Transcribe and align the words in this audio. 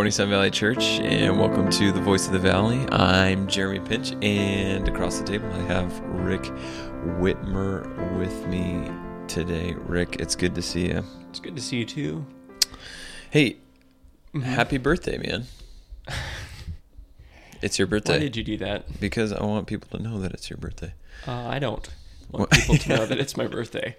morning, 0.00 0.12
Sun 0.12 0.30
Valley 0.30 0.50
Church, 0.50 0.98
and 1.00 1.38
welcome 1.38 1.68
to 1.68 1.92
the 1.92 2.00
Voice 2.00 2.26
of 2.26 2.32
the 2.32 2.38
Valley. 2.38 2.88
I'm 2.90 3.46
Jeremy 3.46 3.80
Pinch, 3.80 4.14
and 4.22 4.88
across 4.88 5.18
the 5.18 5.26
table 5.26 5.52
I 5.52 5.60
have 5.64 6.00
Rick 6.00 6.44
Whitmer 7.20 8.16
with 8.18 8.46
me 8.46 8.90
today. 9.28 9.74
Rick, 9.74 10.16
it's 10.18 10.34
good 10.34 10.54
to 10.54 10.62
see 10.62 10.86
you. 10.86 11.04
It's 11.28 11.38
good 11.38 11.54
to 11.54 11.60
see 11.60 11.76
you 11.76 11.84
too. 11.84 12.24
Hey, 13.30 13.58
happy 14.42 14.78
birthday, 14.78 15.18
man. 15.18 15.44
It's 17.60 17.78
your 17.78 17.86
birthday. 17.86 18.14
Why 18.14 18.20
did 18.20 18.36
you 18.36 18.42
do 18.42 18.56
that? 18.56 18.98
Because 19.02 19.34
I 19.34 19.44
want 19.44 19.66
people 19.66 19.98
to 19.98 20.02
know 20.02 20.18
that 20.20 20.32
it's 20.32 20.48
your 20.48 20.56
birthday. 20.56 20.94
Uh, 21.28 21.46
I 21.46 21.58
don't 21.58 21.86
want 22.30 22.48
people 22.52 22.78
to 22.78 22.88
know 22.88 23.04
that 23.04 23.18
it's 23.18 23.36
my 23.36 23.46
birthday. 23.58 23.96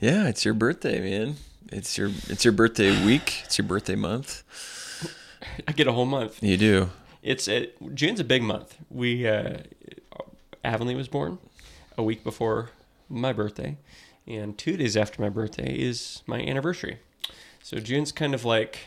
Yeah, 0.00 0.26
it's 0.26 0.42
your 0.42 0.54
birthday, 0.54 1.00
man. 1.00 1.36
It's 1.72 1.96
your 1.98 2.10
it's 2.28 2.44
your 2.44 2.52
birthday 2.52 3.04
week. 3.04 3.42
It's 3.44 3.58
your 3.58 3.66
birthday 3.66 3.94
month. 3.94 4.42
I 5.68 5.72
get 5.72 5.86
a 5.86 5.92
whole 5.92 6.06
month. 6.06 6.42
You 6.42 6.56
do. 6.56 6.90
It's 7.22 7.48
a, 7.48 7.70
June's 7.94 8.20
a 8.20 8.24
big 8.24 8.42
month. 8.42 8.76
We 8.90 9.26
uh, 9.26 9.58
Avonlea 10.62 10.96
was 10.96 11.08
born 11.08 11.38
a 11.96 12.02
week 12.02 12.22
before 12.22 12.70
my 13.08 13.32
birthday, 13.32 13.76
and 14.26 14.56
two 14.58 14.76
days 14.76 14.96
after 14.96 15.22
my 15.22 15.28
birthday 15.30 15.74
is 15.74 16.22
my 16.26 16.40
anniversary. 16.40 16.98
So 17.62 17.78
June's 17.78 18.12
kind 18.12 18.34
of 18.34 18.44
like, 18.44 18.78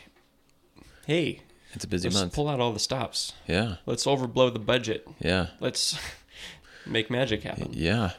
hey, 1.06 1.40
It's 1.74 1.84
a 1.84 1.88
busy 1.88 2.08
let's 2.08 2.20
month. 2.20 2.34
pull 2.34 2.48
out 2.48 2.60
all 2.60 2.72
the 2.72 2.78
stops. 2.78 3.32
Yeah. 3.48 3.76
Let's 3.86 4.04
overblow 4.06 4.52
the 4.52 4.60
budget. 4.60 5.08
Yeah. 5.18 5.48
Let's 5.58 5.98
make 6.86 7.10
magic 7.10 7.42
happen. 7.42 7.70
Yeah. 7.72 8.12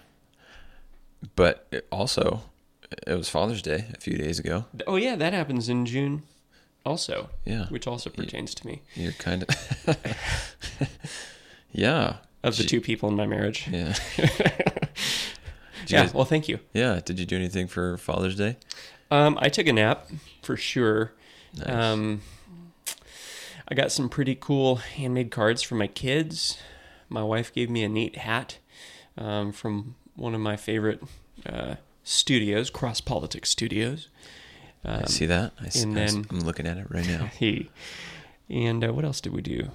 But 1.38 1.66
it 1.72 1.88
also, 1.94 2.42
it 3.08 3.14
was 3.16 3.30
Father's 3.30 3.62
Day 3.62 3.86
a 3.94 4.00
few 4.00 4.18
days 4.18 4.40
ago. 4.40 4.66
Oh 4.88 4.96
yeah, 4.96 5.16
that 5.16 5.34
happens 5.34 5.70
in 5.70 5.86
June, 5.86 6.24
also, 6.86 7.30
Yeah. 7.46 7.66
which 7.68 7.88
also 7.88 8.10
pertains 8.10 8.54
to 8.56 8.68
me. 8.68 8.82
You're 8.96 9.12
kind 9.14 9.44
of. 9.44 9.98
yeah. 11.72 12.18
Of 12.44 12.58
the 12.58 12.64
two 12.64 12.80
people 12.82 13.10
in 13.10 13.16
my 13.16 13.26
marriage. 13.28 13.68
Yeah. 13.72 13.96
Yeah. 15.88 16.04
guys- 16.04 16.14
Well, 16.14 16.26
thank 16.26 16.48
you. 16.48 16.60
yeah. 16.72 17.00
Did 17.04 17.20
you 17.20 17.26
do 17.26 17.36
anything 17.36 17.68
for 17.68 17.98
Father's 17.98 18.36
Day? 18.36 18.58
Um, 19.10 19.40
I 19.42 19.50
took 19.50 19.66
a 19.66 19.74
nap 19.74 20.08
for 20.44 20.56
sure. 20.56 21.14
Nice. 21.58 21.68
Um, 21.68 22.22
I 23.68 23.74
got 23.74 23.92
some 23.92 24.08
pretty 24.08 24.36
cool 24.36 24.76
handmade 24.76 25.32
cards 25.32 25.64
for 25.64 25.74
my 25.74 25.88
kids. 25.88 26.60
My 27.08 27.24
wife 27.24 27.52
gave 27.52 27.72
me 27.72 27.84
a 27.84 27.90
neat 27.90 28.18
hat 28.18 28.60
um, 29.18 29.52
from 29.52 29.96
one 30.16 30.36
of 30.36 30.42
my 30.42 30.58
favorite 30.58 31.02
uh, 31.44 31.76
studios, 32.04 32.70
Cross 32.70 33.02
Politics 33.02 33.50
Studios. 33.50 34.08
Um, 34.84 35.02
I 35.04 35.08
see 35.08 35.26
that. 35.26 35.52
I 35.62 35.70
see, 35.70 35.84
and 35.84 35.96
then- 35.98 36.26
I'm 36.30 36.42
looking 36.42 36.66
at 36.68 36.78
it 36.78 36.88
right 36.90 37.08
now. 37.08 37.30
He 37.40 37.70
and 38.50 38.84
uh, 38.84 38.92
what 38.94 39.06
else 39.06 39.22
did 39.22 39.34
we 39.34 39.42
do? 39.42 39.70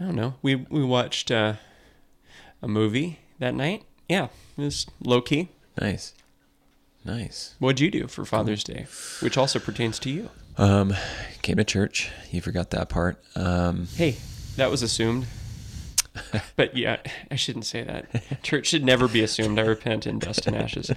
I 0.00 0.04
don't 0.04 0.16
know. 0.16 0.34
We 0.42 0.54
we 0.56 0.84
watched 0.84 1.30
uh, 1.30 1.54
a 2.62 2.68
movie 2.68 3.20
that 3.38 3.54
night. 3.54 3.84
Yeah, 4.08 4.28
it 4.56 4.62
was 4.62 4.86
low 5.02 5.20
key. 5.20 5.48
Nice. 5.80 6.14
Nice. 7.04 7.54
What'd 7.60 7.78
you 7.80 7.90
do 7.90 8.08
for 8.08 8.24
Father's 8.24 8.64
Day, 8.64 8.86
which 9.20 9.36
also 9.38 9.58
pertains 9.60 9.98
to 10.00 10.10
you? 10.10 10.30
Um, 10.58 10.94
came 11.42 11.56
to 11.56 11.64
church. 11.64 12.10
You 12.32 12.40
forgot 12.40 12.70
that 12.70 12.88
part. 12.88 13.22
Um, 13.36 13.86
Hey, 13.94 14.16
that 14.56 14.70
was 14.70 14.82
assumed. 14.82 15.26
But 16.56 16.76
yeah, 16.76 16.98
I 17.30 17.36
shouldn't 17.36 17.66
say 17.66 17.82
that. 17.82 18.42
Church 18.42 18.66
should 18.66 18.84
never 18.84 19.08
be 19.08 19.22
assumed. 19.22 19.58
I 19.58 19.62
repent 19.62 20.06
in 20.06 20.18
dust 20.18 20.46
and 20.46 20.56
ashes. 20.56 20.90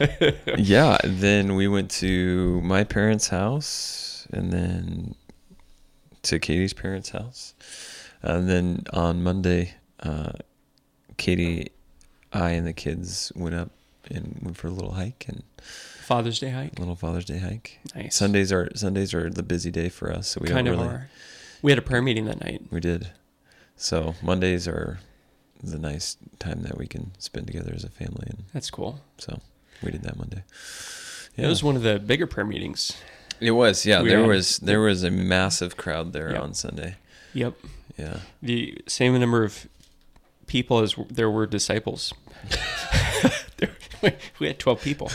yeah. 0.58 0.98
Then 1.04 1.54
we 1.54 1.68
went 1.68 1.90
to 1.92 2.60
my 2.62 2.84
parents' 2.84 3.28
house, 3.28 4.26
and 4.32 4.52
then 4.52 5.14
to 6.22 6.38
Katie's 6.38 6.72
parents' 6.72 7.10
house, 7.10 7.54
and 8.22 8.48
then 8.48 8.84
on 8.92 9.22
Monday, 9.22 9.74
uh, 10.00 10.32
Katie, 11.16 11.70
I, 12.32 12.50
and 12.50 12.66
the 12.66 12.72
kids 12.72 13.32
went 13.36 13.54
up 13.54 13.70
and 14.10 14.38
went 14.42 14.56
for 14.56 14.68
a 14.68 14.70
little 14.70 14.92
hike 14.92 15.26
and 15.28 15.42
Father's 15.60 16.38
Day 16.40 16.50
hike. 16.50 16.78
little 16.78 16.96
Father's 16.96 17.24
Day 17.24 17.38
hike. 17.38 17.78
Nice. 17.94 18.16
Sundays 18.16 18.52
are 18.52 18.68
Sundays 18.74 19.14
are 19.14 19.30
the 19.30 19.42
busy 19.42 19.70
day 19.70 19.88
for 19.88 20.10
us, 20.12 20.28
so 20.28 20.40
we 20.40 20.48
kind 20.48 20.66
of 20.66 20.78
really. 20.78 20.88
are. 20.88 21.10
We 21.62 21.70
had 21.70 21.78
a 21.78 21.82
prayer 21.82 22.02
meeting 22.02 22.24
that 22.24 22.40
night. 22.40 22.62
We 22.70 22.80
did. 22.80 23.10
So 23.80 24.14
Mondays 24.22 24.68
are 24.68 25.00
the 25.62 25.78
nice 25.78 26.18
time 26.38 26.62
that 26.64 26.76
we 26.76 26.86
can 26.86 27.12
spend 27.18 27.46
together 27.46 27.72
as 27.74 27.82
a 27.82 27.88
family, 27.88 28.26
and 28.28 28.44
That's 28.52 28.70
cool. 28.70 29.00
so 29.16 29.40
we 29.82 29.90
did 29.90 30.02
that 30.02 30.18
Monday. 30.18 30.44
It 31.36 31.46
was 31.46 31.64
one 31.64 31.76
of 31.76 31.82
the 31.82 31.98
bigger 31.98 32.26
prayer 32.26 32.44
meetings. 32.44 32.92
It 33.40 33.52
was, 33.52 33.86
yeah. 33.86 34.02
we 34.02 34.10
there 34.10 34.26
was 34.26 34.58
there 34.58 34.80
was 34.80 35.02
a 35.02 35.10
massive 35.10 35.78
crowd 35.78 36.12
there 36.12 36.30
Yep. 36.32 36.42
on 36.42 36.52
Sunday. 36.54 36.96
Yep. 37.32 37.54
Yeah, 37.96 38.18
The 38.42 38.78
same 38.86 39.18
number 39.18 39.44
of 39.44 39.66
people 40.46 40.80
as 40.80 40.94
there 41.08 41.30
were 41.30 41.46
disciples. 41.46 42.12
We 44.38 44.46
had 44.46 44.58
12 44.58 44.80
people. 44.80 45.10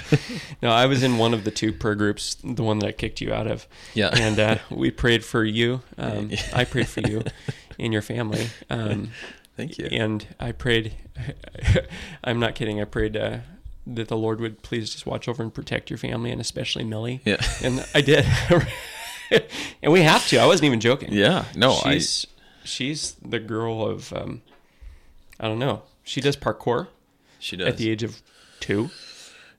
No, 0.61 0.69
I 0.69 0.85
was 0.85 1.01
in 1.01 1.17
one 1.17 1.33
of 1.33 1.43
the 1.43 1.49
two 1.49 1.73
prayer 1.73 1.95
groups, 1.95 2.35
the 2.43 2.61
one 2.61 2.77
that 2.79 2.87
I 2.87 2.91
kicked 2.91 3.19
you 3.19 3.33
out 3.33 3.47
of. 3.47 3.67
yeah, 3.95 4.09
and 4.13 4.39
uh, 4.39 4.57
we 4.69 4.91
prayed 4.91 5.25
for 5.25 5.43
you. 5.43 5.81
Um, 5.97 6.29
I 6.53 6.65
prayed 6.65 6.87
for 6.87 7.01
you 7.01 7.23
and 7.79 7.91
your 7.93 8.01
family. 8.01 8.47
Um, 8.69 9.11
Thank 9.57 9.77
you. 9.77 9.87
And 9.89 10.27
I 10.39 10.51
prayed. 10.51 10.93
I'm 12.23 12.39
not 12.39 12.55
kidding. 12.55 12.81
I 12.81 12.83
prayed 12.83 13.15
uh, 13.15 13.37
that 13.87 14.09
the 14.09 14.17
Lord 14.17 14.41
would 14.41 14.61
please 14.63 14.89
just 14.91 15.05
watch 15.05 15.29
over 15.29 15.41
and 15.41 15.53
protect 15.53 15.89
your 15.89 15.97
family, 15.97 16.29
and 16.31 16.41
especially 16.41 16.83
Millie. 16.83 17.21
Yeah, 17.23 17.37
And 17.63 17.85
I 17.95 18.01
did. 18.01 18.25
and 19.81 19.93
we 19.93 20.01
have 20.01 20.27
to. 20.27 20.37
I 20.39 20.45
wasn't 20.45 20.65
even 20.65 20.79
joking. 20.81 21.13
yeah. 21.13 21.45
No, 21.55 21.73
she's 21.83 22.27
she's 22.65 23.13
the 23.21 23.39
girl 23.39 23.85
of 23.87 24.11
um, 24.11 24.41
I 25.39 25.47
don't 25.47 25.59
know. 25.59 25.83
She 26.03 26.19
does 26.19 26.35
parkour 26.35 26.87
She 27.39 27.55
does. 27.55 27.67
at 27.69 27.77
the 27.77 27.89
age 27.89 28.03
of 28.03 28.21
two. 28.59 28.89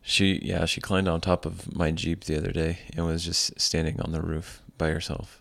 she 0.03 0.39
yeah 0.43 0.65
she 0.67 0.81
climbed 0.81 1.09
on 1.09 1.21
top 1.21 1.45
of 1.47 1.75
my 1.75 1.91
jeep 1.91 2.25
the 2.25 2.37
other 2.37 2.53
day 2.53 2.79
and 2.97 3.07
was 3.07 3.25
just 3.25 3.59
standing 3.61 3.99
on 4.01 4.13
the 4.13 4.21
roof 4.21 4.61
by 4.79 4.89
herself. 4.91 5.41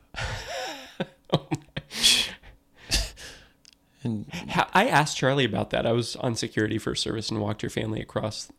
And 4.05 4.25
I 4.73 4.87
asked 4.87 5.17
Charlie 5.17 5.45
about 5.45 5.71
that. 5.71 5.85
I 5.85 5.91
was 5.91 6.15
on 6.17 6.35
security 6.35 6.77
for 6.77 6.95
service 6.95 7.29
and 7.29 7.41
walked 7.41 7.63
your 7.63 7.69
family 7.69 8.01
across 8.01 8.49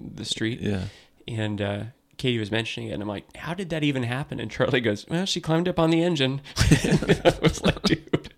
the 0.00 0.24
street. 0.24 0.60
yeah, 0.60 0.84
and 1.28 1.60
uh, 1.60 1.84
Katie 2.16 2.38
was 2.38 2.50
mentioning 2.50 2.88
it, 2.88 2.92
and 2.92 3.02
I'm 3.02 3.08
like, 3.08 3.36
"How 3.36 3.52
did 3.54 3.68
that 3.70 3.82
even 3.84 4.04
happen?" 4.04 4.40
And 4.40 4.50
Charlie 4.50 4.80
goes, 4.80 5.06
"Well, 5.08 5.26
she 5.26 5.40
climbed 5.40 5.68
up 5.68 5.78
on 5.78 5.90
the 5.90 6.02
engine." 6.02 6.40
I 6.56 7.34
was 7.42 7.62
like, 7.62 7.82
"Dude, 7.82 8.32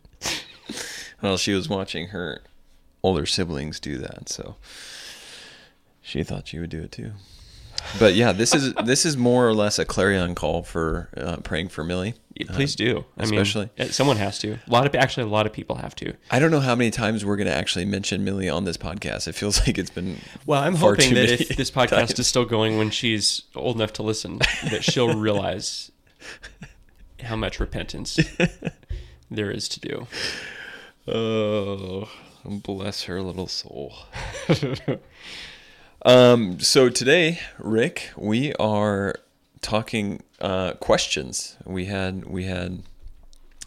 well, 1.22 1.36
she 1.36 1.52
was 1.52 1.68
watching 1.68 2.08
her 2.08 2.42
older 3.02 3.26
siblings 3.26 3.78
do 3.78 3.98
that, 3.98 4.28
so 4.28 4.56
she 6.00 6.24
thought 6.24 6.48
she 6.48 6.58
would 6.58 6.70
do 6.70 6.82
it 6.82 6.92
too. 6.92 7.12
But 7.98 8.14
yeah, 8.14 8.32
this 8.32 8.54
is 8.54 8.72
this 8.84 9.04
is 9.06 9.16
more 9.16 9.46
or 9.48 9.54
less 9.54 9.78
a 9.78 9.84
clarion 9.84 10.34
call 10.34 10.62
for 10.62 11.08
uh, 11.16 11.36
praying 11.38 11.68
for 11.68 11.84
Millie. 11.84 12.14
Please 12.48 12.74
do." 12.74 13.04
I 13.16 13.22
especially- 13.24 13.70
mean, 13.78 13.90
someone 13.90 14.16
has 14.16 14.38
to. 14.40 14.54
A 14.54 14.70
lot 14.70 14.86
of 14.86 14.94
actually, 14.94 15.24
a 15.24 15.26
lot 15.32 15.46
of 15.46 15.52
people 15.52 15.76
have 15.76 15.94
to. 15.96 16.14
I 16.30 16.38
don't 16.38 16.50
know 16.50 16.60
how 16.60 16.74
many 16.74 16.90
times 16.90 17.24
we're 17.24 17.36
going 17.36 17.46
to 17.46 17.54
actually 17.54 17.84
mention 17.84 18.24
Millie 18.24 18.48
on 18.48 18.64
this 18.64 18.76
podcast. 18.76 19.28
It 19.28 19.34
feels 19.34 19.60
like 19.66 19.78
it's 19.78 19.90
been 19.90 20.18
Well, 20.46 20.60
I'm 20.62 20.74
hoping 20.76 21.14
that 21.14 21.30
if 21.30 21.48
this 21.56 21.70
podcast 21.70 21.88
times. 21.90 22.18
is 22.18 22.26
still 22.26 22.44
going 22.44 22.76
when 22.78 22.90
she's 22.90 23.42
old 23.54 23.76
enough 23.76 23.92
to 23.94 24.02
listen, 24.02 24.38
that 24.70 24.82
she'll 24.82 25.14
realize 25.18 25.92
how 27.22 27.36
much 27.36 27.60
repentance 27.60 28.18
there 29.30 29.50
is 29.50 29.68
to 29.68 29.80
do. 29.80 30.06
Oh, 31.06 32.08
bless 32.44 33.04
her 33.04 33.22
little 33.22 33.46
soul. 33.46 33.94
Um, 36.04 36.60
so 36.60 36.88
today, 36.88 37.40
Rick, 37.58 38.10
we 38.16 38.52
are 38.54 39.16
talking 39.60 40.22
uh, 40.40 40.72
questions. 40.74 41.56
We 41.64 41.86
had 41.86 42.26
we 42.26 42.44
had 42.44 42.82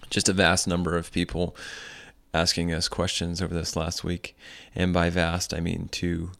just 0.09 0.29
a 0.29 0.33
vast 0.33 0.67
number 0.67 0.95
of 0.95 1.11
people 1.11 1.55
asking 2.33 2.71
us 2.73 2.87
questions 2.87 3.41
over 3.41 3.53
this 3.53 3.75
last 3.75 4.03
week, 4.03 4.37
and 4.75 4.93
by 4.93 5.09
vast 5.09 5.53
I 5.53 5.59
mean 5.59 5.89
two 5.91 6.31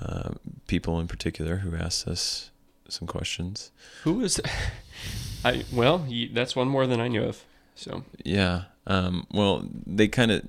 uh, 0.00 0.30
people 0.66 1.00
in 1.00 1.08
particular 1.08 1.56
who 1.58 1.76
asked 1.76 2.08
us 2.08 2.50
some 2.88 3.06
questions. 3.06 3.70
Who 4.04 4.20
is? 4.20 4.40
I 5.44 5.64
well, 5.72 6.06
that's 6.32 6.56
one 6.56 6.68
more 6.68 6.86
than 6.86 7.00
I 7.00 7.08
knew 7.08 7.22
of. 7.22 7.44
So 7.74 8.04
Yeah. 8.24 8.64
Um, 8.86 9.26
well, 9.30 9.64
they 9.86 10.08
kind 10.08 10.30
of 10.30 10.42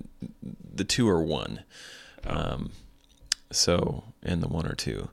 the 0.74 0.84
two 0.86 1.08
are 1.10 1.22
one. 1.22 1.64
Um, 2.26 2.72
so 3.52 4.04
and 4.24 4.42
the 4.42 4.48
one 4.48 4.66
or 4.66 4.76
two. 4.76 5.10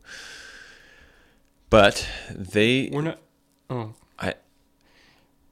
But 1.71 2.07
they 2.31 2.89
we're 2.93 3.03
not. 3.03 3.19
Oh, 3.69 3.95
I 4.19 4.35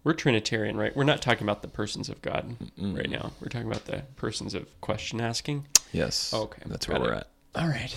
We're 0.04 0.12
Trinitarian, 0.14 0.76
right? 0.76 0.94
We're 0.96 1.04
not 1.04 1.20
talking 1.22 1.42
about 1.44 1.62
the 1.62 1.68
persons 1.68 2.08
of 2.08 2.22
God 2.22 2.56
right 2.78 3.10
now. 3.10 3.32
We're 3.40 3.48
talking 3.48 3.66
about 3.66 3.86
the 3.86 4.04
persons 4.16 4.54
of 4.54 4.80
question 4.80 5.20
asking. 5.20 5.66
yes. 5.92 6.32
Okay, 6.32 6.62
That's 6.66 6.86
where 6.88 6.98
got 6.98 7.06
we're 7.06 7.14
at. 7.14 7.28
All 7.56 7.68
right. 7.68 7.94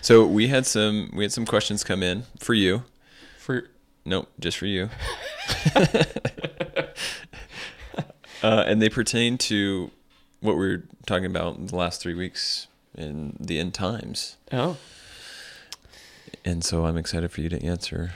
So 0.00 0.26
we 0.26 0.48
had 0.48 0.66
some 0.66 1.10
we 1.14 1.24
had 1.24 1.32
some 1.32 1.44
questions 1.46 1.84
come 1.84 2.02
in 2.02 2.24
for 2.38 2.54
you. 2.54 2.84
For 3.38 3.68
Nope, 4.04 4.30
just 4.40 4.56
for 4.58 4.66
you. 4.66 4.90
uh, 8.42 8.64
and 8.66 8.82
they 8.82 8.88
pertain 8.88 9.38
to 9.38 9.90
what 10.40 10.56
we 10.56 10.68
were 10.68 10.82
talking 11.06 11.26
about 11.26 11.56
in 11.56 11.66
the 11.66 11.76
last 11.76 12.00
three 12.00 12.14
weeks 12.14 12.66
in 12.96 13.36
the 13.40 13.58
end 13.58 13.74
times. 13.74 14.36
Oh, 14.52 14.76
And 16.44 16.64
so 16.64 16.86
I'm 16.86 16.96
excited 16.96 17.30
for 17.30 17.40
you 17.40 17.48
to 17.48 17.62
answer 17.64 18.12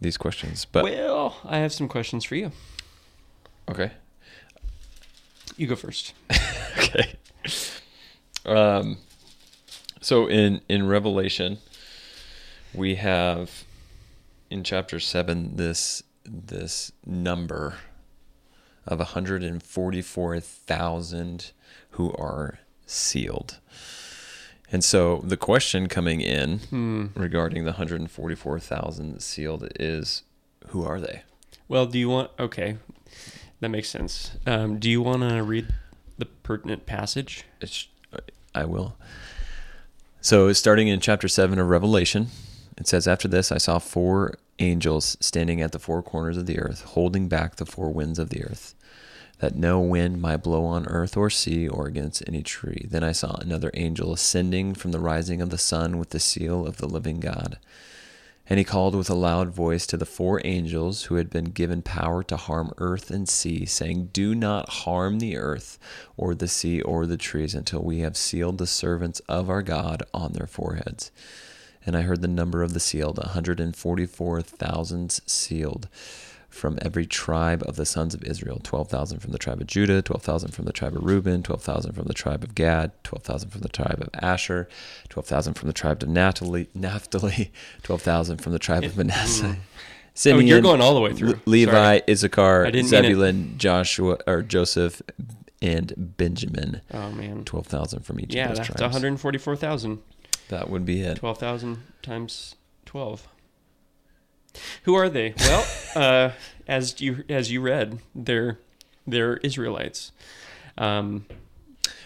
these 0.00 0.16
questions. 0.16 0.64
But 0.64 0.84
well, 0.84 1.36
I 1.44 1.58
have 1.58 1.72
some 1.72 1.88
questions 1.88 2.24
for 2.24 2.36
you. 2.36 2.52
okay, 3.70 3.92
You 5.56 5.66
go 5.66 5.76
first. 5.76 6.14
okay. 6.78 7.14
Um, 8.44 8.98
so 10.00 10.28
in 10.28 10.60
in 10.68 10.86
Revelation, 10.86 11.58
we 12.74 12.96
have 12.96 13.64
in 14.50 14.62
chapter 14.64 15.00
seven 15.00 15.56
this 15.56 16.02
this 16.26 16.92
number 17.06 17.74
of 18.86 18.98
144,000 18.98 21.52
who 21.90 22.12
are 22.14 22.58
sealed. 22.86 23.58
And 24.72 24.82
so 24.82 25.20
the 25.24 25.36
question 25.36 25.86
coming 25.88 26.20
in 26.20 26.58
Hmm. 26.58 27.06
regarding 27.14 27.64
the 27.64 27.72
144,000 27.72 29.20
sealed 29.20 29.68
is 29.78 30.22
who 30.68 30.84
are 30.84 31.00
they? 31.00 31.22
Well, 31.68 31.86
do 31.86 31.98
you 31.98 32.08
want? 32.08 32.30
Okay, 32.38 32.76
that 33.60 33.68
makes 33.68 33.88
sense. 33.88 34.32
Um, 34.46 34.78
do 34.78 34.90
you 34.90 35.00
want 35.02 35.22
to 35.28 35.42
read 35.42 35.68
the 36.18 36.26
pertinent 36.26 36.86
passage? 36.86 37.44
It's, 37.60 37.88
I 38.54 38.64
will. 38.64 38.96
So, 40.20 40.52
starting 40.52 40.88
in 40.88 41.00
chapter 41.00 41.28
7 41.28 41.58
of 41.58 41.68
Revelation, 41.68 42.28
it 42.78 42.86
says, 42.88 43.06
After 43.06 43.28
this, 43.28 43.52
I 43.52 43.58
saw 43.58 43.78
four 43.78 44.38
angels 44.58 45.16
standing 45.20 45.60
at 45.60 45.72
the 45.72 45.78
four 45.78 46.02
corners 46.02 46.36
of 46.36 46.46
the 46.46 46.58
earth, 46.58 46.82
holding 46.82 47.28
back 47.28 47.56
the 47.56 47.66
four 47.66 47.90
winds 47.92 48.18
of 48.18 48.30
the 48.30 48.42
earth, 48.44 48.74
that 49.38 49.56
no 49.56 49.80
wind 49.80 50.20
might 50.20 50.38
blow 50.38 50.64
on 50.64 50.86
earth 50.86 51.16
or 51.16 51.30
sea 51.30 51.68
or 51.68 51.86
against 51.86 52.26
any 52.26 52.42
tree. 52.42 52.86
Then 52.88 53.02
I 53.02 53.12
saw 53.12 53.36
another 53.36 53.70
angel 53.74 54.12
ascending 54.12 54.74
from 54.74 54.92
the 54.92 55.00
rising 55.00 55.40
of 55.40 55.50
the 55.50 55.58
sun 55.58 55.98
with 55.98 56.10
the 56.10 56.20
seal 56.20 56.66
of 56.66 56.78
the 56.78 56.88
living 56.88 57.20
God. 57.20 57.58
And 58.46 58.58
he 58.58 58.64
called 58.64 58.94
with 58.94 59.08
a 59.08 59.14
loud 59.14 59.48
voice 59.48 59.86
to 59.86 59.96
the 59.96 60.04
four 60.04 60.40
angels 60.44 61.04
who 61.04 61.14
had 61.14 61.30
been 61.30 61.46
given 61.46 61.80
power 61.80 62.22
to 62.24 62.36
harm 62.36 62.72
earth 62.76 63.10
and 63.10 63.26
sea, 63.26 63.64
saying, 63.64 64.10
Do 64.12 64.34
not 64.34 64.68
harm 64.68 65.18
the 65.18 65.36
earth 65.38 65.78
or 66.16 66.34
the 66.34 66.48
sea 66.48 66.82
or 66.82 67.06
the 67.06 67.16
trees 67.16 67.54
until 67.54 67.82
we 67.82 68.00
have 68.00 68.18
sealed 68.18 68.58
the 68.58 68.66
servants 68.66 69.20
of 69.28 69.48
our 69.48 69.62
God 69.62 70.02
on 70.12 70.34
their 70.34 70.46
foreheads. 70.46 71.10
And 71.86 71.96
I 71.96 72.02
heard 72.02 72.20
the 72.20 72.28
number 72.28 72.62
of 72.62 72.74
the 72.74 72.80
sealed, 72.80 73.18
a 73.18 73.28
144,000 73.28 75.10
sealed 75.26 75.88
from 76.54 76.78
every 76.82 77.04
tribe 77.06 77.62
of 77.66 77.76
the 77.76 77.84
sons 77.84 78.14
of 78.14 78.22
Israel 78.24 78.60
12,000 78.62 79.18
from 79.20 79.32
the 79.32 79.38
tribe 79.38 79.60
of 79.60 79.66
Judah, 79.66 80.00
12,000 80.02 80.52
from 80.52 80.64
the 80.64 80.72
tribe 80.72 80.96
of 80.96 81.02
Reuben, 81.04 81.42
12,000 81.42 81.92
from 81.92 82.04
the 82.04 82.14
tribe 82.14 82.42
of 82.44 82.54
Gad, 82.54 82.92
12,000 83.04 83.50
from 83.50 83.60
the 83.62 83.68
tribe 83.68 84.00
of 84.00 84.08
Asher, 84.22 84.68
12,000 85.08 85.54
from 85.54 85.66
the 85.68 85.72
tribe 85.72 86.02
of 86.02 86.08
Naphtali, 86.08 86.68
Naphtali 86.74 87.52
12,000 87.82 88.38
from 88.38 88.52
the 88.52 88.58
tribe 88.58 88.84
of 88.84 88.96
Manasseh. 88.96 89.56
Mm. 90.16 90.32
Oh, 90.32 90.38
you're 90.38 90.60
going 90.60 90.80
all 90.80 90.94
the 90.94 91.00
way 91.00 91.12
through. 91.12 91.30
Le- 91.30 91.40
Levi, 91.46 91.72
Sorry. 91.72 92.02
Issachar, 92.08 92.66
I 92.66 92.70
didn't 92.70 92.90
mean 92.90 93.00
it. 93.04 93.06
Zebulun, 93.08 93.54
Joshua, 93.58 94.18
or 94.28 94.42
Joseph, 94.42 95.02
and 95.60 95.92
Benjamin. 96.16 96.82
Oh 96.92 97.10
man. 97.10 97.44
12,000 97.44 98.02
from 98.04 98.20
each 98.20 98.34
Yeah, 98.34 98.50
of 98.50 98.56
those 98.58 98.68
that's 98.68 98.80
144,000. 98.80 99.98
That 100.50 100.70
would 100.70 100.84
be 100.84 101.00
it. 101.00 101.16
12,000 101.16 101.78
times 102.02 102.54
12. 102.86 103.26
Who 104.84 104.94
are 104.94 105.08
they? 105.08 105.34
Well, 105.38 105.66
uh, 105.94 106.30
as 106.66 107.00
you 107.00 107.24
as 107.28 107.50
you 107.50 107.60
read, 107.60 107.98
they're 108.14 108.58
they're 109.06 109.36
Israelites. 109.38 110.12
Um, 110.78 111.26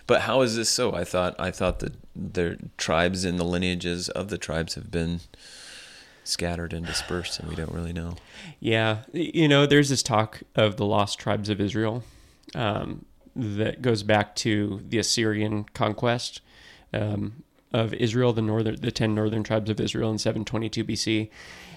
But 0.07 0.23
how 0.23 0.41
is 0.43 0.57
this 0.57 0.69
so? 0.71 0.95
I 0.95 1.05
thought 1.05 1.35
I 1.39 1.51
thought 1.51 1.79
that 1.81 1.95
their 2.15 2.57
tribes 2.77 3.25
and 3.25 3.39
the 3.39 3.45
lineages 3.45 4.09
of 4.09 4.29
the 4.29 4.39
tribes 4.39 4.75
have 4.75 4.91
been 4.91 5.21
scattered 6.25 6.73
and 6.73 6.85
dispersed, 6.85 7.41
and 7.41 7.49
we 7.49 7.55
don't 7.55 7.73
really 7.73 7.93
know. 7.93 8.15
yeah, 8.61 8.99
you 9.13 9.49
know, 9.49 9.65
there's 9.67 9.89
this 9.89 10.03
talk 10.03 10.43
of 10.55 10.77
the 10.77 10.85
lost 10.85 11.19
tribes 11.19 11.49
of 11.49 11.61
Israel 11.61 12.03
um, 12.55 13.05
that 13.35 13.81
goes 13.81 14.03
back 14.03 14.35
to 14.37 14.83
the 14.87 14.99
Assyrian 14.99 15.65
conquest 15.73 16.41
um, 16.93 17.45
of 17.73 17.95
Israel, 17.95 18.33
the 18.33 18.43
northern, 18.43 18.77
the 18.77 18.91
ten 18.91 19.15
northern 19.15 19.43
tribes 19.43 19.71
of 19.71 19.81
Israel 19.81 20.11
in 20.11 20.19
722 20.19 20.85
BC. 20.85 21.31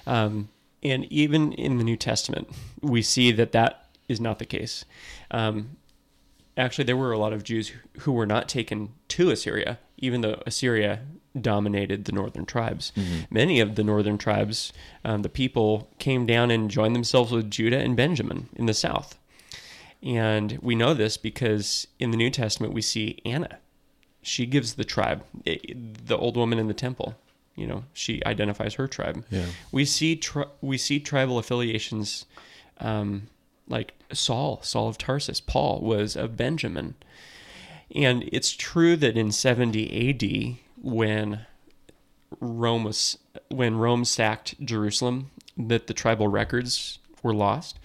Um, 0.08 0.50
and 0.84 1.06
even 1.12 1.54
in 1.54 1.78
the 1.78 1.84
New 1.84 1.98
Testament, 1.98 2.50
we 2.82 3.02
see 3.02 3.32
that 3.32 3.52
that 3.52 3.88
is 4.08 4.20
not 4.20 4.40
the 4.40 4.46
case. 4.46 4.84
Um, 5.30 5.78
actually, 6.58 6.84
there 6.86 6.98
were 6.98 7.12
a 7.12 7.18
lot 7.18 7.34
of 7.34 7.44
Jews 7.44 7.72
who- 8.00 8.12
were 8.12 8.26
not 8.26 8.50
taken 8.50 8.90
to 9.10 9.30
Assyria, 9.32 9.80
even 9.98 10.22
though 10.22 10.42
Assyria 10.46 11.02
dominated 11.40 12.06
the 12.06 12.12
northern 12.12 12.46
tribes. 12.46 12.92
Many 13.30 13.62
of 13.62 13.76
the 13.76 13.84
northern 13.86 14.18
tribes, 14.18 14.74
um, 15.06 15.22
the 15.22 15.30
people 15.30 15.90
came 15.98 16.26
down 16.26 16.52
and 16.52 16.70
joined 16.70 16.94
themselves 16.96 17.32
with 17.32 17.50
Judah 17.50 17.80
and 17.80 17.96
Benjamin 17.96 18.50
in 18.56 18.66
the 18.66 18.74
south. 18.74 19.18
And 20.04 20.58
we 20.62 20.76
know 20.76 20.94
this 20.94 21.16
because 21.16 21.88
in 22.00 22.12
the 22.12 22.18
New 22.18 22.32
Testament, 22.32 22.74
we 22.74 22.82
see 22.82 23.20
Anna. 23.24 23.60
She 24.22 24.46
gives 24.46 24.74
the 24.74 24.84
tribe, 24.84 25.24
the 25.46 26.18
old 26.18 26.36
woman 26.36 26.60
in 26.60 26.68
the 26.68 26.74
temple. 26.74 27.16
You 27.56 27.68
know, 27.68 27.84
she 27.94 28.24
identifies 28.26 28.76
her 28.76 28.88
tribe. 28.88 29.26
Yeah. 29.30 29.46
We 29.72 29.86
see 29.86 30.16
tri- 30.16 30.46
we 30.62 30.78
see 30.78 31.00
tribal 31.00 31.38
affiliations, 31.38 32.26
um, 32.80 33.28
like 33.68 33.94
Saul, 34.14 34.60
Saul 34.64 34.88
of 34.88 34.98
Tarsus. 34.98 35.42
Paul 35.42 35.82
was 35.82 36.16
of 36.16 36.38
Benjamin, 36.38 36.96
and 37.94 38.24
it's 38.32 38.52
true 38.54 38.96
that 38.98 39.18
in 39.18 39.32
70 39.32 39.92
A.D. 39.92 40.62
when 40.82 41.46
Rome 42.40 42.84
was 42.86 43.18
when 43.50 43.76
Rome 43.76 44.06
sacked 44.06 44.60
Jerusalem, 44.64 45.30
that 45.58 45.88
the 45.88 45.94
tribal 45.94 46.30
records 46.30 47.00
were 47.22 47.34
lost, 47.34 47.78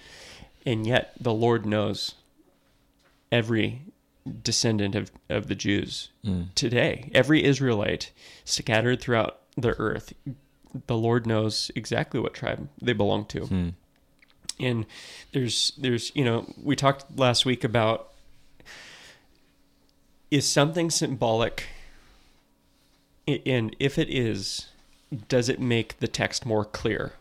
and 0.64 0.86
yet 0.86 1.12
the 1.20 1.34
Lord 1.34 1.66
knows 1.66 2.14
every 3.32 3.82
descendant 4.42 4.94
of, 4.94 5.10
of 5.28 5.48
the 5.48 5.54
Jews 5.54 6.10
Mm. 6.24 6.54
today. 6.54 7.10
Every 7.14 7.44
Israelite 7.44 8.10
scattered 8.44 9.00
throughout 9.00 9.38
the 9.56 9.78
earth, 9.78 10.12
the 10.86 10.96
Lord 10.96 11.26
knows 11.26 11.70
exactly 11.74 12.20
what 12.20 12.34
tribe 12.34 12.68
they 12.80 12.92
belong 12.92 13.24
to. 13.26 13.40
Hmm. 13.46 13.68
And 14.58 14.86
there's 15.32 15.72
there's 15.76 16.12
you 16.14 16.24
know 16.24 16.52
we 16.62 16.76
talked 16.76 17.18
last 17.18 17.44
week 17.44 17.62
about 17.64 18.12
is 20.30 20.48
something 20.48 20.90
symbolic 20.90 21.64
and 23.28 23.74
if 23.78 23.98
it 23.98 24.08
is 24.08 24.66
does 25.28 25.48
it 25.48 25.60
make 25.60 25.98
the 25.98 26.08
text 26.08 26.44
more 26.44 26.64
clear 26.64 27.12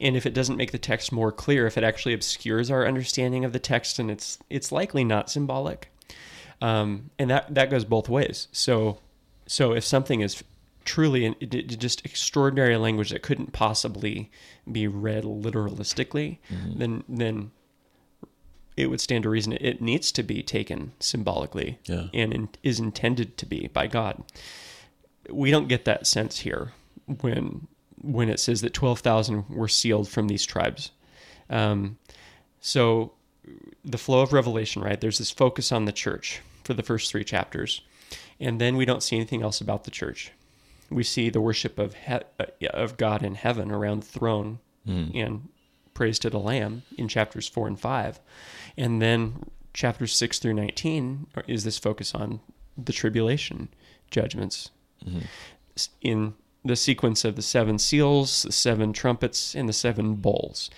and 0.00 0.16
if 0.16 0.26
it 0.26 0.34
doesn't 0.34 0.56
make 0.56 0.70
the 0.70 0.78
text 0.78 1.10
more 1.12 1.32
clear 1.32 1.66
if 1.66 1.76
it 1.76 1.84
actually 1.84 2.14
obscures 2.14 2.70
our 2.70 2.86
understanding 2.86 3.44
of 3.44 3.52
the 3.52 3.58
text 3.58 3.98
and 3.98 4.10
it's 4.10 4.38
it's 4.48 4.70
likely 4.70 5.04
not 5.04 5.30
symbolic 5.30 5.90
um, 6.60 7.10
and 7.18 7.30
that 7.30 7.52
that 7.54 7.70
goes 7.70 7.84
both 7.84 8.08
ways 8.08 8.48
so 8.52 8.98
so 9.46 9.72
if 9.72 9.84
something 9.84 10.20
is 10.20 10.42
truly 10.88 11.26
an, 11.26 11.34
just 11.86 12.02
extraordinary 12.06 12.76
language 12.78 13.10
that 13.10 13.20
couldn't 13.22 13.52
possibly 13.52 14.30
be 14.70 14.86
read 14.88 15.22
literalistically 15.24 16.38
then 16.80 17.04
then 17.08 17.50
it 18.76 18.86
would 18.88 19.00
stand 19.00 19.22
to 19.24 19.28
reason 19.28 19.52
it- 19.52 19.62
it 19.62 19.80
needs 19.82 20.10
to 20.12 20.22
be 20.22 20.42
taken 20.42 20.92
symbolically 21.00 21.78
Yeah. 21.84 22.06
and 22.14 22.32
in, 22.32 22.48
is 22.62 22.78
intended 22.80 23.36
to 23.38 23.44
be 23.46 23.66
by 23.66 23.86
God. 23.86 24.22
We 25.28 25.50
don't 25.50 25.68
get 25.68 25.84
that 25.84 26.06
sense 26.06 26.38
here 26.40 26.72
when 27.20 27.66
when 28.00 28.28
it 28.30 28.38
says 28.40 28.60
that 28.62 28.72
twelve 28.72 29.00
thousand 29.00 29.48
were 29.50 29.68
sealed 29.68 30.08
from 30.08 30.28
these 30.28 30.46
tribes. 30.46 30.92
Um, 31.50 31.98
so 32.60 33.12
the 33.84 33.98
flow 33.98 34.20
of 34.22 34.32
revelation, 34.32 34.82
right? 34.82 35.00
There's 35.00 35.18
this 35.18 35.30
focus 35.32 35.72
on 35.72 35.84
the 35.84 35.92
church 35.92 36.40
for 36.64 36.74
the 36.74 36.82
first 36.84 37.10
three 37.10 37.24
chapters, 37.24 37.80
and 38.38 38.60
then 38.60 38.76
we 38.76 38.84
don't 38.84 39.02
see 39.02 39.16
anything 39.16 39.42
else 39.42 39.60
about 39.60 39.82
the 39.84 39.90
church. 39.90 40.30
We 40.90 41.02
see 41.04 41.28
the 41.30 41.40
worship 41.40 41.78
of 41.78 41.94
he- 41.94 42.12
uh, 42.12 42.46
of 42.70 42.96
God 42.96 43.22
in 43.22 43.34
heaven 43.34 43.70
around 43.70 44.02
the 44.02 44.06
throne 44.06 44.58
Mm. 44.86 45.10
and 45.14 45.48
praise 45.92 46.18
to 46.20 46.30
the 46.30 46.38
Lamb 46.38 46.82
in 46.96 47.08
chapters 47.08 47.46
four 47.48 47.66
and 47.66 47.78
five, 47.78 48.20
and 48.76 49.02
then 49.02 49.42
chapters 49.74 50.14
six 50.14 50.38
through 50.38 50.54
nineteen 50.54 51.26
is 51.46 51.64
this 51.64 51.76
focus 51.78 52.14
on 52.14 52.40
the 52.76 52.92
tribulation 52.92 53.68
judgments 54.10 54.70
Mhm. 55.06 55.24
in 56.00 56.34
the 56.64 56.76
sequence 56.76 57.24
of 57.24 57.36
the 57.36 57.42
seven 57.42 57.78
seals, 57.78 58.42
the 58.44 58.52
seven 58.52 58.92
trumpets, 58.92 59.54
and 59.54 59.68
the 59.68 59.72
seven 59.72 60.14
bowls. 60.14 60.70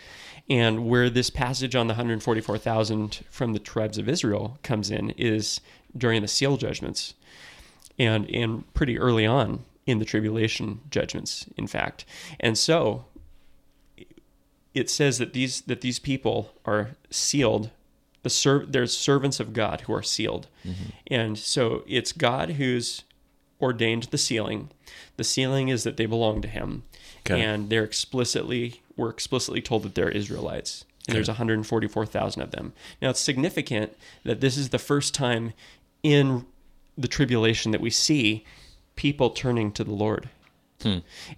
And 0.49 0.89
where 0.89 1.09
this 1.09 1.31
passage 1.31 1.75
on 1.77 1.87
the 1.87 1.95
144,000 1.95 3.21
from 3.31 3.53
the 3.53 3.59
tribes 3.61 3.97
of 3.99 4.09
Israel 4.09 4.59
comes 4.63 4.91
in 4.91 5.11
is 5.11 5.61
during 5.97 6.23
the 6.23 6.29
seal 6.29 6.57
judgments 6.57 7.15
and 7.99 8.29
and 8.31 8.73
pretty 8.75 8.99
early 8.99 9.27
on 9.27 9.65
in 9.87 9.99
the 9.99 10.05
tribulation 10.05 10.81
judgments 10.91 11.47
in 11.57 11.67
fact. 11.67 12.05
And 12.39 12.57
so 12.57 13.07
it 14.75 14.89
says 14.89 15.19
that 15.19 15.33
these 15.33 15.63
that 15.63 15.81
these 15.81 15.99
people 15.99 16.53
are 16.65 16.91
sealed 17.11 17.71
the 18.23 18.31
ser- 18.31 18.67
there's 18.67 18.97
servants 18.97 19.41
of 19.41 19.53
God 19.53 19.83
who 19.83 19.95
are 19.95 20.03
sealed, 20.03 20.49
mm-hmm. 20.65 20.91
and 21.07 21.39
so 21.39 21.83
it's 21.87 22.13
God 22.13 22.51
who's 22.51 23.05
ordained 23.61 24.05
the 24.05 24.19
sealing. 24.19 24.71
The 25.17 25.25
sealing 25.25 25.69
is 25.69 25.85
that 25.85 25.97
they 25.97 26.07
belong 26.07 26.43
to 26.43 26.49
Him, 26.49 26.83
Okay. 27.21 27.41
and 27.41 27.71
they're 27.71 27.85
explicitly 27.85 28.83
we're 28.97 29.11
explicitly 29.11 29.63
told 29.63 29.85
that 29.85 29.95
they're 29.95 30.11
Israelites, 30.11 30.85
and 31.09 31.17
there's 31.17 31.29
144,000 31.29 32.43
of 32.43 32.51
them. 32.51 32.75
Now 33.01 33.11
it's 33.11 33.21
significant 33.21 33.97
that 34.25 34.41
this 34.41 34.59
is 34.59 34.69
the 34.69 34.79
first 34.79 35.15
time 35.15 35.55
in 36.03 36.45
the 36.99 37.09
tribulation 37.09 37.73
that 37.73 37.81
we 37.81 37.91
see 37.91 38.45
people 39.01 39.31
turning 39.31 39.73
to 39.73 39.83
the 39.83 39.95
Lord. 39.95 40.29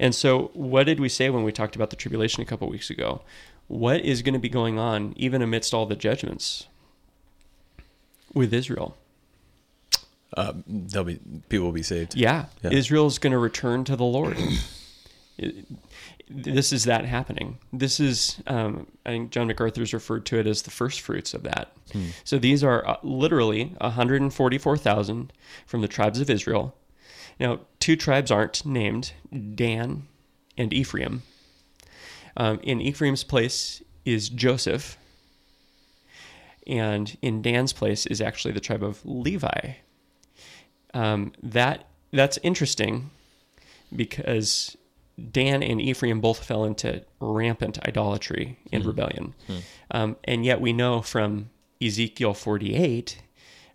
And 0.01 0.15
so, 0.15 0.51
what 0.55 0.85
did 0.87 0.99
we 1.01 1.09
say 1.09 1.31
when 1.31 1.45
we 1.45 1.53
talked 1.53 1.77
about 1.77 1.91
the 1.91 1.97
tribulation 1.97 2.43
a 2.43 2.45
couple 2.47 2.69
weeks 2.69 2.91
ago? 2.91 3.23
What 3.69 4.01
is 4.01 4.21
going 4.23 4.35
to 4.35 4.41
be 4.41 4.49
going 4.49 4.79
on 4.81 5.15
even 5.17 5.43
amidst 5.43 5.73
all 5.75 5.87
the 5.87 5.95
judgments 5.97 6.67
with 8.35 8.53
Israel? 8.53 8.97
Uh, 10.37 10.55
they'll 10.67 11.05
be 11.05 11.19
people 11.49 11.67
will 11.67 11.73
be 11.73 11.83
saved. 11.83 12.15
Yeah, 12.17 12.47
Yeah. 12.63 12.71
Israel's 12.71 13.19
going 13.19 13.33
to 13.33 13.39
return 13.39 13.85
to 13.85 13.95
the 13.97 14.05
Lord. 14.05 14.37
It- 15.39 15.67
this 16.31 16.73
is 16.73 16.85
that 16.85 17.05
happening. 17.05 17.59
This 17.73 18.01
is, 18.01 18.41
um, 18.47 18.87
I 19.05 19.11
think 19.11 19.31
John 19.33 19.47
MacArthur's 19.49 19.93
referred 19.93 20.25
to 20.27 20.39
it 20.39 20.47
as 20.47 20.63
the 20.63 20.71
first 20.71 21.01
fruits 21.03 21.35
of 21.35 21.43
that. 21.43 21.73
So 22.25 22.39
these 22.39 22.65
are 22.65 22.87
uh, 22.89 22.97
literally 23.03 23.75
144,000 23.81 25.33
from 25.67 25.81
the 25.83 25.89
tribes 25.89 26.21
of 26.21 26.31
Israel. 26.31 26.75
Now, 27.43 27.59
two 27.81 27.97
tribes 27.97 28.31
aren't 28.31 28.65
named 28.65 29.15
Dan 29.57 30.07
and 30.57 30.73
Ephraim. 30.73 31.25
Um, 32.37 32.61
in 32.63 32.81
Ephraim's 32.81 33.25
place 33.25 33.83
is 34.05 34.29
Joseph, 34.29 34.97
and 36.69 37.19
in 37.21 37.43
Dan's 37.43 37.73
place 37.73 38.07
is 38.07 38.21
actually 38.21 38.55
the 38.55 38.61
tribe 38.61 38.85
of 38.85 39.05
Levi. 39.05 39.73
Um, 40.95 41.33
that 41.43 41.89
that's 42.13 42.39
interesting 42.45 43.11
because 43.95 44.77
Dan 45.33 45.65
and 45.65 45.81
Ephraim 45.81 46.21
both 46.21 46.45
fell 46.45 46.65
into 46.65 47.05
rampant 47.19 47.85
idolatry 47.89 48.57
and 48.73 48.87
rebellion, 48.87 49.35
um, 49.91 50.17
and 50.23 50.45
yet 50.45 50.61
we 50.61 50.73
know 50.73 51.03
from 51.03 51.51
Ezekiel 51.85 52.35
48, 52.35 53.21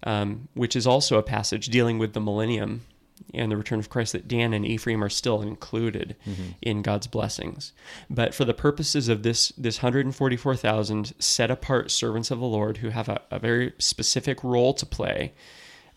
um, 0.03 0.47
which 0.53 0.73
is 0.73 0.87
also 0.87 1.17
a 1.17 1.23
passage 1.23 1.67
dealing 1.67 1.97
with 1.97 2.13
the 2.13 2.21
millennium 2.21 2.85
and 3.33 3.51
the 3.51 3.57
return 3.57 3.79
of 3.79 3.89
Christ, 3.89 4.13
that 4.13 4.27
Dan 4.27 4.53
and 4.53 4.65
Ephraim 4.65 5.03
are 5.03 5.09
still 5.09 5.41
included 5.41 6.15
in 6.61 6.81
God's 6.81 7.07
blessings. 7.07 7.73
But 8.09 8.33
for 8.33 8.45
the 8.45 8.53
purposes 8.53 9.09
of 9.09 9.23
this 9.23 9.49
this 9.57 9.81
144,000 9.83 11.13
set 11.19 11.51
apart 11.51 11.91
servants 11.91 12.31
of 12.31 12.39
the 12.39 12.45
Lord 12.45 12.77
who 12.77 12.89
have 12.89 13.09
a, 13.09 13.21
a 13.31 13.39
very 13.39 13.73
specific 13.77 14.43
role 14.43 14.73
to 14.73 14.85
play, 14.85 15.33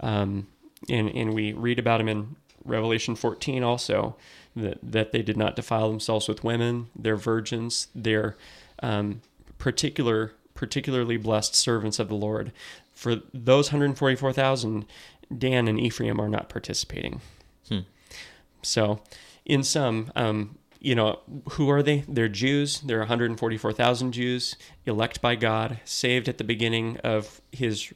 um, 0.00 0.46
and 0.88 1.08
and 1.10 1.34
we 1.34 1.52
read 1.52 1.78
about 1.78 1.98
them 1.98 2.08
in 2.08 2.36
Revelation 2.64 3.14
14 3.14 3.62
also 3.62 4.16
that 4.56 4.78
that 4.82 5.12
they 5.12 5.22
did 5.22 5.36
not 5.36 5.56
defile 5.56 5.88
themselves 5.90 6.28
with 6.28 6.44
women, 6.44 6.88
they're 6.96 7.16
virgins, 7.16 7.88
they're 7.94 8.36
um, 8.82 9.22
particular 9.58 10.32
particularly 10.54 11.16
blessed 11.16 11.54
servants 11.54 11.98
of 11.98 12.08
the 12.08 12.14
Lord. 12.14 12.52
For 12.92 13.16
those 13.32 13.68
144,000, 13.72 14.84
Dan 15.36 15.68
and 15.68 15.78
Ephraim 15.80 16.20
are 16.20 16.28
not 16.28 16.48
participating. 16.48 17.20
So, 18.62 19.00
in 19.46 19.62
sum, 19.62 20.12
um, 20.14 20.58
you 20.80 20.94
know, 20.94 21.20
who 21.52 21.70
are 21.70 21.82
they? 21.82 22.04
They're 22.06 22.28
Jews. 22.28 22.80
They're 22.80 22.98
144,000 22.98 24.12
Jews, 24.12 24.54
elect 24.84 25.22
by 25.22 25.34
God, 25.34 25.80
saved 25.86 26.28
at 26.28 26.36
the 26.36 26.44
beginning 26.44 26.98
of 26.98 27.40
his 27.52 27.90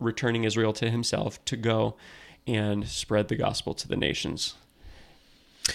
returning 0.00 0.44
Israel 0.44 0.72
to 0.74 0.88
himself 0.90 1.44
to 1.44 1.56
go 1.58 1.96
and 2.46 2.86
spread 2.88 3.28
the 3.28 3.36
gospel 3.36 3.74
to 3.74 3.86
the 3.86 3.96
nations. 3.96 4.54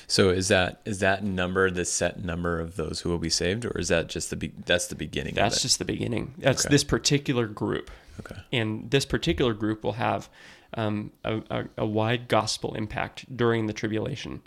So 0.07 0.29
is 0.29 0.47
that 0.47 0.81
is 0.85 0.97
that 0.99 1.23
number 1.23 1.69
the 1.69 1.85
set 1.85 2.23
number 2.23 2.59
of 2.59 2.75
those 2.75 3.01
who 3.01 3.09
will 3.09 3.19
be 3.19 3.29
saved, 3.29 3.65
or 3.65 3.77
is 3.77 3.89
that 3.89 4.09
just 4.09 4.31
the 4.31 4.35
be- 4.35 4.53
that's 4.65 4.87
the 4.87 4.95
beginning? 4.95 5.35
That's 5.35 5.61
just 5.61 5.77
the 5.77 5.85
beginning. 5.85 6.33
That's 6.39 6.65
Okay. 6.65 6.73
this 6.73 6.83
particular 6.83 7.45
group. 7.45 7.91
okay. 8.19 8.41
And 8.51 8.89
this 8.89 9.05
particular 9.05 9.53
group 9.53 9.83
will 9.83 9.93
have 9.93 10.27
um, 10.75 11.11
a, 11.23 11.41
a, 11.49 11.65
a 11.79 11.85
wide 11.85 12.27
gospel 12.27 12.73
impact 12.75 13.35
during 13.35 13.67
the 13.67 13.73
tribulation. 13.73 14.41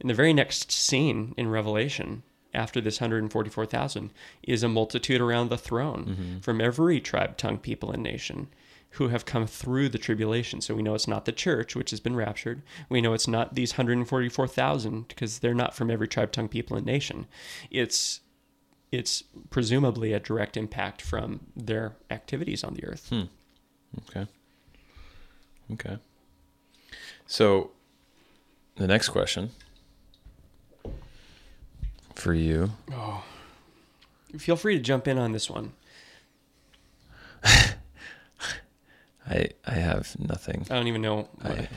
In 0.00 0.08
the 0.08 0.14
very 0.14 0.32
next 0.32 0.72
scene 0.72 1.34
in 1.36 1.48
Revelation, 1.48 2.22
after 2.54 2.80
this 2.80 3.00
144,000, 3.00 4.10
is 4.42 4.62
a 4.62 4.68
multitude 4.68 5.20
around 5.20 5.48
the 5.48 5.56
throne 5.58 6.40
from 6.42 6.60
every 6.60 7.00
tribe, 7.00 7.36
tongue, 7.36 7.58
people, 7.58 7.90
and 7.90 8.02
nation 8.02 8.48
who 8.96 9.08
have 9.08 9.24
come 9.24 9.46
through 9.46 9.88
the 9.88 9.98
tribulation. 9.98 10.60
So 10.60 10.74
we 10.74 10.82
know 10.82 10.94
it's 10.94 11.08
not 11.08 11.24
the 11.24 11.32
church, 11.32 11.74
which 11.74 11.90
has 11.92 12.00
been 12.00 12.14
raptured. 12.14 12.60
We 12.90 13.00
know 13.00 13.14
it's 13.14 13.26
not 13.28 13.54
these 13.54 13.72
144,000 13.72 15.08
because 15.08 15.38
they're 15.38 15.54
not 15.54 15.74
from 15.74 15.90
every 15.90 16.06
tribe, 16.06 16.30
tongue, 16.30 16.48
people, 16.48 16.76
and 16.76 16.84
nation. 16.84 17.26
It's 17.70 18.20
it's 18.90 19.24
presumably 19.48 20.12
a 20.12 20.20
direct 20.20 20.58
impact 20.58 21.00
from 21.00 21.40
their 21.56 21.96
activities 22.10 22.62
on 22.62 22.74
the 22.74 22.84
earth. 22.84 23.10
Okay. 24.10 24.26
Okay. 25.72 25.98
So, 27.26 27.70
the 28.76 28.86
next 28.86 29.08
question 29.10 29.50
for 32.14 32.34
you. 32.34 32.70
Oh. 32.92 33.24
Feel 34.38 34.56
free 34.56 34.76
to 34.76 34.82
jump 34.82 35.06
in 35.08 35.18
on 35.18 35.32
this 35.32 35.50
one. 35.50 35.72
I 37.44 37.74
I 39.66 39.74
have 39.74 40.14
nothing. 40.18 40.66
I 40.70 40.74
don't 40.74 40.88
even 40.88 41.02
know. 41.02 41.28
I, 41.42 41.68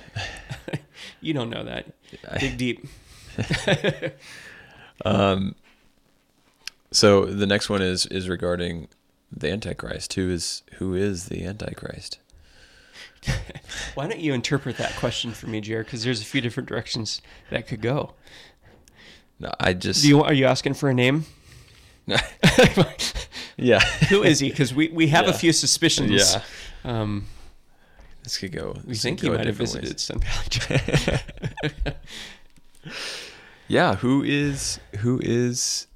you 1.22 1.34
don't 1.34 1.50
know 1.50 1.64
that. 1.64 1.88
I- 2.30 2.38
Dig 2.38 2.58
deep. 2.58 2.88
um. 5.06 5.56
So 6.92 7.26
the 7.26 7.46
next 7.46 7.70
one 7.70 7.82
is 7.82 8.06
is 8.06 8.30
regarding 8.30 8.88
the 9.32 9.52
Antichrist. 9.52 10.14
Who 10.14 10.30
is 10.30 10.64
who 10.76 10.94
is 10.96 11.26
the 11.26 11.46
Antichrist? 11.46 12.20
Why 13.96 14.08
don't 14.08 14.20
you 14.20 14.34
interpret 14.34 14.78
that 14.78 14.96
question 14.98 15.32
for 15.32 15.48
me, 15.48 15.62
Jared? 15.62 15.86
Because 15.88 16.04
there's 16.04 16.22
a 16.22 16.26
few 16.26 16.42
different 16.42 16.70
directions 16.70 17.22
that 17.50 17.68
could 17.68 17.82
go. 17.82 18.14
No, 19.40 19.52
I 19.60 19.74
just 19.74 20.02
Do 20.04 20.08
you 20.10 20.24
are 20.24 20.34
you 20.34 20.46
asking 20.46 20.76
for 20.76 20.90
a 20.90 20.94
name? 20.94 21.26
No. 22.08 22.18
yeah. 23.58 23.80
Who 24.10 24.24
is 24.24 24.40
he? 24.40 24.50
Because 24.50 24.74
we, 24.74 24.90
we 24.90 25.08
have 25.08 25.28
a 25.28 25.34
few 25.34 25.52
suspicions. 25.52 26.12
Yeah. 26.36 26.42
Um, 26.84 27.26
This 28.24 28.38
could 28.38 28.52
go. 28.52 28.76
we 28.86 28.96
think 28.96 29.22
he 29.22 29.30
might 29.30 29.46
have 29.46 29.56
visited 29.56 29.90
ways. 29.90 30.02
Sun 30.02 30.20
Valley 30.20 31.96
Yeah. 33.68 33.96
Who 33.96 34.24
is 34.24 34.80
who 35.00 35.20
is 35.24 35.88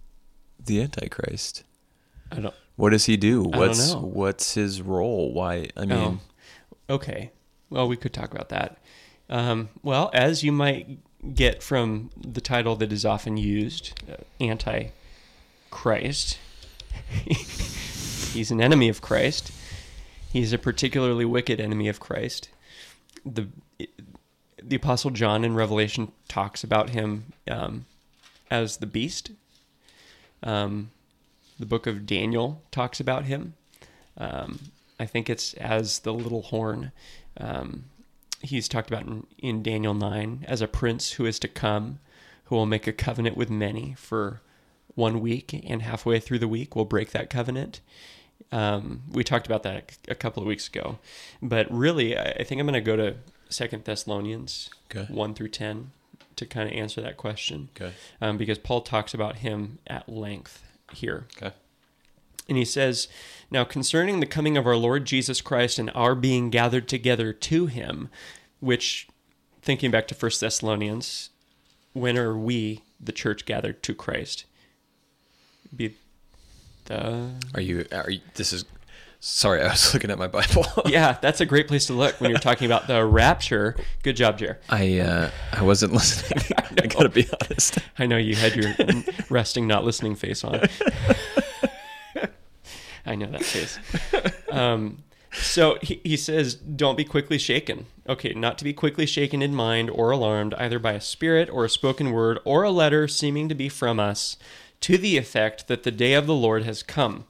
the 0.63 0.81
Antichrist? 0.81 1.63
I 2.31 2.39
don't. 2.39 2.55
What 2.75 2.91
does 2.91 3.05
he 3.05 3.17
do? 3.17 3.43
don't 3.43 3.57
What's 3.59 3.93
know. 3.93 3.99
what's 4.01 4.53
his 4.55 4.81
role? 4.81 5.33
Why? 5.33 5.67
I 5.77 5.81
mean, 5.85 5.91
Oh, 5.91 6.19
okay. 6.89 7.31
Well, 7.69 7.87
we 7.87 7.97
could 7.97 8.13
talk 8.13 8.31
about 8.31 8.49
that. 8.49 8.77
Um, 9.29 9.69
well, 9.83 10.09
as 10.13 10.43
you 10.43 10.51
might 10.51 10.99
get 11.35 11.61
from 11.61 12.09
the 12.19 12.41
title 12.41 12.75
that 12.77 12.91
is 12.91 13.05
often 13.05 13.37
used, 13.37 14.01
uh, 14.11 14.15
anti-Christ, 14.39 16.39
he's 18.33 18.51
an 18.51 18.61
enemy 18.61 18.89
of 18.89 19.01
Christ. 19.01 19.51
He's 20.31 20.53
a 20.53 20.57
particularly 20.57 21.25
wicked 21.25 21.59
enemy 21.59 21.87
of 21.87 21.99
Christ. 21.99 22.49
The 23.25 23.47
the 24.61 24.75
Apostle 24.75 25.11
John 25.11 25.43
in 25.43 25.55
Revelation 25.55 26.11
talks 26.27 26.63
about 26.63 26.89
him 26.89 27.33
um, 27.49 27.85
as 28.51 28.77
the 28.77 28.85
beast. 28.85 29.31
Um, 30.43 30.91
the 31.59 31.65
book 31.65 31.87
of 31.87 32.05
Daniel 32.05 32.61
talks 32.71 32.99
about 32.99 33.25
him. 33.25 33.53
Um, 34.17 34.59
I 34.99 35.05
think 35.05 35.29
it's 35.29 35.53
as 35.55 35.99
the 35.99 36.13
little 36.13 36.43
horn. 36.43 36.91
Um, 37.37 37.85
he's 38.41 38.67
talked 38.67 38.89
about 38.89 39.05
in, 39.05 39.25
in 39.37 39.63
Daniel 39.63 39.93
9 39.93 40.45
as 40.47 40.61
a 40.61 40.67
prince 40.67 41.13
who 41.13 41.25
is 41.25 41.39
to 41.39 41.47
come, 41.47 41.99
who 42.45 42.55
will 42.55 42.65
make 42.65 42.87
a 42.87 42.93
covenant 42.93 43.37
with 43.37 43.49
many 43.49 43.95
for 43.97 44.41
one 44.95 45.21
week, 45.21 45.53
and 45.67 45.81
halfway 45.81 46.19
through 46.19 46.39
the 46.39 46.47
week 46.47 46.75
will 46.75 46.85
break 46.85 47.11
that 47.11 47.29
covenant. 47.29 47.79
Um, 48.51 49.03
we 49.11 49.23
talked 49.23 49.45
about 49.45 49.63
that 49.63 49.97
a 50.07 50.15
couple 50.15 50.41
of 50.41 50.47
weeks 50.47 50.67
ago. 50.67 50.99
But 51.41 51.71
really, 51.71 52.17
I 52.17 52.31
I 52.39 52.43
think 52.43 52.59
I'm 52.59 52.67
going 52.67 52.73
to 52.73 52.81
go 52.81 52.95
to 52.95 53.15
Second 53.49 53.83
Thessalonians 53.85 54.69
Okay. 54.91 55.11
1 55.11 55.33
through 55.35 55.49
10 55.49 55.91
to 56.35 56.45
kind 56.45 56.67
of 56.69 56.75
answer 56.75 57.01
that 57.01 57.17
question 57.17 57.69
okay. 57.75 57.93
um, 58.21 58.37
because 58.37 58.57
Paul 58.57 58.81
talks 58.81 59.13
about 59.13 59.37
him 59.37 59.77
at 59.85 60.09
length 60.09 60.63
here. 60.93 61.27
Okay. 61.37 61.53
And 62.49 62.57
he 62.57 62.65
says, 62.65 63.07
Now 63.49 63.63
concerning 63.63 64.19
the 64.19 64.25
coming 64.25 64.57
of 64.57 64.67
our 64.67 64.75
Lord 64.75 65.05
Jesus 65.05 65.39
Christ 65.39 65.79
and 65.79 65.91
our 65.95 66.15
being 66.15 66.49
gathered 66.49 66.89
together 66.89 67.31
to 67.31 67.67
him, 67.67 68.09
which, 68.59 69.07
thinking 69.61 69.91
back 69.91 70.07
to 70.09 70.15
First 70.15 70.41
Thessalonians, 70.41 71.29
when 71.93 72.17
are 72.17 72.37
we, 72.37 72.83
the 72.99 73.11
church, 73.13 73.45
gathered 73.45 73.81
to 73.83 73.93
Christ? 73.93 74.45
Be 75.73 75.95
the 76.85 77.31
Are 77.53 77.61
you? 77.61 77.85
Are 77.91 78.09
you? 78.09 78.21
This 78.33 78.51
is 78.51 78.65
Sorry, 79.21 79.61
I 79.63 79.69
was 79.69 79.93
looking 79.93 80.11
at 80.11 80.17
my 80.17 80.27
Bible. 80.27 80.65
yeah, 80.85 81.17
that's 81.21 81.41
a 81.41 81.45
great 81.45 81.67
place 81.67 81.85
to 81.87 81.93
look 81.93 82.19
when 82.21 82.29
you're 82.29 82.39
talking 82.39 82.65
about 82.65 82.87
the 82.87 83.05
rapture. 83.05 83.75
Good 84.03 84.15
job, 84.15 84.39
Jer. 84.39 84.59
I 84.69 84.99
uh, 84.99 85.29
I 85.51 85.61
wasn't 85.63 85.93
listening. 85.93 86.43
I, 86.57 86.87
gotta 86.87 87.09
be 87.09 87.27
honest. 87.41 87.79
I 87.97 88.05
know 88.05 88.17
you 88.17 88.35
had 88.35 88.55
your 88.55 88.73
resting, 89.29 89.67
not 89.67 89.83
listening 89.83 90.15
face 90.15 90.43
on. 90.43 90.61
I 93.09 93.15
know 93.15 93.27
that 93.27 93.43
face. 93.43 93.79
Um, 94.51 95.03
so 95.31 95.77
he, 95.81 96.01
he 96.03 96.17
says, 96.17 96.55
Don't 96.55 96.97
be 96.97 97.05
quickly 97.05 97.37
shaken. 97.37 97.85
Okay, 98.07 98.33
not 98.33 98.57
to 98.57 98.63
be 98.63 98.73
quickly 98.73 99.05
shaken 99.05 99.41
in 99.41 99.53
mind 99.53 99.89
or 99.89 100.11
alarmed, 100.11 100.53
either 100.55 100.79
by 100.79 100.93
a 100.93 101.01
spirit 101.01 101.49
or 101.49 101.65
a 101.65 101.69
spoken 101.69 102.11
word 102.11 102.39
or 102.45 102.63
a 102.63 102.71
letter 102.71 103.07
seeming 103.07 103.47
to 103.49 103.55
be 103.55 103.69
from 103.69 103.99
us, 103.99 104.37
to 104.81 104.97
the 104.97 105.17
effect 105.17 105.67
that 105.67 105.83
the 105.83 105.91
day 105.91 106.13
of 106.13 106.25
the 106.25 106.35
Lord 106.35 106.63
has 106.63 106.81
come. 106.81 107.25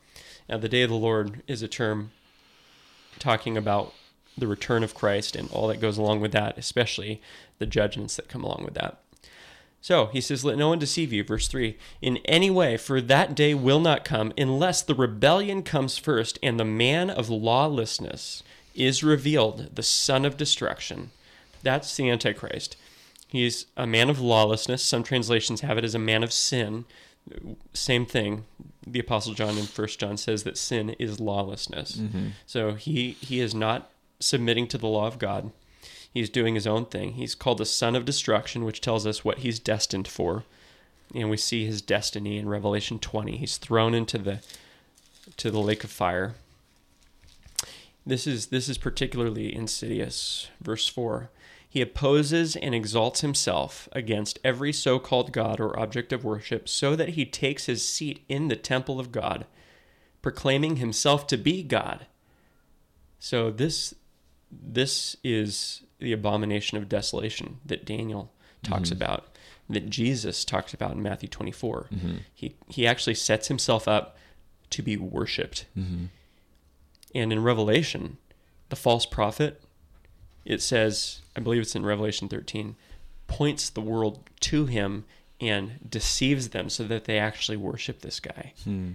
Now, 0.47 0.57
the 0.57 0.69
day 0.69 0.81
of 0.83 0.89
the 0.89 0.95
Lord 0.95 1.41
is 1.47 1.61
a 1.61 1.67
term 1.67 2.11
talking 3.19 3.57
about 3.57 3.93
the 4.37 4.47
return 4.47 4.83
of 4.83 4.95
Christ 4.95 5.35
and 5.35 5.49
all 5.51 5.67
that 5.67 5.81
goes 5.81 5.97
along 5.97 6.21
with 6.21 6.31
that, 6.31 6.57
especially 6.57 7.21
the 7.57 7.65
judgments 7.65 8.15
that 8.15 8.29
come 8.29 8.43
along 8.43 8.63
with 8.63 8.75
that. 8.75 8.99
So 9.81 10.07
he 10.07 10.21
says, 10.21 10.43
Let 10.43 10.57
no 10.57 10.69
one 10.69 10.79
deceive 10.79 11.13
you, 11.13 11.23
verse 11.23 11.47
3, 11.47 11.77
in 12.01 12.17
any 12.25 12.49
way, 12.49 12.77
for 12.77 12.99
that 13.01 13.35
day 13.35 13.53
will 13.53 13.79
not 13.79 14.03
come 14.03 14.33
unless 14.37 14.81
the 14.81 14.95
rebellion 14.95 15.63
comes 15.63 15.97
first 15.97 16.37
and 16.43 16.59
the 16.59 16.65
man 16.65 17.09
of 17.09 17.29
lawlessness 17.29 18.43
is 18.75 19.03
revealed, 19.03 19.75
the 19.75 19.83
son 19.83 20.25
of 20.25 20.37
destruction. 20.37 21.11
That's 21.63 21.95
the 21.95 22.09
Antichrist. 22.09 22.75
He's 23.27 23.67
a 23.77 23.85
man 23.85 24.09
of 24.09 24.19
lawlessness. 24.19 24.83
Some 24.83 25.03
translations 25.03 25.61
have 25.61 25.77
it 25.77 25.83
as 25.83 25.95
a 25.95 25.99
man 25.99 26.23
of 26.23 26.33
sin. 26.33 26.85
Same 27.73 28.05
thing. 28.05 28.45
The 28.87 28.99
Apostle 28.99 29.33
John 29.33 29.57
in 29.57 29.65
First 29.65 29.99
John 29.99 30.17
says 30.17 30.43
that 30.43 30.57
sin 30.57 30.91
is 30.91 31.19
lawlessness. 31.19 31.97
Mm-hmm. 31.97 32.27
So 32.47 32.73
he, 32.73 33.11
he 33.21 33.39
is 33.39 33.53
not 33.53 33.91
submitting 34.19 34.67
to 34.69 34.77
the 34.77 34.87
law 34.87 35.05
of 35.05 35.19
God. 35.19 35.51
He's 36.13 36.29
doing 36.29 36.55
his 36.55 36.67
own 36.67 36.85
thing. 36.85 37.13
He's 37.13 37.35
called 37.35 37.59
the 37.59 37.65
son 37.65 37.95
of 37.95 38.05
destruction, 38.05 38.65
which 38.65 38.81
tells 38.81 39.05
us 39.05 39.23
what 39.23 39.39
he's 39.39 39.59
destined 39.59 40.07
for. 40.07 40.43
And 41.13 41.29
we 41.29 41.37
see 41.37 41.65
his 41.65 41.81
destiny 41.81 42.37
in 42.37 42.49
Revelation 42.49 42.99
20. 42.99 43.37
He's 43.37 43.57
thrown 43.57 43.93
into 43.93 44.17
the 44.17 44.41
to 45.37 45.51
the 45.51 45.59
lake 45.59 45.83
of 45.83 45.91
fire. 45.91 46.35
This 48.05 48.25
is 48.25 48.47
this 48.47 48.69
is 48.69 48.77
particularly 48.77 49.55
insidious. 49.55 50.47
Verse 50.61 50.87
4. 50.87 51.29
He 51.71 51.81
opposes 51.81 52.55
and 52.55 52.73
exalts 52.73 53.21
himself 53.21 53.87
against 53.91 54.39
every 54.43 54.73
so-called 54.73 55.31
god 55.31 55.59
or 55.59 55.79
object 55.79 56.11
of 56.11 56.23
worship 56.23 56.67
so 56.67 56.95
that 56.95 57.09
he 57.09 57.25
takes 57.25 57.67
his 57.67 57.87
seat 57.87 58.23
in 58.27 58.47
the 58.47 58.55
temple 58.55 58.99
of 58.99 59.11
God, 59.11 59.45
proclaiming 60.23 60.77
himself 60.77 61.27
to 61.27 61.37
be 61.37 61.61
God. 61.61 62.07
So 63.19 63.51
this 63.51 63.93
this 64.51 65.15
is 65.23 65.83
the 65.99 66.13
abomination 66.13 66.77
of 66.77 66.89
desolation 66.89 67.59
that 67.65 67.85
Daniel 67.85 68.31
talks 68.63 68.89
mm-hmm. 68.89 69.01
about, 69.01 69.27
that 69.69 69.89
Jesus 69.89 70.43
talks 70.43 70.73
about 70.73 70.91
in 70.91 71.01
Matthew 71.01 71.29
24. 71.29 71.87
Mm-hmm. 71.91 72.15
He, 72.33 72.55
he 72.67 72.87
actually 72.87 73.15
sets 73.15 73.47
himself 73.47 73.87
up 73.87 74.17
to 74.71 74.81
be 74.81 74.97
worshiped. 74.97 75.65
Mm-hmm. 75.77 76.05
And 77.15 77.33
in 77.33 77.43
Revelation, 77.43 78.17
the 78.69 78.75
false 78.75 79.05
prophet, 79.05 79.61
it 80.45 80.61
says, 80.61 81.21
I 81.35 81.39
believe 81.39 81.61
it's 81.61 81.75
in 81.75 81.85
Revelation 81.85 82.27
13, 82.27 82.75
points 83.27 83.69
the 83.69 83.81
world 83.81 84.23
to 84.41 84.65
him 84.65 85.05
and 85.41 85.79
deceives 85.89 86.49
them 86.49 86.69
so 86.69 86.83
that 86.85 87.05
they 87.05 87.17
actually 87.17 87.57
worship 87.57 88.01
this 88.01 88.19
guy. 88.19 88.53
Hmm. 88.63 88.93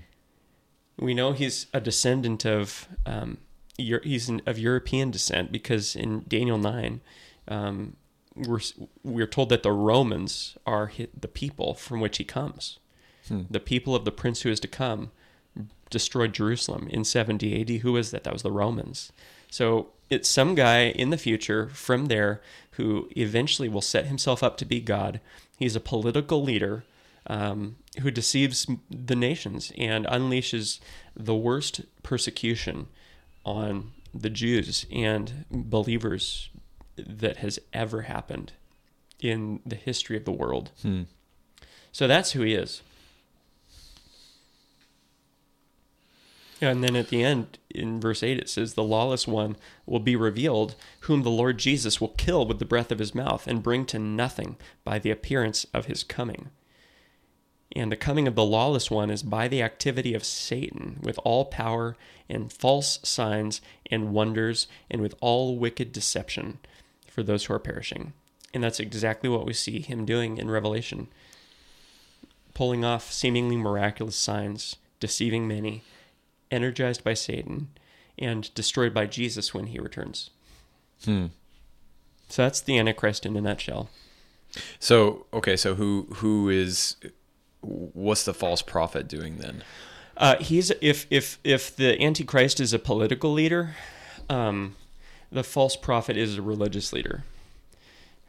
We 0.98 1.14
know 1.14 1.32
he's 1.32 1.66
a 1.72 1.80
descendant 1.80 2.44
of 2.44 2.86
um, 3.06 3.38
he's 3.76 4.30
of 4.46 4.58
European 4.58 5.10
descent 5.10 5.50
because 5.52 5.96
in 5.96 6.24
Daniel 6.28 6.58
nine, 6.58 7.00
um, 7.48 7.96
we're 8.34 8.60
we're 9.02 9.26
told 9.26 9.48
that 9.48 9.62
the 9.62 9.72
Romans 9.72 10.56
are 10.66 10.92
the 11.18 11.28
people 11.28 11.74
from 11.74 12.00
which 12.00 12.18
he 12.18 12.24
comes. 12.24 12.78
Hmm. 13.28 13.42
The 13.50 13.60
people 13.60 13.94
of 13.94 14.04
the 14.04 14.12
prince 14.12 14.42
who 14.42 14.50
is 14.50 14.60
to 14.60 14.68
come 14.68 15.10
destroyed 15.90 16.32
Jerusalem 16.32 16.88
in 16.90 17.04
70 17.04 17.60
AD. 17.60 17.70
Who 17.82 17.92
was 17.92 18.10
that? 18.10 18.24
That 18.24 18.32
was 18.32 18.42
the 18.42 18.50
Romans. 18.50 19.12
So 19.50 19.90
it's 20.10 20.28
some 20.28 20.54
guy 20.54 20.86
in 20.86 21.10
the 21.10 21.16
future 21.16 21.68
from 21.68 22.06
there 22.06 22.40
who 22.72 23.08
eventually 23.16 23.68
will 23.68 23.80
set 23.80 24.06
himself 24.06 24.42
up 24.42 24.56
to 24.58 24.64
be 24.64 24.80
God. 24.80 25.20
He's 25.56 25.76
a 25.76 25.80
political 25.80 26.42
leader 26.42 26.84
um, 27.26 27.76
who 28.00 28.10
deceives 28.10 28.66
the 28.90 29.16
nations 29.16 29.72
and 29.78 30.04
unleashes 30.06 30.80
the 31.16 31.34
worst 31.34 31.82
persecution 32.02 32.88
on 33.44 33.92
the 34.12 34.30
Jews 34.30 34.86
and 34.92 35.44
believers 35.50 36.50
that 36.96 37.38
has 37.38 37.58
ever 37.72 38.02
happened 38.02 38.52
in 39.20 39.60
the 39.66 39.76
history 39.76 40.16
of 40.16 40.24
the 40.24 40.32
world. 40.32 40.70
Hmm. 40.82 41.02
So 41.92 42.06
that's 42.06 42.32
who 42.32 42.42
he 42.42 42.54
is. 42.54 42.82
And 46.60 46.82
then 46.82 46.96
at 46.96 47.08
the 47.08 47.22
end, 47.22 47.58
in 47.70 48.00
verse 48.00 48.22
8, 48.22 48.38
it 48.38 48.48
says, 48.48 48.74
The 48.74 48.82
lawless 48.82 49.26
one 49.26 49.56
will 49.86 50.00
be 50.00 50.16
revealed, 50.16 50.76
whom 51.00 51.22
the 51.22 51.30
Lord 51.30 51.58
Jesus 51.58 52.00
will 52.00 52.08
kill 52.08 52.46
with 52.46 52.58
the 52.58 52.64
breath 52.64 52.90
of 52.90 53.00
his 53.00 53.14
mouth 53.14 53.46
and 53.46 53.62
bring 53.62 53.84
to 53.86 53.98
nothing 53.98 54.56
by 54.84 54.98
the 54.98 55.10
appearance 55.10 55.66
of 55.74 55.86
his 55.86 56.04
coming. 56.04 56.50
And 57.76 57.90
the 57.90 57.96
coming 57.96 58.28
of 58.28 58.34
the 58.36 58.44
lawless 58.44 58.90
one 58.90 59.10
is 59.10 59.22
by 59.22 59.48
the 59.48 59.62
activity 59.62 60.14
of 60.14 60.24
Satan 60.24 60.98
with 61.02 61.18
all 61.24 61.44
power 61.44 61.96
and 62.28 62.52
false 62.52 63.00
signs 63.02 63.60
and 63.90 64.12
wonders 64.12 64.68
and 64.90 65.02
with 65.02 65.14
all 65.20 65.56
wicked 65.56 65.92
deception 65.92 66.58
for 67.08 67.22
those 67.22 67.46
who 67.46 67.54
are 67.54 67.58
perishing. 67.58 68.12
And 68.52 68.62
that's 68.62 68.78
exactly 68.78 69.28
what 69.28 69.46
we 69.46 69.52
see 69.52 69.80
him 69.80 70.04
doing 70.04 70.38
in 70.38 70.50
Revelation 70.50 71.08
pulling 72.54 72.84
off 72.84 73.12
seemingly 73.12 73.56
miraculous 73.56 74.16
signs, 74.16 74.76
deceiving 75.00 75.46
many, 75.46 75.82
energized 76.50 77.04
by 77.04 77.14
Satan, 77.14 77.68
and 78.16 78.54
destroyed 78.54 78.94
by 78.94 79.06
Jesus 79.06 79.52
when 79.52 79.66
he 79.66 79.78
returns. 79.80 80.30
Hmm. 81.04 81.26
So 82.28 82.42
that's 82.42 82.60
the 82.60 82.78
Antichrist 82.78 83.26
in 83.26 83.36
a 83.36 83.40
nutshell. 83.40 83.90
So 84.78 85.26
okay, 85.32 85.56
so 85.56 85.74
who 85.74 86.06
who 86.14 86.48
is 86.48 86.96
what's 87.64 88.24
the 88.24 88.34
false 88.34 88.62
prophet 88.62 89.08
doing 89.08 89.38
then? 89.38 89.62
Uh, 90.16 90.36
he's 90.36 90.70
if 90.80 91.06
if 91.10 91.38
if 91.42 91.74
the 91.74 92.00
antichrist 92.00 92.60
is 92.60 92.72
a 92.72 92.78
political 92.78 93.32
leader, 93.32 93.74
um, 94.28 94.76
the 95.32 95.42
false 95.42 95.76
prophet 95.76 96.16
is 96.16 96.38
a 96.38 96.42
religious 96.42 96.92
leader 96.92 97.24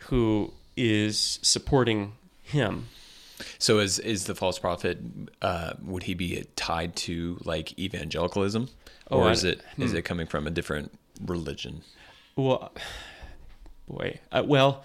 who 0.09 0.51
is 0.75 1.39
supporting 1.41 2.13
him. 2.41 2.87
So 3.59 3.79
is 3.79 3.99
is 3.99 4.25
the 4.25 4.35
false 4.35 4.57
prophet? 4.57 4.99
Uh, 5.41 5.73
would 5.83 6.03
he 6.03 6.13
be 6.13 6.45
tied 6.55 6.95
to 6.97 7.37
like 7.43 7.77
evangelicalism, 7.77 8.69
oh, 9.11 9.19
or 9.19 9.31
is 9.31 9.43
it 9.43 9.61
hmm. 9.75 9.83
is 9.83 9.93
it 9.93 10.03
coming 10.03 10.25
from 10.25 10.47
a 10.47 10.51
different 10.51 10.91
religion? 11.23 11.81
Well, 12.35 12.71
boy, 13.87 14.19
uh, 14.31 14.43
well, 14.45 14.83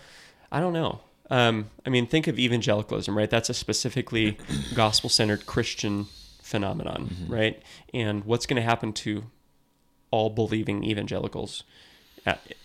I 0.53 0.61
don't 0.61 0.73
know. 0.73 1.01
Um, 1.31 1.71
I 1.87 1.91
mean, 1.91 2.07
think 2.07 2.27
of 2.27 2.39
evangelicalism, 2.39 3.17
right? 3.17 3.31
That's 3.31 3.49
a 3.49 3.55
specifically 3.55 4.37
gospel 4.75 5.09
centered 5.09 5.47
Christian 5.47 6.07
phenomenon, 6.43 7.11
mm-hmm. 7.13 7.33
right? 7.33 7.63
And 7.95 8.25
what's 8.25 8.47
going 8.47 8.57
to 8.57 8.69
happen 8.69 8.93
to 8.95 9.25
all 10.11 10.31
believing 10.31 10.85
evangelicals? 10.85 11.63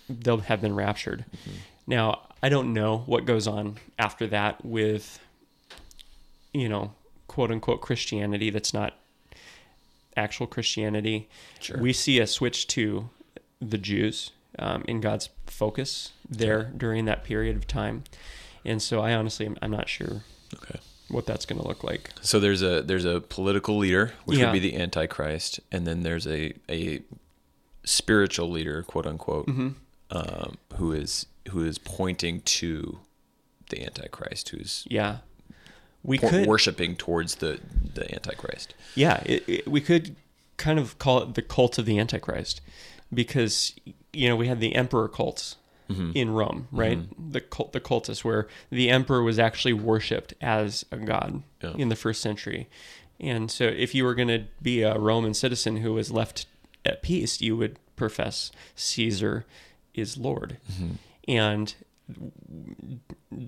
they'll 0.09 0.39
have 0.39 0.61
been 0.61 0.75
raptured. 0.75 1.25
Mm-hmm. 1.31 1.57
Now, 1.87 2.21
I 2.43 2.49
don't 2.49 2.73
know 2.73 2.99
what 3.05 3.25
goes 3.25 3.47
on 3.47 3.77
after 3.97 4.27
that 4.27 4.63
with, 4.65 5.19
you 6.53 6.69
know, 6.69 6.93
quote 7.27 7.51
unquote 7.51 7.81
Christianity 7.81 8.49
that's 8.49 8.73
not 8.73 8.93
actual 10.15 10.47
Christianity. 10.47 11.29
Sure. 11.59 11.79
We 11.79 11.93
see 11.93 12.19
a 12.19 12.27
switch 12.27 12.67
to 12.67 13.09
the 13.61 13.77
Jews 13.77 14.31
um, 14.59 14.83
in 14.87 15.01
God's 15.01 15.29
focus 15.47 16.11
there 16.29 16.61
sure. 16.61 16.71
during 16.77 17.05
that 17.05 17.23
period 17.23 17.55
of 17.55 17.67
time. 17.67 18.03
And 18.65 18.81
so 18.81 19.01
I 19.01 19.13
honestly, 19.13 19.45
I'm, 19.45 19.57
I'm 19.61 19.71
not 19.71 19.87
sure. 19.87 20.23
Okay. 20.53 20.79
What 21.07 21.25
that's 21.25 21.45
going 21.45 21.61
to 21.61 21.67
look 21.67 21.83
like. 21.83 22.11
So 22.21 22.39
there's 22.39 22.63
a 22.63 22.81
there's 22.81 23.05
a 23.05 23.21
political 23.21 23.77
leader, 23.77 24.13
which 24.25 24.39
yeah. 24.39 24.45
would 24.45 24.53
be 24.53 24.59
the 24.59 24.75
Antichrist, 24.75 25.59
and 25.71 25.85
then 25.85 26.01
there's 26.01 26.25
a 26.25 26.53
a 26.67 27.01
spiritual 27.83 28.49
leader, 28.49 28.81
quote 28.81 29.05
unquote, 29.05 29.45
mm-hmm. 29.45 29.69
um, 30.09 30.57
who 30.77 30.91
is 30.91 31.27
who 31.49 31.63
is 31.63 31.77
pointing 31.77 32.41
to 32.41 32.99
the 33.69 33.83
Antichrist, 33.83 34.49
who's 34.49 34.87
yeah, 34.89 35.17
we 36.01 36.17
por- 36.17 36.31
could 36.31 36.47
worshiping 36.47 36.95
towards 36.95 37.35
the 37.35 37.59
the 37.93 38.11
Antichrist. 38.13 38.73
Yeah, 38.95 39.21
it, 39.27 39.47
it, 39.47 39.67
we 39.67 39.81
could 39.81 40.15
kind 40.57 40.79
of 40.79 40.97
call 40.97 41.21
it 41.21 41.35
the 41.35 41.43
cult 41.43 41.77
of 41.77 41.85
the 41.85 41.99
Antichrist, 41.99 42.61
because 43.13 43.75
you 44.11 44.27
know 44.27 44.35
we 44.35 44.47
had 44.47 44.59
the 44.59 44.73
emperor 44.73 45.07
cults 45.07 45.57
mm-hmm. 45.89 46.11
in 46.13 46.31
Rome, 46.31 46.67
right? 46.71 46.99
Mm-hmm. 46.99 47.31
The 47.31 47.41
cult, 47.41 47.73
the 47.73 47.79
cultus, 47.79 48.23
where 48.23 48.47
the 48.69 48.89
emperor 48.89 49.23
was 49.23 49.39
actually 49.39 49.73
worshipped 49.73 50.33
as 50.41 50.85
a 50.91 50.97
god 50.97 51.43
yeah. 51.61 51.73
in 51.77 51.89
the 51.89 51.95
first 51.95 52.21
century. 52.21 52.67
And 53.19 53.49
so, 53.49 53.65
if 53.65 53.95
you 53.95 54.03
were 54.03 54.15
going 54.15 54.27
to 54.27 54.43
be 54.61 54.81
a 54.81 54.97
Roman 54.97 55.33
citizen 55.33 55.77
who 55.77 55.93
was 55.93 56.11
left 56.11 56.47
at 56.83 57.01
peace, 57.01 57.41
you 57.41 57.55
would 57.57 57.79
profess 57.95 58.51
Caesar 58.75 59.45
is 59.93 60.17
Lord. 60.17 60.57
And 61.27 61.73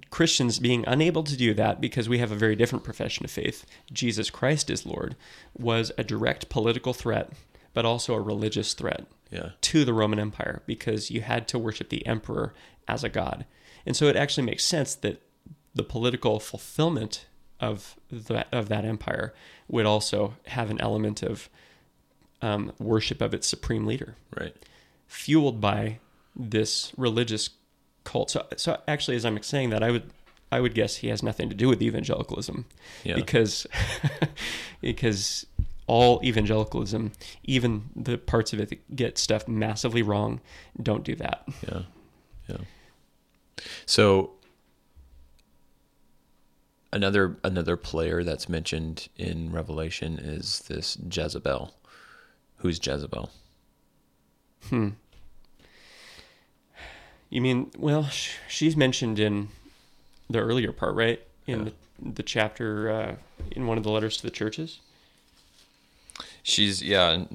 Christians 0.10 0.60
being 0.60 0.84
unable 0.88 1.24
to 1.24 1.38
do 1.38 1.54
that 1.54 1.80
because 1.80 2.10
we 2.10 2.18
have 2.20 2.32
a 2.32 2.36
very 2.36 2.56
different 2.56 2.84
profession 2.84 3.26
of 3.26 3.32
faith, 3.32 3.66
Jesus 3.92 4.30
Christ 4.30 4.70
is 4.70 4.86
Lord, 4.86 5.16
was 5.58 5.92
a 5.98 6.04
direct 6.04 6.50
political 6.50 6.94
threat, 6.94 7.32
but 7.74 7.86
also 7.86 8.14
a 8.14 8.22
religious 8.22 8.74
threat 8.74 9.06
Yeah. 9.32 9.52
to 9.62 9.86
the 9.86 9.94
Roman 9.94 10.20
Empire 10.20 10.62
because 10.66 11.12
you 11.12 11.22
had 11.22 11.48
to 11.50 11.60
worship 11.60 11.90
the 11.90 12.06
emperor 12.08 12.54
as 12.88 13.04
a 13.04 13.10
god. 13.10 13.46
And 13.86 13.96
so 13.96 14.08
it 14.08 14.16
actually 14.16 14.44
makes 14.46 14.64
sense 14.64 14.96
that 14.96 15.22
the 15.76 15.84
political 15.84 16.40
fulfillment 16.40 17.26
of 17.60 17.96
that 18.12 18.48
of 18.52 18.70
that 18.70 18.86
empire 18.86 19.34
would 19.68 19.86
also 19.86 20.36
have 20.48 20.70
an 20.70 20.80
element 20.82 21.22
of 21.24 21.50
um, 22.42 22.72
worship 22.80 23.22
of 23.22 23.34
its 23.34 23.48
supreme 23.48 23.86
leader, 23.86 24.16
Right. 24.40 24.56
fueled 25.08 25.60
by 25.60 26.00
this 26.36 26.92
religious 26.98 27.50
cult. 28.04 28.30
So, 28.30 28.46
so 28.58 28.80
actually, 28.88 29.18
as 29.18 29.26
I'm 29.26 29.42
saying 29.42 29.72
that, 29.72 29.82
I 29.84 29.92
would 29.92 30.12
I 30.52 30.60
would 30.62 30.74
guess 30.76 30.98
he 30.98 31.08
has 31.10 31.22
nothing 31.24 31.50
to 31.50 31.56
do 31.56 31.68
with 31.68 31.82
evangelicalism 31.82 32.66
Yeah. 33.04 33.16
because 33.16 33.66
because 34.82 35.46
all 35.88 36.22
evangelicalism, 36.24 37.12
even 37.44 37.90
the 37.96 38.18
parts 38.18 38.54
of 38.54 38.60
it 38.60 38.70
that 38.70 38.96
get 38.96 39.18
stuff 39.18 39.48
massively 39.48 40.02
wrong, 40.02 40.42
don't 40.82 41.04
do 41.04 41.16
that. 41.16 41.44
Yeah. 41.68 41.82
Yeah. 42.50 42.58
So 43.86 44.32
another 46.94 47.38
another 47.44 47.76
player 47.78 48.24
that's 48.24 48.48
mentioned 48.50 49.08
in 49.18 49.52
Revelation 49.52 50.18
is 50.20 50.60
this 50.68 50.98
Jezebel. 51.12 51.74
Who's 52.58 52.80
Jezebel? 52.86 53.30
Hmm. 54.70 54.90
You 57.30 57.42
mean 57.42 57.72
well, 57.78 58.06
sh- 58.06 58.36
she's 58.48 58.76
mentioned 58.78 59.20
in 59.20 59.50
the 60.30 60.40
earlier 60.40 60.72
part, 60.72 60.96
right? 60.96 61.22
In 61.46 61.60
Yeah. 61.60 61.66
the, 62.02 62.12
the 62.14 62.24
chapter 62.24 62.90
uh, 62.92 63.16
in 63.52 63.68
one 63.68 63.78
of 63.78 63.84
the 63.84 63.92
letters 63.92 64.18
to 64.18 64.24
the 64.24 64.32
churches. 64.32 64.80
She's 66.50 66.82
yeah, 66.82 67.26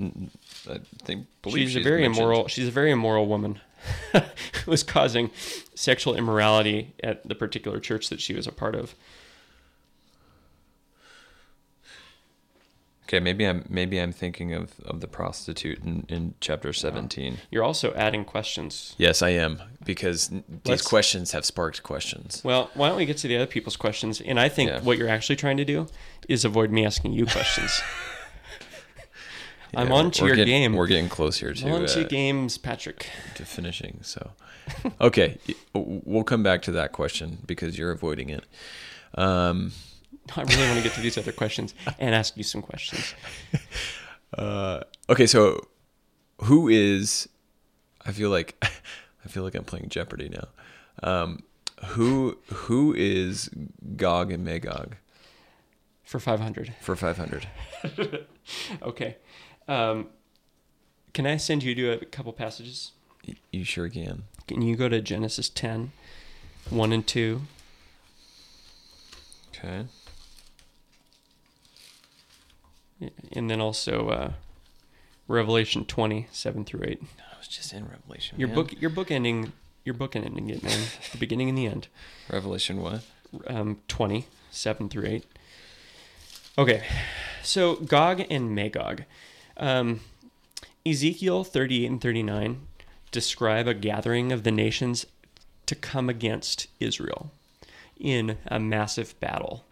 I 0.70 0.80
think 1.02 1.26
believe 1.42 1.68
she's, 1.68 1.76
a 1.76 1.82
very 1.82 2.00
mentioned. 2.00 2.16
immoral. 2.22 2.48
She's 2.48 2.66
a 2.68 2.70
very 2.70 2.90
immoral 2.90 3.26
woman 3.26 3.60
who 4.12 4.70
was 4.70 4.82
causing 4.82 5.30
sexual 5.74 6.14
immorality 6.16 6.94
at 7.04 7.28
the 7.28 7.34
particular 7.34 7.78
church 7.78 8.08
that 8.08 8.22
she 8.22 8.32
was 8.32 8.46
a 8.46 8.52
part 8.52 8.74
of. 8.74 8.94
Okay, 13.06 13.20
maybe 13.20 13.44
I'm 13.46 13.66
maybe 13.68 13.98
I'm 13.98 14.12
thinking 14.12 14.54
of, 14.54 14.80
of 14.80 15.02
the 15.02 15.08
prostitute 15.08 15.84
in, 15.84 16.06
in 16.08 16.34
chapter 16.40 16.72
17. 16.72 17.36
You're 17.50 17.64
also 17.64 17.92
adding 17.92 18.24
questions. 18.24 18.94
Yes, 18.96 19.20
I 19.20 19.30
am 19.30 19.60
because 19.84 20.28
these 20.28 20.42
Let's- 20.64 20.80
questions 20.88 21.32
have 21.32 21.44
sparked 21.44 21.82
questions. 21.82 22.40
Well, 22.42 22.70
why 22.72 22.88
don't 22.88 22.96
we 22.96 23.04
get 23.04 23.18
to 23.18 23.28
the 23.28 23.36
other 23.36 23.46
people's 23.46 23.76
questions? 23.76 24.22
And 24.22 24.40
I 24.40 24.48
think 24.48 24.70
Yeah. 24.70 24.80
what 24.80 24.96
you're 24.96 25.10
actually 25.10 25.36
trying 25.36 25.58
to 25.58 25.66
do 25.66 25.88
is 26.30 26.46
avoid 26.46 26.70
me 26.70 26.86
asking 26.86 27.12
you 27.12 27.26
questions. 27.26 27.78
I'm 29.74 29.88
Yeah, 29.88 29.94
on 29.94 30.10
to 30.12 30.26
your 30.26 30.36
getting- 30.36 30.52
game. 30.52 30.72
We're 30.74 30.86
getting 30.86 31.08
close 31.08 31.38
here 31.38 31.52
to 31.54 31.70
on 31.70 31.86
to 31.86 32.04
uh, 32.04 32.08
games, 32.08 32.58
Patrick. 32.58 33.06
to 33.36 33.44
finishing. 33.44 34.00
So, 34.02 34.32
okay, 35.00 35.38
we'll 35.74 36.24
come 36.24 36.42
back 36.42 36.62
to 36.62 36.72
that 36.72 36.92
question 36.92 37.38
because 37.46 37.78
you're 37.78 37.90
avoiding 37.90 38.28
it. 38.30 38.44
Um, 39.14 39.72
I 40.36 40.42
really 40.42 40.62
want 40.66 40.76
to 40.76 40.82
get 40.82 40.92
to 40.94 41.00
these 41.00 41.16
other 41.18 41.32
questions 41.32 41.74
and 41.98 42.14
ask 42.14 42.36
you 42.36 42.42
some 42.44 42.62
questions. 42.62 43.14
uh, 44.38 44.80
okay, 45.08 45.26
so 45.26 45.66
who 46.42 46.68
is? 46.68 47.28
I 48.04 48.12
feel 48.12 48.30
like 48.30 48.62
I 49.24 49.28
feel 49.28 49.42
like 49.42 49.54
I'm 49.54 49.64
playing 49.64 49.88
Jeopardy 49.88 50.28
now. 50.28 50.48
Um, 51.02 51.40
who 51.86 52.38
who 52.52 52.94
is 52.94 53.50
Gog 53.96 54.30
and 54.30 54.44
Magog 54.44 54.96
For 56.04 56.20
500. 56.20 56.74
for 56.80 56.94
500? 56.94 57.46
Okay. 58.82 59.16
Um, 59.68 60.08
can 61.12 61.26
I 61.26 61.36
send 61.36 61.62
you 61.62 61.74
to 61.74 61.90
a 61.92 62.04
couple 62.04 62.32
passages? 62.32 62.92
You 63.50 63.64
sure 63.64 63.88
can. 63.88 64.24
Can 64.48 64.62
you 64.62 64.76
go 64.76 64.88
to 64.88 65.00
Genesis 65.00 65.48
10, 65.48 65.92
1 66.70 66.92
and 66.92 67.06
2? 67.06 67.42
Okay. 69.50 69.86
And 73.32 73.50
then 73.50 73.60
also 73.60 74.08
uh, 74.08 74.32
Revelation 75.28 75.84
20, 75.84 76.28
7 76.32 76.64
through 76.64 76.84
8. 76.84 77.02
I 77.02 77.38
was 77.38 77.48
just 77.48 77.72
in 77.72 77.88
Revelation. 77.88 78.38
Your 78.38 78.48
man. 78.48 78.54
book, 78.54 78.80
your 78.80 78.90
book 78.90 79.10
ending, 79.10 79.52
your 79.84 79.94
book 79.94 80.16
ending 80.16 80.50
it, 80.50 80.62
man. 80.62 80.80
the 81.12 81.18
beginning 81.18 81.48
and 81.48 81.58
the 81.58 81.66
end. 81.66 81.88
Revelation 82.30 82.80
what? 82.80 83.02
um, 83.46 83.80
20, 83.88 84.26
7 84.50 84.88
through 84.88 85.06
8. 85.06 85.24
Okay, 86.58 86.82
so 87.42 87.76
Gog 87.76 88.22
and 88.28 88.54
Magog. 88.54 89.04
Um, 89.56 90.00
Ezekiel 90.84 91.44
38 91.44 91.86
and 91.86 92.00
39 92.00 92.66
describe 93.10 93.68
a 93.68 93.74
gathering 93.74 94.32
of 94.32 94.42
the 94.42 94.50
nations 94.50 95.06
to 95.66 95.74
come 95.74 96.08
against 96.08 96.66
Israel 96.80 97.30
in 97.98 98.38
a 98.46 98.58
massive 98.58 99.18
battle, 99.20 99.64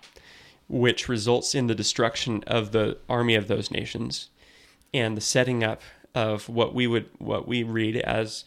which 0.69 1.09
results 1.09 1.55
in 1.55 1.67
the 1.67 1.75
destruction 1.75 2.45
of 2.47 2.73
the 2.73 2.99
army 3.09 3.35
of 3.35 3.49
those 3.49 3.71
nations 3.71 4.29
and 4.95 5.17
the 5.17 5.21
setting 5.21 5.65
up 5.65 5.83
of 6.15 6.49
what 6.49 6.75
we 6.75 6.87
would 6.87 7.09
what 7.19 7.47
we 7.47 7.63
read 7.63 7.97
as 7.97 8.45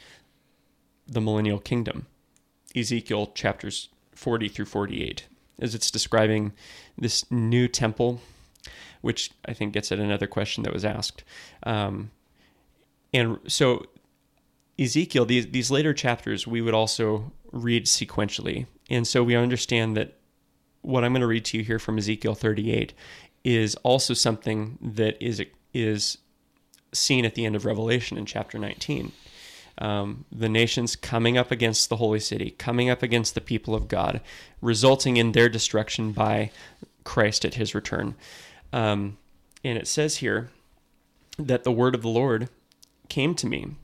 the 1.07 1.21
millennial 1.21 1.59
kingdom. 1.59 2.05
Ezekiel 2.75 3.31
chapters 3.35 3.89
40 4.13 4.47
through 4.47 4.65
48 4.65 5.25
as 5.59 5.75
it's 5.75 5.91
describing 5.91 6.53
this 6.97 7.29
new 7.31 7.67
temple 7.67 8.21
which 9.03 9.31
i 9.45 9.53
think 9.53 9.73
gets 9.73 9.91
at 9.91 9.99
another 9.99 10.27
question 10.27 10.63
that 10.63 10.73
was 10.73 10.85
asked. 10.85 11.23
Um, 11.63 12.11
and 13.13 13.37
so 13.47 13.85
ezekiel 14.79 15.25
these, 15.25 15.51
these 15.51 15.69
later 15.69 15.93
chapters 15.93 16.47
we 16.47 16.61
would 16.61 16.73
also 16.73 17.31
read 17.51 17.85
sequentially. 17.85 18.65
And 18.89 19.07
so 19.07 19.23
we 19.23 19.35
understand 19.35 19.95
that 19.97 20.17
what 20.81 21.03
i'm 21.03 21.13
going 21.13 21.21
to 21.21 21.27
read 21.27 21.45
to 21.45 21.57
you 21.57 21.63
here 21.63 21.79
from 21.79 21.97
ezekiel 21.97 22.35
38 22.35 22.93
is 23.43 23.75
also 23.83 24.13
something 24.13 24.77
that 24.81 25.21
is 25.21 25.43
is 25.73 26.17
seen 26.93 27.25
at 27.25 27.35
the 27.35 27.45
end 27.45 27.55
of 27.55 27.65
revelation 27.65 28.17
in 28.17 28.25
chapter 28.25 28.57
19 28.57 29.11
um, 29.77 30.25
the 30.31 30.49
nations 30.49 30.95
coming 30.95 31.37
up 31.37 31.51
against 31.51 31.89
the 31.89 31.97
holy 31.97 32.19
city, 32.19 32.51
coming 32.51 32.89
up 32.89 33.01
against 33.01 33.35
the 33.35 33.41
people 33.41 33.73
of 33.73 33.87
God, 33.87 34.21
resulting 34.61 35.17
in 35.17 35.31
their 35.31 35.49
destruction 35.49 36.11
by 36.11 36.51
Christ 37.03 37.43
at 37.43 37.55
his 37.55 37.73
return. 37.73 38.15
Um, 38.73 39.17
and 39.63 39.77
it 39.77 39.87
says 39.87 40.17
here 40.17 40.49
that 41.37 41.63
the 41.63 41.71
word 41.71 41.95
of 41.95 42.01
the 42.01 42.09
Lord 42.09 42.49
came 43.07 43.35
to 43.35 43.47
me. 43.47 43.75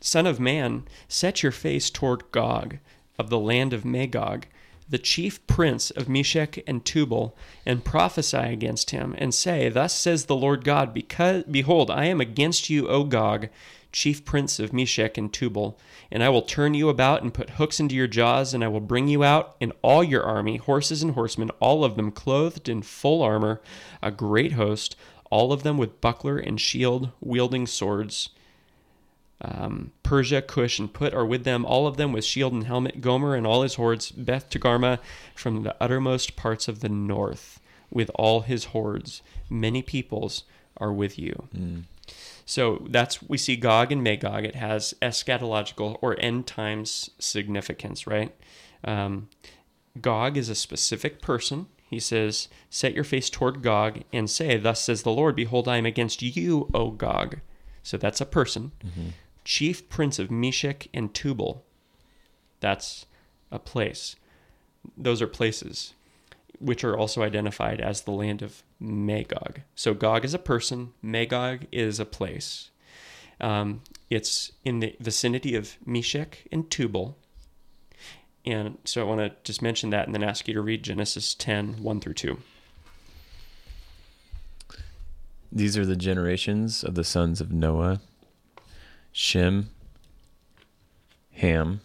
Son 0.00 0.26
of 0.26 0.40
man, 0.40 0.84
set 1.06 1.42
your 1.42 1.52
face 1.52 1.90
toward 1.90 2.32
Gog 2.32 2.78
of 3.18 3.28
the 3.28 3.38
land 3.38 3.74
of 3.74 3.84
Magog, 3.84 4.46
the 4.88 4.98
chief 4.98 5.46
prince 5.46 5.90
of 5.90 6.08
Meshech 6.08 6.58
and 6.66 6.84
Tubal, 6.84 7.36
and 7.66 7.84
prophesy 7.84 8.38
against 8.38 8.90
him, 8.90 9.14
and 9.18 9.34
say, 9.34 9.68
Thus 9.68 9.94
says 9.94 10.24
the 10.24 10.34
Lord 10.34 10.64
God, 10.64 10.94
because 10.94 11.44
behold, 11.44 11.90
I 11.90 12.06
am 12.06 12.20
against 12.20 12.70
you, 12.70 12.88
O 12.88 13.04
Gog, 13.04 13.48
chief 13.92 14.24
prince 14.24 14.58
of 14.58 14.72
Meshech 14.72 15.18
and 15.18 15.32
Tubal, 15.32 15.78
and 16.10 16.22
I 16.22 16.28
will 16.28 16.42
turn 16.42 16.74
you 16.74 16.88
about 16.88 17.22
and 17.22 17.34
put 17.34 17.50
hooks 17.50 17.80
into 17.80 17.94
your 17.94 18.06
jaws, 18.06 18.54
and 18.54 18.62
I 18.62 18.68
will 18.68 18.80
bring 18.80 19.08
you 19.08 19.24
out 19.24 19.56
and 19.60 19.72
all 19.82 20.04
your 20.04 20.22
army, 20.22 20.56
horses 20.56 21.02
and 21.02 21.14
horsemen, 21.14 21.50
all 21.60 21.84
of 21.84 21.96
them 21.96 22.10
clothed 22.10 22.68
in 22.68 22.82
full 22.82 23.22
armor, 23.22 23.60
a 24.02 24.10
great 24.10 24.52
host, 24.52 24.96
all 25.30 25.52
of 25.52 25.62
them 25.62 25.78
with 25.78 26.00
buckler 26.00 26.38
and 26.38 26.60
shield, 26.60 27.10
wielding 27.20 27.66
swords. 27.66 28.30
Um, 29.42 29.92
Persia, 30.02 30.42
Cush, 30.42 30.78
and 30.78 30.92
Put 30.92 31.14
are 31.14 31.24
with 31.24 31.44
them, 31.44 31.64
all 31.64 31.86
of 31.86 31.96
them 31.96 32.12
with 32.12 32.24
shield 32.24 32.52
and 32.52 32.64
helmet, 32.64 33.00
Gomer 33.00 33.34
and 33.34 33.46
all 33.46 33.62
his 33.62 33.76
hordes, 33.76 34.10
Beth 34.10 34.50
Togarmah 34.50 34.98
from 35.34 35.62
the 35.62 35.74
uttermost 35.80 36.36
parts 36.36 36.68
of 36.68 36.80
the 36.80 36.90
north, 36.90 37.58
with 37.90 38.10
all 38.16 38.42
his 38.42 38.66
hordes. 38.66 39.22
Many 39.48 39.82
peoples 39.82 40.44
are 40.80 40.92
with 40.92 41.18
you. 41.18 41.48
Mm. 41.54 41.82
So 42.44 42.84
that's 42.88 43.22
we 43.22 43.38
see 43.38 43.56
Gog 43.56 43.92
and 43.92 44.02
Magog. 44.02 44.44
It 44.44 44.56
has 44.56 44.94
eschatological 45.00 45.98
or 46.00 46.18
end 46.18 46.46
times 46.46 47.10
significance, 47.18 48.06
right? 48.06 48.34
Um, 48.82 49.28
Gog 50.00 50.36
is 50.36 50.48
a 50.48 50.54
specific 50.54 51.22
person. 51.22 51.66
He 51.88 52.00
says, 52.00 52.48
"Set 52.68 52.94
your 52.94 53.04
face 53.04 53.30
toward 53.30 53.62
Gog 53.62 54.00
and 54.12 54.28
say, 54.28 54.56
Thus 54.56 54.80
says 54.80 55.02
the 55.02 55.12
Lord: 55.12 55.36
Behold, 55.36 55.68
I 55.68 55.76
am 55.76 55.86
against 55.86 56.22
you, 56.22 56.68
O 56.74 56.90
Gog." 56.90 57.38
So 57.82 57.96
that's 57.96 58.20
a 58.20 58.26
person. 58.26 58.72
Chief 59.44 59.88
prince 59.88 60.18
of 60.18 60.30
Meshech 60.30 60.88
and 60.92 61.14
Tubal. 61.14 61.64
That's 62.60 63.06
a 63.50 63.58
place. 63.58 64.16
Those 64.96 65.22
are 65.22 65.26
places 65.26 65.94
which 66.60 66.84
are 66.84 66.96
also 66.96 67.22
identified 67.22 67.80
as 67.80 68.02
the 68.02 68.10
land 68.10 68.42
of 68.42 68.62
Magog. 68.78 69.62
So 69.74 69.94
Gog 69.94 70.24
is 70.24 70.34
a 70.34 70.38
person, 70.38 70.92
Magog 71.02 71.66
is 71.72 71.98
a 71.98 72.04
place. 72.04 72.70
Um, 73.40 73.80
it's 74.10 74.52
in 74.64 74.80
the 74.80 74.94
vicinity 75.00 75.56
of 75.56 75.76
Meshech 75.86 76.46
and 76.52 76.70
Tubal. 76.70 77.16
And 78.44 78.78
so 78.84 79.00
I 79.00 79.04
want 79.04 79.20
to 79.20 79.32
just 79.44 79.62
mention 79.62 79.90
that 79.90 80.06
and 80.06 80.14
then 80.14 80.22
ask 80.22 80.46
you 80.46 80.54
to 80.54 80.60
read 80.60 80.82
Genesis 80.82 81.34
10 81.34 81.82
1 81.82 82.00
through 82.00 82.14
2. 82.14 82.38
These 85.52 85.76
are 85.76 85.86
the 85.86 85.96
generations 85.96 86.84
of 86.84 86.94
the 86.94 87.04
sons 87.04 87.40
of 87.40 87.50
Noah 87.50 88.00
Shem, 89.12 89.70
Ham, 91.32 91.80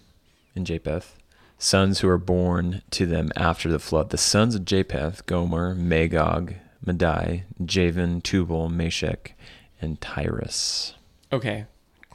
and 0.55 0.67
Japheth, 0.67 1.17
sons 1.65 1.99
who 1.99 2.07
are 2.07 2.19
born 2.19 2.83
to 2.91 3.05
them 3.07 3.31
after 3.35 3.69
the 3.71 3.79
flood. 3.79 4.11
The 4.11 4.17
sons 4.17 4.53
of 4.53 4.65
Japheth, 4.65 5.25
Gomer, 5.25 5.73
Magog, 5.73 6.53
Madai, 6.85 7.45
Javan, 7.63 8.21
Tubal, 8.21 8.69
Meshech, 8.69 9.33
and 9.81 9.99
Tiras. 9.99 10.93
Okay. 11.33 11.65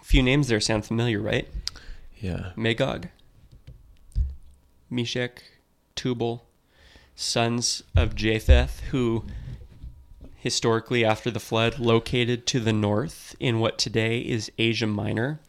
A 0.00 0.04
few 0.04 0.22
names 0.22 0.46
there 0.46 0.60
sound 0.60 0.86
familiar, 0.86 1.20
right? 1.20 1.48
Yeah. 2.18 2.52
Magog, 2.54 3.08
Meshech, 4.88 5.42
Tubal, 5.96 6.46
sons 7.16 7.82
of 7.96 8.14
Japheth, 8.14 8.80
who 8.90 9.24
historically 10.36 11.04
after 11.04 11.30
the 11.30 11.40
flood 11.40 11.78
located 11.78 12.46
to 12.46 12.60
the 12.60 12.72
north 12.72 13.34
in 13.40 13.58
what 13.58 13.78
today 13.78 14.20
is 14.20 14.50
Asia 14.58 14.86
Minor. 14.86 15.40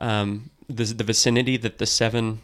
Um, 0.00 0.50
the, 0.68 0.84
the 0.84 1.04
vicinity 1.04 1.56
that 1.58 1.78
the 1.78 1.86
seven 1.86 2.40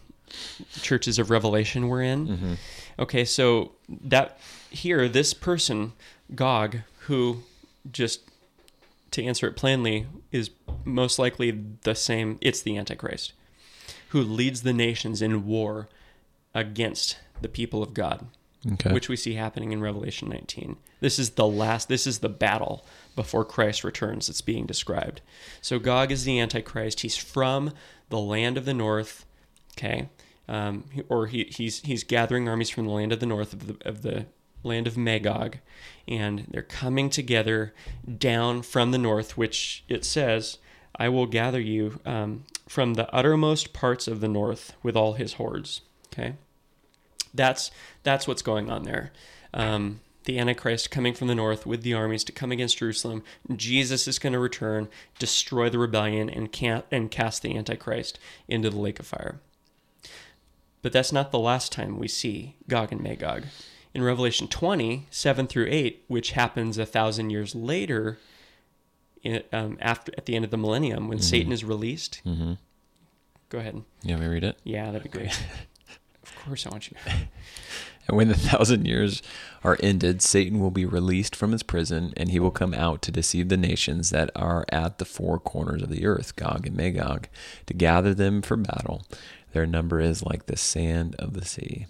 churches 0.80 1.18
of 1.18 1.30
Revelation 1.30 1.88
we're 1.88 2.02
in. 2.02 2.26
Mm-hmm. 2.28 2.54
Okay, 2.98 3.24
so 3.24 3.72
that 3.88 4.38
here, 4.70 5.08
this 5.08 5.34
person, 5.34 5.92
Gog, 6.34 6.78
who 7.06 7.42
just 7.90 8.20
to 9.10 9.22
answer 9.24 9.46
it 9.46 9.56
plainly, 9.56 10.06
is 10.30 10.50
most 10.84 11.18
likely 11.18 11.50
the 11.82 11.94
same. 11.94 12.38
It's 12.40 12.62
the 12.62 12.76
Antichrist 12.76 13.32
who 14.12 14.20
leads 14.22 14.60
the 14.60 14.74
nations 14.74 15.22
in 15.22 15.46
war 15.46 15.88
against 16.54 17.18
the 17.40 17.48
people 17.48 17.82
of 17.82 17.94
God, 17.94 18.26
Okay. 18.74 18.92
which 18.92 19.08
we 19.08 19.16
see 19.16 19.34
happening 19.34 19.72
in 19.72 19.80
Revelation 19.80 20.28
19. 20.28 20.76
This 21.00 21.18
is 21.18 21.30
the 21.30 21.46
last, 21.46 21.88
this 21.88 22.06
is 22.06 22.18
the 22.18 22.28
battle 22.28 22.84
before 23.16 23.42
Christ 23.42 23.82
returns 23.84 24.26
that's 24.26 24.42
being 24.42 24.66
described. 24.66 25.22
So 25.62 25.78
Gog 25.78 26.12
is 26.12 26.24
the 26.24 26.38
Antichrist. 26.38 27.00
He's 27.00 27.16
from 27.16 27.72
the 28.10 28.18
land 28.18 28.58
of 28.58 28.66
the 28.66 28.74
north, 28.74 29.24
okay? 29.76 30.08
Um, 30.48 30.84
or 31.08 31.26
he, 31.28 31.44
he's, 31.44 31.80
he's 31.80 32.04
gathering 32.04 32.48
armies 32.48 32.70
from 32.70 32.86
the 32.86 32.92
land 32.92 33.12
of 33.12 33.20
the 33.20 33.26
north 33.26 33.52
of 33.52 33.66
the, 33.66 33.88
of 33.88 34.02
the 34.02 34.26
land 34.64 34.86
of 34.86 34.96
Magog, 34.96 35.58
and 36.06 36.46
they're 36.50 36.62
coming 36.62 37.10
together 37.10 37.74
down 38.18 38.62
from 38.62 38.90
the 38.90 38.98
north, 38.98 39.36
which 39.36 39.84
it 39.88 40.04
says, 40.04 40.58
I 40.96 41.08
will 41.08 41.26
gather 41.26 41.60
you 41.60 42.00
um, 42.04 42.44
from 42.68 42.94
the 42.94 43.12
uttermost 43.14 43.72
parts 43.72 44.06
of 44.06 44.20
the 44.20 44.28
north 44.28 44.74
with 44.82 44.96
all 44.96 45.14
his 45.14 45.34
hordes. 45.34 45.80
Okay, 46.12 46.34
that's 47.32 47.70
that's 48.02 48.28
what's 48.28 48.42
going 48.42 48.70
on 48.70 48.82
there. 48.82 49.12
Um, 49.54 50.00
the 50.24 50.38
Antichrist 50.38 50.90
coming 50.90 51.14
from 51.14 51.26
the 51.28 51.34
north 51.34 51.66
with 51.66 51.82
the 51.82 51.94
armies 51.94 52.24
to 52.24 52.32
come 52.32 52.52
against 52.52 52.78
Jerusalem. 52.78 53.24
Jesus 53.56 54.06
is 54.06 54.18
going 54.18 54.34
to 54.34 54.38
return, 54.38 54.88
destroy 55.18 55.68
the 55.68 55.78
rebellion, 55.78 56.28
and 56.30 56.52
can 56.52 56.82
and 56.90 57.10
cast 57.10 57.42
the 57.42 57.56
Antichrist 57.56 58.18
into 58.46 58.70
the 58.70 58.78
lake 58.78 59.00
of 59.00 59.06
fire. 59.06 59.40
But 60.82 60.92
that's 60.92 61.12
not 61.12 61.30
the 61.30 61.38
last 61.38 61.72
time 61.72 61.98
we 61.98 62.08
see 62.08 62.56
Gog 62.68 62.92
and 62.92 63.00
Magog. 63.00 63.44
In 63.94 64.02
Revelation 64.02 64.48
20, 64.48 65.06
7 65.10 65.46
through 65.46 65.68
8, 65.68 66.04
which 66.08 66.32
happens 66.32 66.78
a 66.78 66.86
thousand 66.86 67.30
years 67.30 67.54
later, 67.54 68.18
in, 69.22 69.42
um, 69.52 69.78
after 69.80 70.12
at 70.18 70.26
the 70.26 70.34
end 70.34 70.44
of 70.44 70.50
the 70.50 70.56
millennium, 70.56 71.08
when 71.08 71.20
Satan 71.20 71.52
is 71.52 71.62
released. 71.62 72.20
Mm-hmm. 72.26 72.54
Go 73.50 73.58
ahead. 73.58 73.82
Want 74.04 74.20
me 74.20 74.26
read 74.26 74.44
it? 74.44 74.58
Yeah, 74.64 74.86
that'd 74.86 75.02
be 75.02 75.08
great. 75.08 75.28
of 76.22 76.36
course, 76.44 76.66
I 76.66 76.70
want 76.70 76.90
you. 76.90 76.96
And 78.08 78.16
when 78.16 78.28
the 78.28 78.34
thousand 78.34 78.86
years 78.86 79.22
are 79.62 79.78
ended, 79.80 80.22
Satan 80.22 80.58
will 80.58 80.72
be 80.72 80.84
released 80.84 81.36
from 81.36 81.52
his 81.52 81.62
prison, 81.62 82.12
and 82.16 82.30
he 82.30 82.40
will 82.40 82.50
come 82.50 82.74
out 82.74 83.00
to 83.02 83.12
deceive 83.12 83.48
the 83.48 83.56
nations 83.56 84.10
that 84.10 84.30
are 84.34 84.64
at 84.70 84.98
the 84.98 85.04
four 85.04 85.38
corners 85.38 85.82
of 85.82 85.88
the 85.88 86.04
earth, 86.04 86.34
Gog 86.34 86.66
and 86.66 86.76
Magog, 86.76 87.28
to 87.66 87.74
gather 87.74 88.12
them 88.12 88.42
for 88.42 88.56
battle. 88.56 89.06
Their 89.52 89.66
number 89.66 90.00
is 90.00 90.22
like 90.22 90.46
the 90.46 90.56
sand 90.56 91.14
of 91.18 91.34
the 91.34 91.44
sea. 91.44 91.86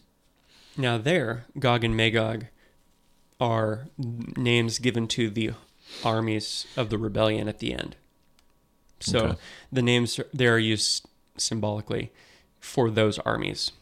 Now, 0.77 0.99
there, 0.99 1.45
Gog 1.59 1.85
and 1.85 1.97
Magog 1.97 2.47
are 3.41 3.87
names 3.99 4.79
given 4.79 5.07
to 5.09 5.31
the 5.31 5.53
armies 6.05 6.67
of 6.77 6.91
the 6.91 6.99
rebellion 6.99 7.49
at 7.49 7.59
the 7.59 7.73
end. 7.75 7.97
So 9.01 9.19
Okay. 9.27 9.37
the 9.73 9.83
names 9.83 10.19
there 10.33 10.55
are 10.55 10.59
used 10.59 11.07
symbolically 11.37 12.13
for 12.61 12.91
those 12.91 13.19
armies. 13.21 13.73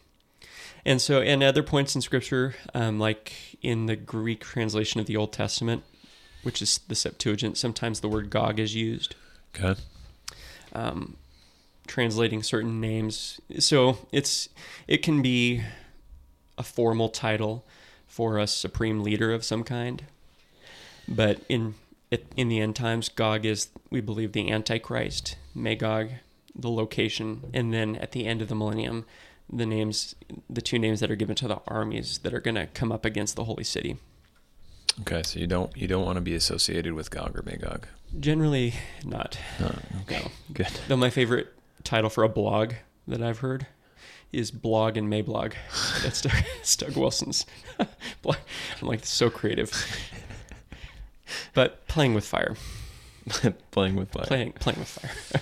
And 0.83 0.99
so, 0.99 1.21
and 1.21 1.43
other 1.43 1.61
points 1.61 1.95
in 1.95 2.01
Scripture, 2.01 2.55
um, 2.73 2.99
like 2.99 3.33
in 3.61 3.85
the 3.85 3.95
Greek 3.95 4.41
translation 4.41 4.99
of 4.99 5.05
the 5.05 5.15
Old 5.15 5.31
Testament, 5.31 5.83
which 6.41 6.59
is 6.61 6.79
the 6.87 6.95
Septuagint, 6.95 7.55
sometimes 7.57 7.99
the 7.99 8.09
word 8.09 8.31
Gog 8.31 8.59
is 8.59 8.73
used 8.73 9.15
Okay. 9.55 9.79
um, 10.73 11.17
translating 11.87 12.43
certain 12.43 12.79
names. 12.79 13.41
So 13.59 13.97
it's 14.11 14.49
it 14.87 15.03
can 15.03 15.21
be 15.21 15.63
a 16.57 16.63
formal 16.63 17.09
title 17.09 17.65
for 18.07 18.37
a 18.37 18.47
supreme 18.47 19.01
leader 19.01 19.31
of 19.31 19.43
some 19.43 19.63
kind, 19.63 20.03
but 21.07 21.41
in 21.47 21.75
it, 22.11 22.25
in 22.35 22.49
the 22.49 22.59
end 22.59 22.75
times, 22.75 23.07
Gog 23.09 23.45
is 23.45 23.69
we 23.89 24.01
believe 24.01 24.33
the 24.33 24.51
Antichrist, 24.51 25.37
Magog, 25.55 26.09
the 26.53 26.69
location, 26.69 27.49
and 27.53 27.73
then 27.73 27.95
at 27.95 28.11
the 28.11 28.25
end 28.25 28.41
of 28.41 28.49
the 28.49 28.55
millennium, 28.55 29.05
the 29.51 29.65
names, 29.65 30.13
the 30.49 30.61
two 30.61 30.77
names 30.77 30.99
that 30.99 31.09
are 31.09 31.15
given 31.15 31.35
to 31.37 31.47
the 31.47 31.61
armies 31.67 32.19
that 32.19 32.33
are 32.33 32.41
going 32.41 32.55
to 32.55 32.67
come 32.67 32.91
up 32.91 33.05
against 33.05 33.37
the 33.37 33.45
holy 33.45 33.63
city. 33.63 33.97
Okay. 35.01 35.23
So 35.23 35.39
you 35.39 35.47
don't 35.47 35.75
you 35.75 35.87
don't 35.87 36.05
want 36.05 36.17
to 36.17 36.21
be 36.21 36.35
associated 36.35 36.93
with 36.93 37.09
Gog 37.11 37.37
or 37.37 37.43
Magog. 37.43 37.87
Generally, 38.19 38.73
not. 39.05 39.39
Oh, 39.61 39.73
okay. 40.01 40.19
No. 40.23 40.31
Good. 40.53 40.79
Though 40.89 40.97
my 40.97 41.09
favorite 41.09 41.53
title 41.81 42.09
for 42.09 42.23
a 42.23 42.29
blog 42.29 42.73
that 43.07 43.21
I've 43.21 43.39
heard 43.39 43.67
is 44.31 44.51
Blog 44.51 44.95
and 44.97 45.11
Mablog. 45.11 45.53
That's 46.03 46.21
Doug, 46.21 46.33
it's 46.59 46.75
Doug 46.75 46.95
Wilson's 46.95 47.45
blog. 48.21 48.37
I'm 48.81 48.87
like 48.87 49.05
so 49.05 49.29
creative, 49.29 49.71
but 51.53 51.87
playing 51.87 52.13
with 52.13 52.25
fire, 52.25 52.55
Playing 53.71 53.95
with 53.95 54.09
fire. 54.11 54.25
playing 54.25 54.53
playing 54.53 54.79
with 54.79 54.87
fire. 54.87 55.41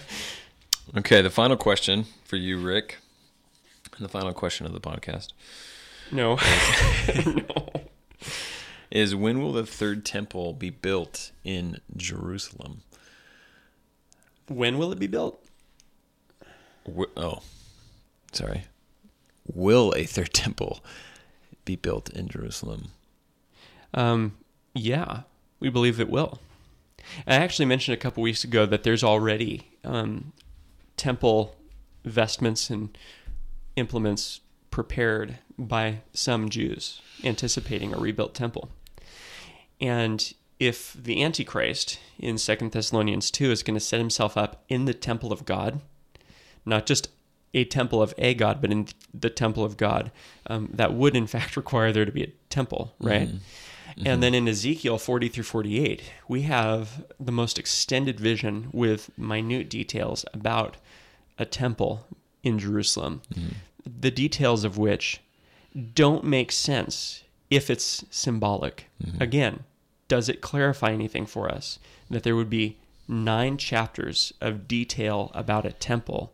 Okay. 0.97 1.21
The 1.21 1.29
final 1.29 1.55
question 1.55 2.05
for 2.25 2.35
you, 2.35 2.57
Rick, 2.59 2.97
and 3.95 4.03
the 4.03 4.09
final 4.09 4.33
question 4.33 4.65
of 4.65 4.73
the 4.73 4.81
podcast 4.81 5.33
No, 6.11 6.37
no. 7.25 7.69
is: 8.91 9.15
When 9.15 9.41
will 9.41 9.53
the 9.53 9.65
third 9.65 10.03
temple 10.05 10.53
be 10.53 10.69
built 10.71 11.31
in 11.43 11.79
Jerusalem? 11.95 12.81
When 14.47 14.77
will 14.79 14.91
it 14.91 14.99
be 14.99 15.07
built? 15.07 15.41
Oh, 17.17 17.41
sorry. 18.31 18.65
Will 19.45 19.93
a 19.95 20.03
third 20.03 20.33
temple 20.33 20.83
be 21.65 21.75
built 21.75 22.09
in 22.11 22.27
Jerusalem? 22.27 22.91
Um, 23.93 24.37
yeah, 24.73 25.21
we 25.59 25.69
believe 25.69 25.99
it 25.99 26.09
will. 26.09 26.39
I 27.25 27.35
actually 27.35 27.65
mentioned 27.65 27.93
a 27.93 27.99
couple 27.99 28.21
weeks 28.21 28.43
ago 28.43 28.65
that 28.65 28.83
there's 28.83 29.03
already 29.03 29.71
um, 29.83 30.33
temple 30.97 31.55
vestments 32.05 32.69
and 32.69 32.97
implements 33.75 34.41
prepared 34.71 35.39
by 35.57 36.01
some 36.13 36.49
Jews 36.49 37.01
anticipating 37.23 37.93
a 37.93 37.97
rebuilt 37.97 38.33
temple. 38.33 38.69
And 39.81 40.33
if 40.59 40.93
the 40.93 41.23
Antichrist 41.23 41.99
in 42.19 42.37
Second 42.37 42.71
Thessalonians 42.71 43.31
2 43.31 43.51
is 43.51 43.63
going 43.63 43.75
to 43.75 43.79
set 43.79 43.99
himself 43.99 44.37
up 44.37 44.63
in 44.67 44.85
the 44.85 44.93
temple 44.93 45.31
of 45.31 45.45
God, 45.45 45.81
not 46.69 46.85
just 46.85 47.09
a 47.53 47.65
temple 47.65 48.01
of 48.01 48.13
a 48.17 48.33
God, 48.33 48.61
but 48.61 48.71
in 48.71 48.87
the 49.13 49.29
temple 49.29 49.63
of 49.63 49.75
God, 49.75 50.11
um, 50.47 50.69
that 50.73 50.93
would 50.93 51.15
in 51.15 51.27
fact 51.27 51.57
require 51.63 51.91
there 51.91 52.05
to 52.05 52.11
be 52.11 52.23
a 52.23 52.31
temple, 52.49 52.95
right? 52.99 53.27
Mm-hmm. 53.27 53.37
And 53.97 54.05
mm-hmm. 54.05 54.19
then 54.21 54.35
in 54.35 54.47
Ezekiel 54.47 54.97
40 54.97 55.27
through 55.27 55.43
48, 55.43 56.01
we 56.27 56.43
have 56.43 57.03
the 57.19 57.31
most 57.31 57.59
extended 57.59 58.19
vision 58.19 58.69
with 58.71 59.09
minute 59.17 59.69
details 59.69 60.23
about 60.33 60.77
a 61.37 61.45
temple 61.45 62.05
in 62.43 62.59
Jerusalem, 62.59 63.21
mm-hmm. 63.33 63.55
the 63.99 64.11
details 64.11 64.63
of 64.63 64.77
which 64.77 65.19
don't 65.93 66.23
make 66.23 66.51
sense 66.51 67.23
if 67.49 67.69
it's 67.69 68.05
symbolic. 68.09 68.89
Again, 69.19 69.63
does 70.07 70.29
it 70.29 70.41
clarify 70.41 70.91
anything 70.91 71.25
for 71.25 71.49
us 71.51 71.79
that 72.09 72.23
there 72.23 72.35
would 72.35 72.49
be 72.49 72.77
nine 73.07 73.57
chapters 73.57 74.33
of 74.39 74.67
detail 74.67 75.31
about 75.33 75.65
a 75.65 75.71
temple 75.71 76.33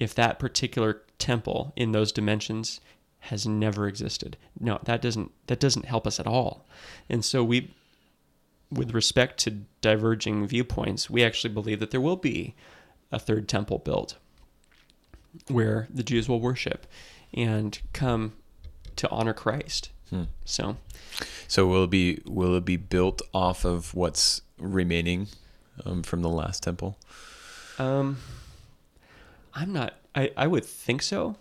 if 0.00 0.12
that 0.16 0.40
particular 0.40 1.02
temple 1.18 1.72
in 1.76 1.92
those 1.92 2.10
dimensions 2.10 2.80
has 3.24 3.46
never 3.46 3.86
existed. 3.86 4.36
No, 4.58 4.80
that 4.84 5.00
doesn't 5.02 5.30
that 5.46 5.60
doesn't 5.60 5.84
help 5.84 6.06
us 6.06 6.18
at 6.18 6.26
all. 6.26 6.66
And 7.08 7.24
so 7.24 7.44
we 7.44 7.72
with 8.72 8.92
respect 8.94 9.38
to 9.40 9.50
diverging 9.80 10.46
viewpoints, 10.46 11.10
we 11.10 11.22
actually 11.22 11.52
believe 11.52 11.78
that 11.80 11.90
there 11.90 12.00
will 12.00 12.16
be 12.16 12.54
a 13.12 13.18
third 13.18 13.48
temple 13.48 13.78
built 13.78 14.16
where 15.48 15.86
the 15.92 16.02
Jews 16.02 16.28
will 16.28 16.40
worship 16.40 16.86
and 17.34 17.78
come 17.92 18.32
to 18.96 19.08
honor 19.10 19.32
Christ. 19.34 19.90
Hmm. 20.08 20.24
So, 20.44 20.76
So 21.46 21.66
will 21.66 21.84
it 21.84 21.90
be 21.90 22.20
will 22.26 22.54
it 22.56 22.64
be 22.64 22.76
built 22.76 23.22
off 23.34 23.64
of 23.64 23.94
what's 23.94 24.42
remaining 24.58 25.28
um, 25.84 26.02
from 26.02 26.22
the 26.22 26.28
last 26.28 26.62
temple? 26.62 26.96
um, 27.78 28.16
I'm 29.54 29.72
not. 29.72 29.94
I, 30.14 30.30
I 30.36 30.46
would 30.46 30.64
think 30.64 31.02
so. 31.02 31.36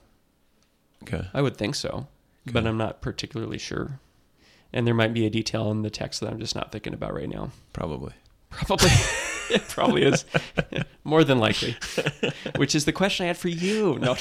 Okay. 1.04 1.28
I 1.34 1.41
would 1.41 1.58
think 1.58 1.76
so, 1.76 2.08
but 2.52 2.67
I'm 2.67 2.78
not 2.78 3.02
particularly 3.02 3.58
sure. 3.58 4.00
And 4.74 4.86
there 4.86 4.93
might 4.93 5.13
be 5.13 5.26
a 5.26 5.30
detail 5.30 5.72
in 5.72 5.82
the 5.82 5.89
text 5.89 6.19
that 6.22 6.30
I'm 6.30 6.39
just 6.39 6.56
not 6.56 6.72
thinking 6.72 6.93
about 6.93 7.13
right 7.13 7.30
now. 7.30 7.52
Probably. 7.74 8.13
Probably, 8.52 8.89
it 9.50 9.63
probably 9.69 10.04
is 10.04 10.26
more 11.04 11.24
than 11.24 11.39
likely. 11.39 11.76
Which 12.58 12.76
is 12.76 12.86
the 12.86 12.91
question 12.91 13.24
I 13.24 13.28
had 13.28 13.38
for 13.38 13.48
you. 13.50 13.98
No. 14.00 14.15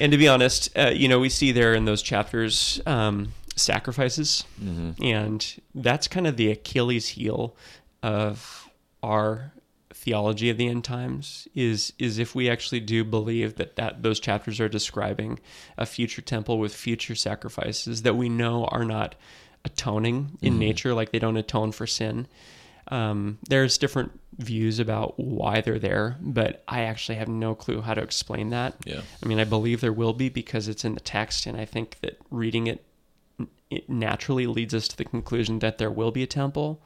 and 0.00 0.10
to 0.12 0.18
be 0.18 0.28
honest, 0.28 0.76
uh, 0.76 0.90
you 0.94 1.08
know, 1.08 1.20
we 1.20 1.28
see 1.28 1.52
there 1.52 1.74
in 1.74 1.84
those 1.84 2.02
chapters 2.02 2.80
um, 2.86 3.32
sacrifices, 3.56 4.44
Mm-hmm. 4.62 5.02
and 5.02 5.60
that's 5.74 6.08
kind 6.08 6.26
of 6.26 6.36
the 6.36 6.50
Achilles 6.50 7.08
heel 7.08 7.54
of 8.02 8.68
our 9.02 9.52
theology 9.94 10.48
of 10.50 10.56
the 10.56 10.68
end 10.68 10.84
times 10.84 11.46
is 11.54 11.92
is 11.98 12.18
if 12.18 12.34
we 12.34 12.48
actually 12.50 12.80
do 12.80 13.04
believe 13.04 13.56
that 13.56 13.76
that 13.76 14.02
those 14.02 14.18
chapters 14.18 14.58
are 14.60 14.68
describing 14.68 15.38
a 15.76 15.84
future 15.86 16.22
temple 16.22 16.58
with 16.58 16.74
future 16.74 17.14
sacrifices 17.14 18.02
that 18.02 18.16
we 18.16 18.28
know 18.28 18.64
are 18.66 18.84
not 18.84 19.14
atoning 19.64 20.38
in 20.42 20.54
Mhm. 20.54 20.58
nature 20.58 20.94
like 20.94 21.12
they 21.12 21.18
don't 21.18 21.36
atone 21.36 21.72
for 21.72 21.86
sin 21.86 22.26
um, 22.88 23.38
there's 23.48 23.78
different 23.78 24.18
views 24.38 24.78
about 24.80 25.18
why 25.20 25.60
they're 25.60 25.78
there 25.78 26.16
but 26.20 26.64
i 26.66 26.80
actually 26.82 27.14
have 27.16 27.28
no 27.28 27.54
clue 27.54 27.80
how 27.80 27.94
to 27.94 28.02
explain 28.02 28.50
that 28.50 28.74
Yeah. 28.84 29.02
I 29.22 29.28
mean, 29.28 29.38
I 29.38 29.44
believe 29.44 29.80
there 29.80 29.92
will 29.92 30.14
be 30.14 30.28
because 30.28 30.66
it's 30.68 30.84
in 30.84 30.94
the 30.94 31.00
text, 31.00 31.46
and 31.46 31.56
I 31.56 31.64
think 31.64 32.00
that 32.00 32.18
reading 32.30 32.66
it, 32.66 32.84
it 33.70 33.88
naturally 33.88 34.46
leads 34.46 34.74
us 34.74 34.88
to 34.88 34.96
the 34.96 35.04
conclusion 35.04 35.60
that 35.60 35.78
there 35.78 35.90
will 35.90 36.10
be 36.10 36.22
a 36.24 36.26
temple 36.26 36.82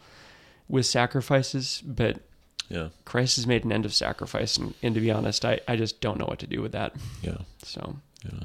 with 0.69 0.85
sacrifices, 0.87 1.83
but 1.87 2.19
Yeah. 2.69 2.89
Christ 3.05 3.37
has 3.37 3.47
made 3.47 3.65
an 3.65 3.73
end 3.73 3.85
of 3.85 3.95
sacrifice, 3.95 4.57
and, 4.57 4.75
and 4.83 4.95
to 4.95 5.01
be 5.01 5.11
honest, 5.11 5.45
I, 5.45 5.61
I 5.69 5.77
just 5.77 6.01
don't 6.01 6.19
know 6.19 6.27
what 6.27 6.41
to 6.41 6.47
do 6.47 6.61
with 6.63 6.73
that. 6.73 6.95
Yeah. 7.23 7.39
So, 7.63 7.97
Yeah. 8.25 8.41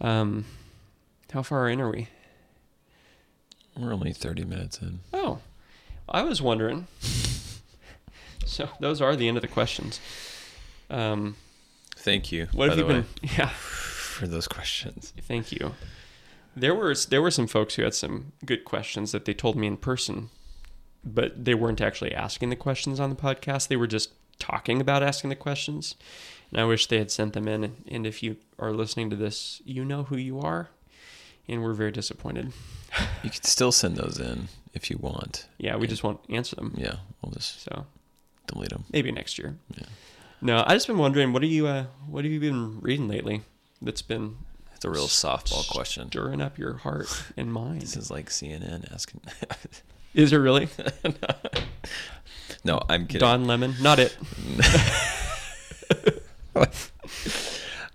um, 0.00 0.44
how 1.32 1.42
far 1.42 1.68
in 1.68 1.80
are 1.80 1.90
we? 1.90 2.08
We're 3.76 3.92
only 3.92 4.12
thirty 4.12 4.44
minutes 4.44 4.80
in. 4.82 5.00
Oh, 5.12 5.38
I 6.08 6.22
was 6.22 6.42
wondering. 6.42 6.86
so 8.44 8.68
those 8.80 9.00
are 9.00 9.16
the 9.16 9.28
end 9.28 9.36
of 9.36 9.42
the 9.42 9.48
questions. 9.48 10.00
Um, 10.88 11.36
Thank 11.96 12.32
you. 12.32 12.48
what 12.52 12.68
have 12.68 12.78
you 12.78 12.84
the 12.84 12.92
been? 12.92 13.06
Yeah. 13.22 13.48
for 13.54 14.26
those 14.26 14.48
questions? 14.48 15.12
Thank 15.22 15.52
you. 15.52 15.74
There 16.56 16.74
were 16.74 16.94
there 17.08 17.22
were 17.22 17.30
some 17.30 17.46
folks 17.46 17.76
who 17.76 17.82
had 17.82 17.94
some 17.94 18.32
good 18.44 18.64
questions 18.64 19.12
that 19.12 19.24
they 19.24 19.34
told 19.34 19.56
me 19.56 19.66
in 19.66 19.76
person, 19.76 20.30
but 21.04 21.44
they 21.44 21.54
weren't 21.54 21.80
actually 21.80 22.14
asking 22.14 22.50
the 22.50 22.56
questions 22.56 23.00
on 23.00 23.10
the 23.10 23.16
podcast. 23.16 23.68
They 23.68 23.76
were 23.76 23.86
just 23.86 24.10
talking 24.38 24.80
about 24.80 25.02
asking 25.02 25.30
the 25.30 25.36
questions. 25.36 25.94
And 26.50 26.60
I 26.60 26.64
wish 26.64 26.86
they 26.86 26.98
had 26.98 27.10
sent 27.10 27.32
them 27.34 27.46
in. 27.48 27.62
And, 27.64 27.84
and 27.88 28.06
if 28.06 28.22
you 28.22 28.36
are 28.58 28.72
listening 28.72 29.08
to 29.10 29.16
this, 29.16 29.62
you 29.64 29.84
know 29.84 30.04
who 30.04 30.16
you 30.16 30.40
are, 30.40 30.70
and 31.48 31.62
we're 31.62 31.74
very 31.74 31.92
disappointed. 31.92 32.52
You 33.22 33.30
can 33.30 33.42
still 33.44 33.70
send 33.72 33.96
those 33.96 34.18
in 34.18 34.48
if 34.74 34.90
you 34.90 34.98
want. 34.98 35.46
Yeah, 35.58 35.76
we 35.76 35.86
just 35.86 36.02
won't 36.02 36.20
answer 36.28 36.56
them. 36.56 36.74
Yeah, 36.76 36.96
we'll 37.22 37.32
just 37.32 37.62
So 37.62 37.86
delete 38.48 38.70
them. 38.70 38.84
maybe 38.92 39.12
next 39.12 39.38
year. 39.38 39.56
Yeah. 39.76 39.84
No, 40.42 40.64
I 40.66 40.74
just 40.74 40.86
been 40.86 40.98
wondering 40.98 41.32
what 41.32 41.42
are 41.42 41.46
you 41.46 41.66
uh, 41.66 41.84
what 42.08 42.24
have 42.24 42.32
you 42.32 42.40
been 42.40 42.80
reading 42.80 43.06
lately? 43.08 43.42
That's 43.82 44.02
been 44.02 44.36
It's 44.74 44.84
a 44.84 44.90
real 44.90 45.06
softball 45.06 45.68
question. 45.70 46.08
stirring 46.08 46.40
up 46.40 46.58
your 46.58 46.74
heart 46.78 47.06
and 47.36 47.52
mind. 47.52 47.82
This 47.82 47.96
is 47.96 48.10
like 48.10 48.28
CNN 48.30 48.90
asking. 48.92 49.20
Is 50.14 50.32
it 50.32 50.36
really 50.38 50.68
no, 52.64 52.80
I'm 52.88 53.06
kidding. 53.06 53.20
Don 53.20 53.46
Lemon? 53.46 53.74
Not 53.80 53.98
it. 53.98 54.16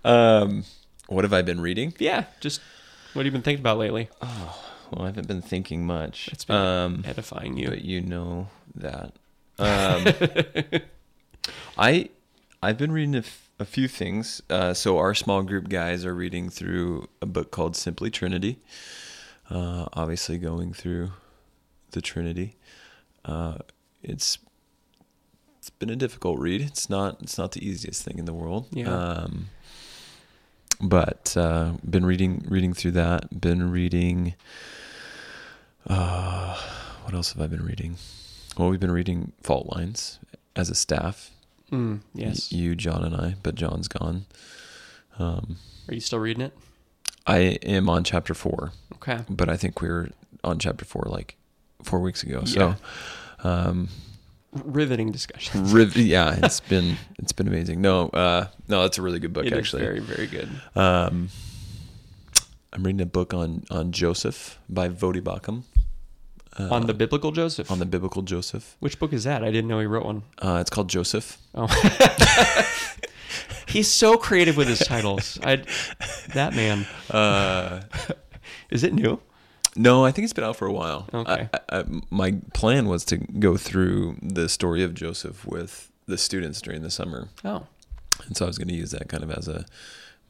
Um, 0.04 0.64
what 1.08 1.24
have 1.24 1.32
I 1.32 1.42
been 1.42 1.60
reading? 1.60 1.92
Yeah, 1.98 2.26
just 2.40 2.60
what 3.12 3.20
have 3.20 3.26
you 3.26 3.32
been 3.32 3.42
thinking 3.42 3.60
about 3.62 3.78
lately? 3.78 4.08
Oh, 4.22 4.62
well, 4.92 5.02
I 5.02 5.06
haven't 5.06 5.26
been 5.26 5.42
thinking 5.42 5.84
much. 5.84 6.28
It's 6.32 6.44
been 6.44 6.54
um, 6.56 7.02
Edifying 7.04 7.56
you. 7.56 7.68
but 7.70 7.82
you 7.82 8.00
know 8.00 8.48
that. 8.74 9.12
Um, 9.58 10.04
I 11.78 12.10
I've 12.62 12.76
been 12.76 12.92
reading 12.92 13.14
a, 13.14 13.18
f- 13.20 13.48
a 13.58 13.64
few 13.64 13.88
things. 13.88 14.42
Uh, 14.50 14.74
so 14.74 14.98
our 14.98 15.14
small 15.14 15.42
group 15.42 15.70
guys 15.70 16.04
are 16.04 16.14
reading 16.14 16.50
through 16.50 17.08
a 17.22 17.26
book 17.26 17.50
called 17.50 17.74
Simply 17.74 18.10
Trinity. 18.10 18.58
Uh, 19.48 19.86
obviously, 19.94 20.36
going 20.36 20.74
through 20.74 21.12
the 21.92 22.00
Trinity. 22.00 22.56
Uh, 23.24 23.58
it's 24.02 24.38
it's 25.58 25.70
been 25.70 25.90
a 25.90 25.96
difficult 25.96 26.38
read. 26.38 26.60
It's 26.60 26.88
not 26.90 27.18
it's 27.22 27.38
not 27.38 27.52
the 27.52 27.66
easiest 27.66 28.02
thing 28.04 28.18
in 28.18 28.24
the 28.24 28.32
world. 28.34 28.66
Yeah. 28.70 28.88
Um, 28.94 29.46
but 30.80 31.34
uh, 31.36 31.72
been 31.88 32.04
reading 32.06 32.44
reading 32.48 32.72
through 32.74 32.92
that. 32.92 33.40
Been 33.40 33.70
reading. 33.70 34.34
Uh, 35.86 36.56
what 37.04 37.14
else 37.14 37.32
have 37.32 37.42
I 37.42 37.46
been 37.46 37.64
reading? 37.64 37.96
Well, 38.56 38.70
we've 38.70 38.80
been 38.80 38.90
reading 38.90 39.32
Fault 39.42 39.74
Lines 39.76 40.18
as 40.54 40.70
a 40.70 40.74
staff. 40.74 41.30
Mm, 41.70 42.00
Y- 42.14 42.22
yes. 42.26 42.52
you, 42.52 42.74
John, 42.74 43.04
and 43.04 43.14
I. 43.14 43.34
But 43.42 43.54
John's 43.54 43.88
gone. 43.88 44.26
Um, 45.18 45.56
Are 45.88 45.94
you 45.94 46.00
still 46.00 46.18
reading 46.18 46.42
it? 46.42 46.56
I 47.26 47.38
am 47.62 47.88
on 47.88 48.04
chapter 48.04 48.34
four, 48.34 48.72
Okay. 48.94 49.20
but 49.28 49.48
I 49.48 49.56
think 49.56 49.80
we're 49.80 50.10
on 50.44 50.58
chapter 50.58 50.84
four 50.84 51.04
like 51.06 51.36
four 51.82 52.00
weeks 52.00 52.22
ago. 52.22 52.42
Yeah. 52.44 52.74
So, 53.42 53.48
um, 53.48 53.88
Riveting 54.52 55.12
discussion. 55.12 55.70
riv- 55.72 55.96
yeah, 55.96 56.38
it's 56.42 56.60
been 56.60 56.96
it's 57.18 57.32
been 57.32 57.46
amazing. 57.46 57.80
No, 57.82 58.08
uh, 58.08 58.46
no, 58.68 58.82
that's 58.82 58.96
a 58.98 59.02
really 59.02 59.18
good 59.18 59.32
book 59.34 59.44
It 59.44 59.52
actually. 59.52 59.82
very, 59.82 60.00
very 60.00 60.26
good. 60.26 60.48
Um, 60.74 61.28
I'm 62.72 62.82
reading 62.82 63.02
a 63.02 63.06
book 63.06 63.34
on 63.34 63.64
on 63.70 63.92
Joseph 63.92 64.58
by 64.68 64.88
Voddie 64.88 65.20
Baucham. 65.22 65.64
Uh, 66.58 66.68
on 66.74 66.86
the 66.86 66.94
biblical 66.94 67.32
Joseph. 67.32 67.70
on 67.70 67.80
the 67.80 67.84
biblical 67.84 68.22
Joseph. 68.22 68.76
Which 68.80 68.98
book 68.98 69.12
is 69.12 69.24
that? 69.24 69.44
I 69.44 69.50
didn't 69.50 69.68
know 69.68 69.78
he 69.78 69.84
wrote 69.86 70.06
one. 70.06 70.22
Uh, 70.40 70.56
it's 70.62 70.70
called 70.70 70.88
Joseph. 70.88 71.36
Oh. 71.54 71.66
He's 73.68 73.88
so 73.88 74.16
creative 74.16 74.56
with 74.56 74.68
his 74.68 74.78
titles. 74.78 75.38
I 75.42 75.64
that 76.32 76.54
man. 76.54 76.86
Uh, 77.10 77.82
Is 78.70 78.84
it 78.84 78.94
new? 78.94 79.20
No, 79.76 80.04
I 80.04 80.10
think 80.12 80.24
it's 80.24 80.32
been 80.32 80.44
out 80.44 80.56
for 80.56 80.66
a 80.66 80.72
while. 80.72 81.08
Okay. 81.12 81.48
I, 81.52 81.60
I, 81.80 81.84
my 82.10 82.36
plan 82.54 82.86
was 82.88 83.04
to 83.06 83.16
go 83.18 83.56
through 83.56 84.16
the 84.22 84.48
story 84.48 84.82
of 84.82 84.94
Joseph 84.94 85.46
with 85.46 85.90
the 86.06 86.18
students 86.18 86.60
during 86.60 86.82
the 86.82 86.90
summer, 86.90 87.28
Oh. 87.44 87.66
and 88.26 88.36
so 88.36 88.44
I 88.46 88.48
was 88.48 88.58
going 88.58 88.68
to 88.68 88.74
use 88.74 88.90
that 88.92 89.08
kind 89.08 89.22
of 89.22 89.30
as 89.30 89.48
a 89.48 89.64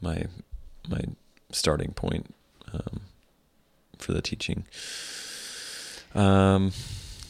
my 0.01 0.25
my 0.89 1.01
starting 1.51 1.91
point 1.93 2.33
um, 2.73 3.01
for 3.99 4.13
the 4.13 4.21
teaching. 4.21 4.65
Um, 6.15 6.71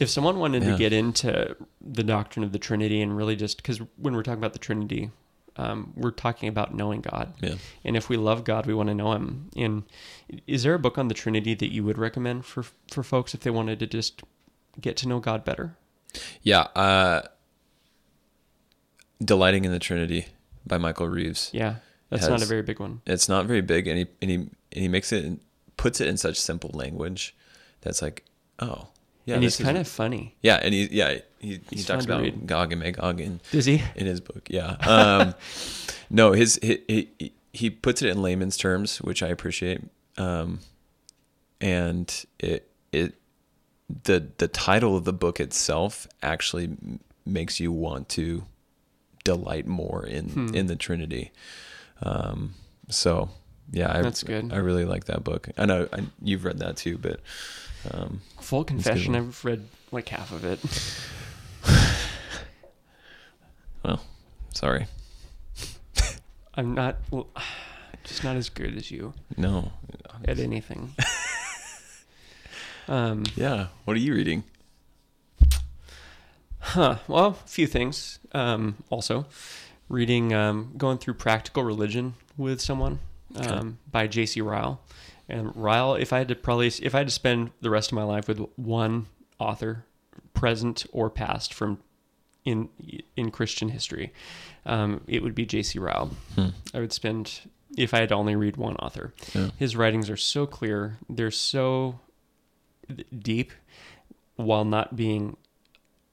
If 0.00 0.08
someone 0.08 0.38
wanted 0.38 0.62
Yeah. 0.62 0.72
to 0.72 0.78
get 0.78 0.92
into 0.92 1.56
the 1.80 2.04
doctrine 2.04 2.44
of 2.44 2.52
the 2.52 2.58
Trinity 2.58 3.02
and 3.02 3.16
really 3.16 3.36
just 3.36 3.56
because 3.58 3.80
when 3.96 4.14
we're 4.14 4.22
talking 4.22 4.38
about 4.38 4.52
the 4.52 4.58
Trinity, 4.58 5.10
um, 5.58 5.92
we're 5.96 6.12
talking 6.12 6.48
about 6.48 6.74
knowing 6.74 7.00
God. 7.02 7.34
yeah. 7.40 7.56
And 7.84 7.96
if 7.96 8.08
we 8.08 8.16
love 8.16 8.44
God, 8.44 8.64
we 8.66 8.72
want 8.74 8.88
to 8.88 8.94
know 8.94 9.12
Him. 9.12 9.50
And 9.56 9.82
is 10.46 10.62
there 10.62 10.74
a 10.74 10.78
book 10.78 10.96
on 10.96 11.08
the 11.08 11.14
Trinity 11.14 11.54
that 11.54 11.72
you 11.72 11.84
would 11.84 11.98
recommend 11.98 12.46
for 12.46 12.64
for 12.90 13.02
folks 13.02 13.34
if 13.34 13.40
they 13.40 13.50
wanted 13.50 13.78
to 13.80 13.86
just 13.86 14.22
get 14.80 14.96
to 14.98 15.08
know 15.08 15.18
God 15.20 15.44
better? 15.44 15.76
Yeah. 16.42 16.68
Uh, 16.74 17.22
Delighting 19.22 19.64
in 19.64 19.72
the 19.72 19.80
Trinity 19.80 20.26
by 20.64 20.78
Michael 20.78 21.08
Reeves. 21.08 21.50
Yeah, 21.52 21.76
that's 22.08 22.22
Has- 22.22 22.30
not 22.30 22.42
a 22.42 22.46
very 22.46 22.62
big 22.62 22.78
one. 22.78 23.00
It's 23.04 23.28
not 23.28 23.46
very 23.46 23.62
big, 23.62 23.88
and 23.88 23.98
he 23.98 24.06
and 24.22 24.30
he 24.30 24.36
and 24.36 24.50
he 24.72 24.86
makes 24.88 25.10
it 25.12 25.40
puts 25.76 26.00
it 26.00 26.06
in 26.06 26.16
such 26.16 26.38
simple 26.38 26.70
language 26.72 27.34
that's 27.80 28.00
like, 28.00 28.24
oh, 28.60 28.88
yeah. 29.28 29.34
and 29.34 29.42
he's 29.42 29.56
kind 29.56 29.76
of 29.78 29.86
funny. 29.86 30.34
yeah, 30.42 30.56
and 30.62 30.72
he 30.74 30.88
yeah 30.90 31.18
he 31.38 31.60
he 31.70 31.82
talks 31.82 32.04
about. 32.04 32.46
Gog 32.46 32.72
and 32.72 32.80
Magog 32.80 33.20
in 33.20 33.40
Does 33.50 33.66
he? 33.66 33.82
in 33.96 34.06
his 34.06 34.20
book. 34.20 34.48
Yeah. 34.50 34.70
Um, 34.80 35.34
no, 36.10 36.32
his 36.32 36.58
he, 36.62 36.82
he 37.18 37.32
he 37.52 37.70
puts 37.70 38.02
it 38.02 38.08
in 38.08 38.22
layman's 38.22 38.56
terms, 38.56 38.98
which 38.98 39.22
I 39.22 39.28
appreciate. 39.28 39.82
Um, 40.16 40.60
and 41.60 42.24
it 42.38 42.70
it 42.92 43.14
the 44.04 44.28
the 44.38 44.48
title 44.48 44.96
of 44.96 45.04
the 45.04 45.12
book 45.12 45.40
itself 45.40 46.06
actually 46.22 46.64
m- 46.64 47.00
makes 47.26 47.60
you 47.60 47.70
want 47.72 48.08
to 48.10 48.44
delight 49.24 49.66
more 49.66 50.04
in 50.06 50.28
Hmm. 50.30 50.54
in 50.54 50.66
the 50.66 50.76
Trinity. 50.76 51.30
Um, 52.02 52.54
so 52.88 53.30
yeah, 53.70 53.92
I, 53.98 54.02
That's 54.02 54.22
good. 54.22 54.52
I 54.52 54.56
really 54.56 54.84
like 54.86 55.04
that 55.04 55.22
book. 55.24 55.48
I 55.58 55.66
know 55.66 55.88
I, 55.92 56.04
you've 56.22 56.44
read 56.44 56.58
that 56.60 56.76
too, 56.78 56.96
but 56.96 57.20
Um, 57.90 58.20
Full 58.40 58.64
confession. 58.64 59.14
I've 59.14 59.44
read 59.44 59.66
like 59.92 60.08
half 60.08 60.32
of 60.32 60.44
it. 60.44 60.60
well, 63.84 64.00
sorry. 64.54 64.86
I'm 66.54 66.74
not 66.74 66.96
well, 67.10 67.28
just 68.04 68.24
not 68.24 68.36
as 68.36 68.48
good 68.48 68.76
as 68.76 68.90
you 68.90 69.12
No. 69.36 69.72
at 70.26 70.38
anything. 70.38 70.94
um, 72.88 73.24
Yeah. 73.36 73.68
What 73.84 73.96
are 73.96 74.00
you 74.00 74.14
reading? 74.14 74.44
Huh. 76.60 76.98
Well, 77.06 77.38
a 77.44 77.48
few 77.48 77.66
things. 77.66 78.18
Um, 78.32 78.76
also, 78.90 79.26
reading, 79.88 80.34
um, 80.34 80.72
going 80.76 80.98
through 80.98 81.14
Practical 81.14 81.62
Religion 81.62 82.14
with 82.36 82.60
someone 82.60 82.98
Okay. 83.36 83.48
um, 83.48 83.78
by 83.90 84.06
J.C. 84.06 84.40
Ryle. 84.42 84.80
And 85.28 85.54
Ryle, 85.54 85.94
if 85.94 86.12
I 86.12 86.18
had 86.18 86.28
to 86.28 86.34
probably, 86.34 86.68
if 86.68 86.94
I 86.94 86.98
had 86.98 87.08
to 87.08 87.12
spend 87.12 87.50
the 87.60 87.70
rest 87.70 87.92
of 87.92 87.96
my 87.96 88.04
life 88.04 88.28
with 88.28 88.40
one 88.56 89.06
author, 89.38 89.84
present 90.34 90.86
or 90.92 91.10
past, 91.10 91.52
from 91.52 91.78
in 92.44 92.68
in 93.16 93.30
Christian 93.30 93.68
history, 93.68 94.12
um, 94.64 95.02
it 95.06 95.22
would 95.22 95.34
be 95.34 95.44
J.C. 95.44 95.78
Ryle. 95.78 96.10
Hmm. 96.34 96.48
I 96.72 96.80
would 96.80 96.92
spend 96.92 97.40
if 97.76 97.92
I 97.92 97.98
had 97.98 98.08
to 98.08 98.14
only 98.14 98.36
read 98.36 98.56
one 98.56 98.76
author. 98.76 99.12
Yeah. 99.34 99.50
His 99.58 99.76
writings 99.76 100.08
are 100.08 100.16
so 100.16 100.46
clear. 100.46 100.98
They're 101.08 101.30
so 101.30 102.00
deep 103.16 103.52
while 104.36 104.64
not 104.64 104.96
being 104.96 105.36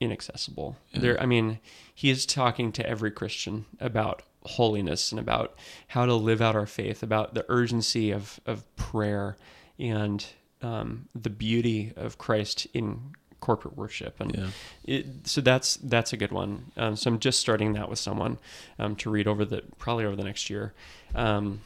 inaccessible. 0.01 0.75
Yeah. 0.91 0.99
There 0.99 1.21
I 1.21 1.25
mean, 1.25 1.59
he 1.93 2.09
is 2.09 2.25
talking 2.25 2.71
to 2.73 2.85
every 2.85 3.11
Christian 3.11 3.65
about 3.79 4.23
holiness 4.45 5.11
and 5.11 5.19
about 5.19 5.55
how 5.89 6.05
to 6.05 6.13
live 6.13 6.41
out 6.41 6.55
our 6.55 6.65
faith, 6.67 7.03
about 7.03 7.33
the 7.33 7.45
urgency 7.49 8.11
of 8.11 8.39
of 8.45 8.63
prayer 8.75 9.37
and 9.79 10.25
um, 10.61 11.07
the 11.13 11.29
beauty 11.29 11.91
of 11.95 12.17
Christ 12.17 12.65
in 12.73 13.13
corporate 13.41 13.77
worship 13.77 14.19
and 14.19 14.35
Yeah. 14.35 14.47
it, 14.85 15.05
so 15.27 15.39
that's 15.41 15.75
that's 15.77 16.13
a 16.13 16.17
good 16.17 16.31
one. 16.31 16.71
Um, 16.77 16.95
so 16.95 17.11
I'm 17.11 17.19
just 17.19 17.39
starting 17.39 17.73
that 17.73 17.89
with 17.89 17.99
someone 17.99 18.37
um, 18.79 18.95
to 18.97 19.09
read 19.11 19.27
over 19.27 19.45
the 19.45 19.61
probably 19.77 20.05
over 20.05 20.15
the 20.15 20.23
next 20.23 20.49
year. 20.49 20.73
Um, 21.13 21.59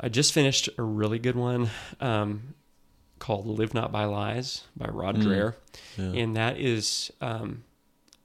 I 0.00 0.08
just 0.08 0.32
finished 0.32 0.68
a 0.78 0.82
really 0.82 1.18
good 1.18 1.36
one 1.36 1.70
um, 2.00 2.54
called 3.18 3.46
"Live 3.46 3.74
Not 3.74 3.90
by 3.92 4.04
Lies" 4.04 4.64
by 4.76 4.86
Rod 4.88 5.16
Mm. 5.16 5.22
Dreher, 5.24 5.54
Yeah. 5.96 6.20
and 6.22 6.36
that 6.36 6.58
is 6.58 7.10
um, 7.20 7.64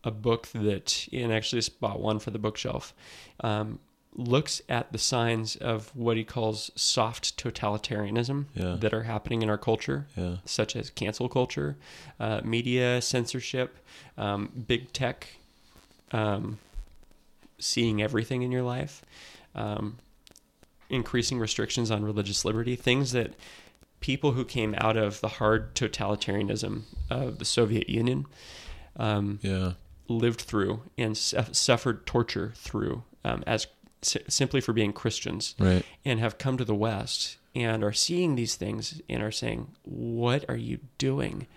a 0.03 0.11
book 0.11 0.47
that, 0.53 1.07
and 1.13 1.31
actually 1.31 1.59
just 1.59 1.79
bought 1.79 1.99
one 1.99 2.19
for 2.19 2.31
the 2.31 2.39
bookshelf. 2.39 2.93
Um, 3.41 3.79
looks 4.15 4.61
at 4.69 4.91
the 4.91 4.97
signs 4.99 5.55
of 5.55 5.95
what 5.95 6.17
he 6.17 6.23
calls 6.23 6.69
soft 6.75 7.35
totalitarianism 7.35 8.45
Yeah. 8.53 8.75
that 8.79 8.93
are 8.93 9.03
happening 9.03 9.41
in 9.41 9.49
our 9.49 9.57
culture 9.57 10.05
Yeah. 10.15 10.37
such 10.45 10.75
as 10.75 10.91
cancel 10.91 11.27
culture, 11.29 11.77
uh, 12.19 12.41
media 12.43 13.01
censorship, 13.01 13.79
um, 14.17 14.51
big 14.67 14.93
tech, 14.93 15.27
um, 16.11 16.59
seeing 17.57 18.03
everything 18.03 18.43
in 18.43 18.51
your 18.51 18.61
life, 18.61 19.01
um, 19.55 19.97
increasing 20.89 21.39
restrictions 21.39 21.89
on 21.89 22.03
religious 22.03 22.45
liberty, 22.45 22.75
things 22.75 23.13
that 23.13 23.33
people 23.99 24.33
who 24.33 24.45
came 24.45 24.75
out 24.77 24.97
of 24.97 25.21
the 25.21 25.27
hard 25.39 25.73
totalitarianism 25.73 26.83
of 27.09 27.39
the 27.39 27.45
Soviet 27.45 27.89
Union 27.89 28.25
um, 28.97 29.39
Yeah. 29.41 29.73
Lived 30.07 30.41
through 30.41 30.81
and 30.97 31.17
suffered 31.17 32.05
torture 32.05 32.51
through 32.55 33.03
um, 33.23 33.43
as 33.47 33.67
simply 34.01 34.59
for 34.59 34.73
being 34.73 34.91
Christians 34.91 35.55
Right. 35.57 35.85
and 36.03 36.19
have 36.19 36.37
come 36.37 36.57
to 36.57 36.65
the 36.65 36.75
West 36.75 37.37
and 37.55 37.83
are 37.83 37.93
seeing 37.93 38.35
these 38.35 38.55
things 38.55 39.01
and 39.09 39.23
are 39.23 39.31
saying, 39.31 39.67
"What 39.83 40.43
are 40.49 40.57
you 40.57 40.79
doing? 40.97 41.47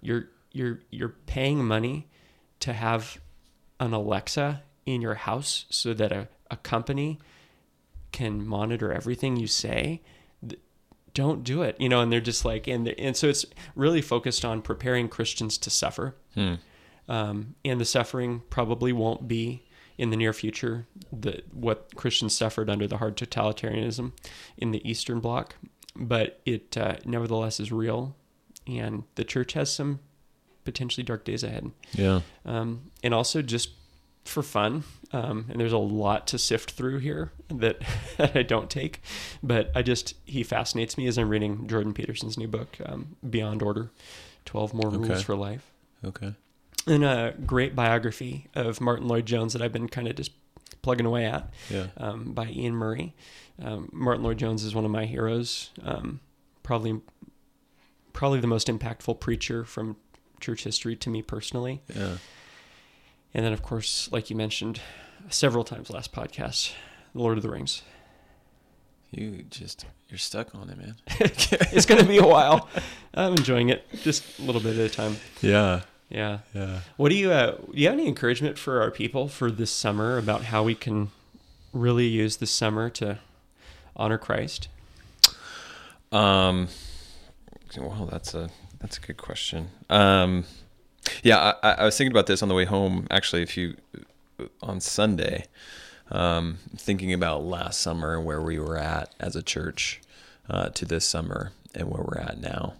You're 0.00 0.28
you're 0.50 0.80
you're 0.90 1.14
paying 1.26 1.64
money 1.64 2.08
to 2.60 2.72
have 2.72 3.20
an 3.78 3.92
Alexa 3.92 4.62
in 4.86 5.00
your 5.00 5.14
house 5.14 5.66
so 5.70 5.94
that 5.94 6.10
a, 6.10 6.28
a 6.50 6.56
company 6.56 7.18
can 8.10 8.44
monitor 8.46 8.92
everything 8.92 9.36
you 9.36 9.46
say." 9.46 10.00
Don't 11.14 11.44
do 11.44 11.60
it, 11.60 11.76
you 11.78 11.90
know. 11.90 12.00
And 12.00 12.10
they're 12.10 12.22
just 12.22 12.42
like, 12.44 12.66
and 12.66 12.88
and 12.88 13.14
so 13.14 13.28
it's 13.28 13.44
really 13.76 14.00
focused 14.00 14.46
on 14.46 14.62
preparing 14.62 15.08
Christians 15.10 15.58
to 15.58 15.68
suffer, 15.70 16.16
Hmm. 16.34 16.54
Um, 17.08 17.54
and 17.64 17.80
the 17.80 17.84
suffering 17.84 18.42
probably 18.50 18.92
won't 18.92 19.26
be 19.28 19.62
in 19.98 20.10
the 20.10 20.16
near 20.16 20.32
future 20.32 20.86
the 21.12 21.42
what 21.52 21.94
Christians 21.94 22.34
suffered 22.36 22.70
under 22.70 22.86
the 22.86 22.96
hard 22.98 23.16
totalitarianism 23.16 24.12
in 24.56 24.70
the 24.70 24.88
Eastern 24.88 25.20
Bloc, 25.20 25.56
but 25.94 26.40
it 26.46 26.76
uh, 26.76 26.96
nevertheless 27.04 27.60
is 27.60 27.70
real, 27.70 28.16
and 28.66 29.04
the 29.16 29.24
church 29.24 29.52
has 29.52 29.72
some 29.72 30.00
potentially 30.64 31.02
dark 31.04 31.24
days 31.24 31.42
ahead, 31.42 31.70
Yeah. 31.92 32.20
um, 32.44 32.90
and 33.02 33.12
also 33.12 33.42
just 33.42 33.70
for 34.24 34.42
fun. 34.42 34.84
Um, 35.12 35.46
and 35.50 35.60
there's 35.60 35.72
a 35.72 35.78
lot 35.78 36.26
to 36.28 36.38
sift 36.38 36.70
through 36.70 36.98
here 37.00 37.32
that, 37.48 37.82
that 38.16 38.34
I 38.36 38.42
don't 38.42 38.70
take, 38.70 39.02
but 39.42 39.70
I 39.74 39.82
just 39.82 40.14
he 40.24 40.42
fascinates 40.42 40.96
me 40.96 41.06
as 41.06 41.18
I'm 41.18 41.28
reading 41.28 41.66
Jordan 41.66 41.92
Peterson's 41.92 42.38
new 42.38 42.48
book, 42.48 42.78
um, 42.86 43.16
Beyond 43.28 43.62
Order, 43.62 43.90
Twelve 44.46 44.72
More 44.72 44.88
Rules 44.88 45.10
Okay. 45.10 45.22
for 45.22 45.34
Life 45.36 45.70
Okay. 46.04 46.34
And 46.86 47.04
a 47.04 47.34
great 47.46 47.76
biography 47.76 48.48
of 48.54 48.80
Martyn 48.80 49.06
Lloyd-Jones 49.06 49.52
that 49.52 49.62
I've 49.62 49.72
been 49.72 49.88
kind 49.88 50.08
of 50.08 50.16
just 50.16 50.32
plugging 50.82 51.06
away 51.06 51.26
at 51.26 51.48
Yeah. 51.70 51.86
um, 51.96 52.32
by 52.32 52.46
Iain 52.46 52.74
Murray. 52.74 53.14
Um, 53.62 53.88
Martyn 53.92 54.24
Lloyd-Jones 54.24 54.64
is 54.64 54.74
one 54.74 54.84
of 54.84 54.90
my 54.90 55.04
heroes. 55.06 55.70
Um, 55.84 56.18
probably, 56.64 57.00
probably 58.12 58.40
the 58.40 58.48
most 58.48 58.66
impactful 58.66 59.20
preacher 59.20 59.64
from 59.64 59.96
church 60.40 60.64
history 60.64 60.96
to 60.96 61.08
me 61.10 61.22
personally. 61.22 61.82
Yeah. 61.94 62.16
And 63.32 63.44
then, 63.46 63.52
of 63.52 63.62
course, 63.62 64.10
like 64.10 64.28
you 64.28 64.34
mentioned 64.36 64.80
several 65.28 65.62
times 65.62 65.88
last 65.88 66.12
podcast, 66.12 66.72
The 67.14 67.20
Lord 67.20 67.36
of 67.38 67.42
the 67.44 67.48
Rings. 67.50 67.82
You 69.12 69.44
just 69.50 69.84
you're 70.08 70.18
stuck 70.18 70.54
on 70.54 70.68
it, 70.70 70.78
man. 70.78 70.96
It's 71.72 71.86
going 71.86 72.00
to 72.00 72.06
be 72.08 72.18
a 72.18 72.26
while. 72.26 72.68
I'm 73.14 73.32
enjoying 73.34 73.68
it, 73.68 73.84
just 74.02 74.38
a 74.38 74.42
little 74.42 74.60
bit 74.60 74.76
at 74.78 74.90
a 74.90 74.92
time. 74.92 75.16
Yeah. 75.42 75.82
Yeah. 76.12 76.38
Yeah. 76.54 76.80
What 76.98 77.08
do 77.08 77.16
you 77.16 77.32
uh, 77.32 77.52
do? 77.52 77.72
You 77.72 77.86
have 77.88 77.98
any 77.98 78.06
encouragement 78.06 78.58
for 78.58 78.82
our 78.82 78.90
people 78.90 79.28
for 79.28 79.50
this 79.50 79.70
summer 79.70 80.18
about 80.18 80.44
how 80.44 80.62
we 80.62 80.74
can 80.74 81.10
really 81.72 82.06
use 82.06 82.36
this 82.36 82.50
summer 82.50 82.90
to 82.90 83.18
honor 83.96 84.18
Christ? 84.18 84.68
Um, 86.10 86.68
well, 87.78 88.08
that's 88.10 88.34
a 88.34 88.50
that's 88.78 88.98
a 88.98 89.00
good 89.00 89.16
question. 89.16 89.68
Um, 89.88 90.44
yeah, 91.22 91.54
I, 91.62 91.72
I 91.72 91.84
was 91.84 91.96
thinking 91.96 92.12
about 92.12 92.26
this 92.26 92.42
on 92.42 92.48
the 92.48 92.54
way 92.54 92.66
home. 92.66 93.06
Actually, 93.10 93.42
if 93.42 93.56
you 93.56 93.76
on 94.62 94.80
Sunday, 94.80 95.46
um, 96.10 96.58
thinking 96.76 97.12
about 97.12 97.44
last 97.44 97.80
summer 97.80 98.16
and 98.16 98.26
where 98.26 98.42
we 98.42 98.58
were 98.58 98.76
at 98.76 99.14
as 99.18 99.34
a 99.34 99.42
church 99.42 100.00
uh, 100.50 100.68
to 100.70 100.84
this 100.84 101.06
summer 101.06 101.52
and 101.74 101.88
where 101.88 102.02
we're 102.02 102.20
at 102.20 102.38
now, 102.38 102.74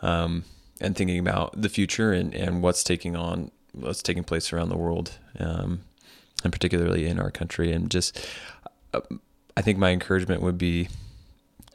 um, 0.00 0.44
and 0.80 0.96
thinking 0.96 1.18
about 1.18 1.60
the 1.60 1.68
future 1.68 2.12
and 2.12 2.34
and 2.34 2.62
what's 2.62 2.84
taking 2.84 3.16
on 3.16 3.50
what's 3.72 4.02
taking 4.02 4.24
place 4.24 4.52
around 4.52 4.68
the 4.68 4.76
world, 4.76 5.18
um, 5.38 5.82
and 6.44 6.52
particularly 6.52 7.06
in 7.06 7.18
our 7.18 7.30
country, 7.30 7.72
and 7.72 7.90
just. 7.90 8.26
Uh, 8.94 9.00
I 9.56 9.60
think 9.60 9.76
my 9.76 9.90
encouragement 9.90 10.40
would 10.40 10.56
be 10.56 10.88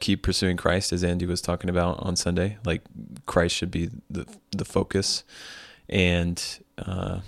keep 0.00 0.22
pursuing 0.22 0.56
Christ 0.56 0.90
as 0.92 1.04
Andy 1.04 1.26
was 1.26 1.40
talking 1.40 1.68
about 1.68 2.02
on 2.02 2.16
Sunday. 2.16 2.56
Like 2.64 2.82
Christ 3.26 3.54
should 3.54 3.70
be 3.70 3.90
the 4.08 4.26
the 4.52 4.64
focus, 4.64 5.24
and 5.88 6.42
uh, 6.78 7.20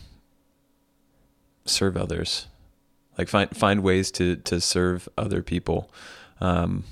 serve 1.67 1.97
others. 1.97 2.47
Like 3.19 3.29
find 3.29 3.55
find 3.57 3.83
ways 3.83 4.11
to 4.13 4.37
to 4.37 4.61
serve 4.61 5.09
other 5.17 5.43
people, 5.43 5.91
um, 6.41 6.85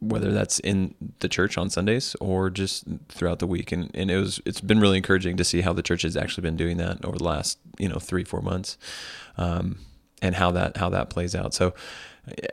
whether 0.00 0.32
that's 0.32 0.58
in 0.60 0.94
the 1.20 1.28
church 1.28 1.56
on 1.56 1.70
Sundays 1.70 2.14
or 2.20 2.50
just 2.50 2.84
throughout 3.08 3.38
the 3.38 3.46
week. 3.46 3.72
And 3.72 3.90
and 3.94 4.10
it 4.10 4.18
was 4.18 4.40
it's 4.44 4.60
been 4.60 4.80
really 4.80 4.96
encouraging 4.96 5.36
to 5.36 5.44
see 5.44 5.60
how 5.60 5.72
the 5.72 5.82
church 5.82 6.02
has 6.02 6.16
actually 6.16 6.42
been 6.42 6.56
doing 6.56 6.76
that 6.78 7.04
over 7.04 7.18
the 7.18 7.24
last 7.24 7.58
you 7.78 7.88
know 7.88 7.98
three 7.98 8.24
four 8.24 8.42
months, 8.42 8.76
um, 9.36 9.78
and 10.22 10.34
how 10.34 10.50
that 10.52 10.76
how 10.76 10.88
that 10.90 11.10
plays 11.10 11.34
out. 11.34 11.54
So 11.54 11.74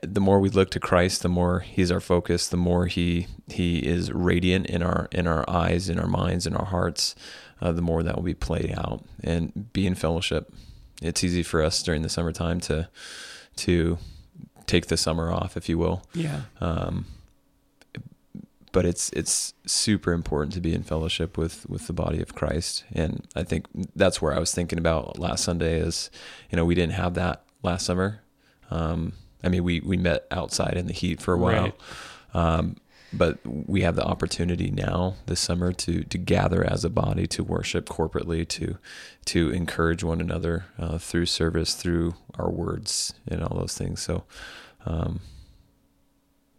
the 0.01 0.19
more 0.19 0.39
we 0.39 0.49
look 0.49 0.69
to 0.71 0.79
Christ, 0.79 1.21
the 1.21 1.29
more 1.29 1.61
He's 1.61 1.91
our 1.91 1.99
focus. 1.99 2.47
The 2.47 2.57
more 2.57 2.87
He 2.87 3.27
He 3.47 3.79
is 3.79 4.11
radiant 4.11 4.67
in 4.67 4.83
our 4.83 5.07
in 5.11 5.27
our 5.27 5.49
eyes, 5.49 5.89
in 5.89 5.99
our 5.99 6.07
minds, 6.07 6.45
in 6.47 6.55
our 6.55 6.65
hearts. 6.65 7.15
Uh, 7.61 7.71
the 7.71 7.81
more 7.81 8.01
that 8.01 8.15
will 8.15 8.23
be 8.23 8.33
played 8.33 8.73
out 8.75 9.05
and 9.23 9.71
be 9.71 9.85
in 9.85 9.93
fellowship. 9.93 10.51
It's 10.99 11.23
easy 11.23 11.43
for 11.43 11.61
us 11.61 11.83
during 11.83 12.01
the 12.01 12.09
summertime 12.09 12.59
to 12.61 12.89
to 13.57 13.97
take 14.65 14.87
the 14.87 14.97
summer 14.97 15.31
off, 15.31 15.55
if 15.55 15.69
you 15.69 15.77
will. 15.77 16.03
Yeah. 16.13 16.41
Um, 16.59 17.05
but 18.71 18.85
it's 18.85 19.09
it's 19.11 19.53
super 19.65 20.13
important 20.13 20.53
to 20.53 20.61
be 20.61 20.73
in 20.73 20.83
fellowship 20.83 21.37
with 21.37 21.67
with 21.69 21.87
the 21.87 21.93
body 21.93 22.21
of 22.21 22.35
Christ, 22.35 22.83
and 22.93 23.27
I 23.35 23.43
think 23.43 23.65
that's 23.95 24.21
where 24.21 24.33
I 24.33 24.39
was 24.39 24.53
thinking 24.53 24.79
about 24.79 25.19
last 25.19 25.43
Sunday. 25.43 25.79
Is 25.79 26.09
you 26.49 26.55
know 26.55 26.65
we 26.65 26.75
didn't 26.75 26.93
have 26.93 27.13
that 27.15 27.43
last 27.63 27.85
summer. 27.85 28.21
Um, 28.69 29.13
I 29.43 29.49
mean 29.49 29.63
we 29.63 29.79
we 29.81 29.97
met 29.97 30.25
outside 30.31 30.77
in 30.77 30.87
the 30.87 30.93
heat 30.93 31.21
for 31.21 31.33
a 31.33 31.37
while, 31.37 31.63
Right. 31.63 31.75
um, 32.33 32.77
but 33.13 33.39
we 33.45 33.81
have 33.81 33.97
the 33.97 34.05
opportunity 34.05 34.71
now 34.71 35.15
this 35.25 35.41
summer 35.41 35.73
to 35.73 36.03
to 36.05 36.17
gather 36.17 36.63
as 36.63 36.85
a 36.85 36.89
body 36.89 37.27
to 37.27 37.43
worship 37.43 37.89
corporately 37.89 38.47
to 38.47 38.77
to 39.25 39.49
encourage 39.49 40.01
one 40.03 40.21
another 40.21 40.65
uh, 40.79 40.97
through 40.97 41.25
service 41.25 41.73
through 41.75 42.13
our 42.39 42.49
words 42.49 43.13
and 43.27 43.43
all 43.43 43.57
those 43.57 43.77
things 43.77 44.01
so 44.01 44.23
um, 44.85 45.19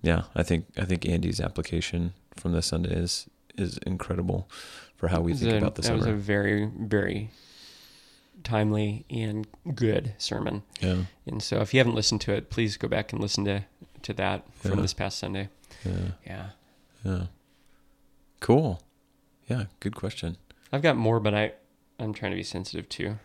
yeah 0.03 0.23
i 0.35 0.43
think 0.43 0.67
i 0.77 0.85
think 0.85 1.07
andy's 1.07 1.41
application 1.41 2.13
from 2.37 2.53
this 2.53 2.67
sunday 2.67 2.93
is 2.95 3.27
is 3.57 3.79
incredible 3.87 4.49
for 4.97 5.09
how 5.09 5.21
we 5.21 5.35
think 5.35 5.53
a- 5.53 5.57
about 5.59 5.75
the 5.77 5.83
that 5.83 5.95
was 5.95 6.07
a 6.07 6.13
very, 6.13 6.65
very 6.79 7.31
timely 8.45 9.05
and 9.11 9.47
good 9.75 10.15
sermon. 10.19 10.63
yeah. 10.81 11.05
And 11.27 11.43
so, 11.43 11.61
if 11.61 11.73
you 11.75 11.79
haven't 11.79 11.95
listened 11.95 12.21
to 12.23 12.33
it, 12.33 12.51
please 12.51 12.77
go 12.77 12.89
back 12.89 13.13
and 13.13 13.21
listen 13.21 13.45
to 13.45 13.65
to 14.03 14.13
that 14.15 14.45
from 14.55 14.77
Yeah. 14.79 14.83
this 14.83 14.95
past 14.95 15.19
Sunday. 15.19 15.49
yeah. 15.85 15.93
Yeah, 16.27 16.47
yeah. 17.05 17.23
Cool. 18.41 18.81
Yeah 19.49 19.65
good 19.81 19.95
question. 19.95 20.37
I've 20.73 20.83
got 20.83 20.97
more, 20.97 21.21
but 21.21 21.35
I 21.35 21.53
I'm 21.99 22.15
trying 22.15 22.33
to 22.33 22.37
be 22.37 22.43
sensitive 22.43 22.89
to 22.91 23.19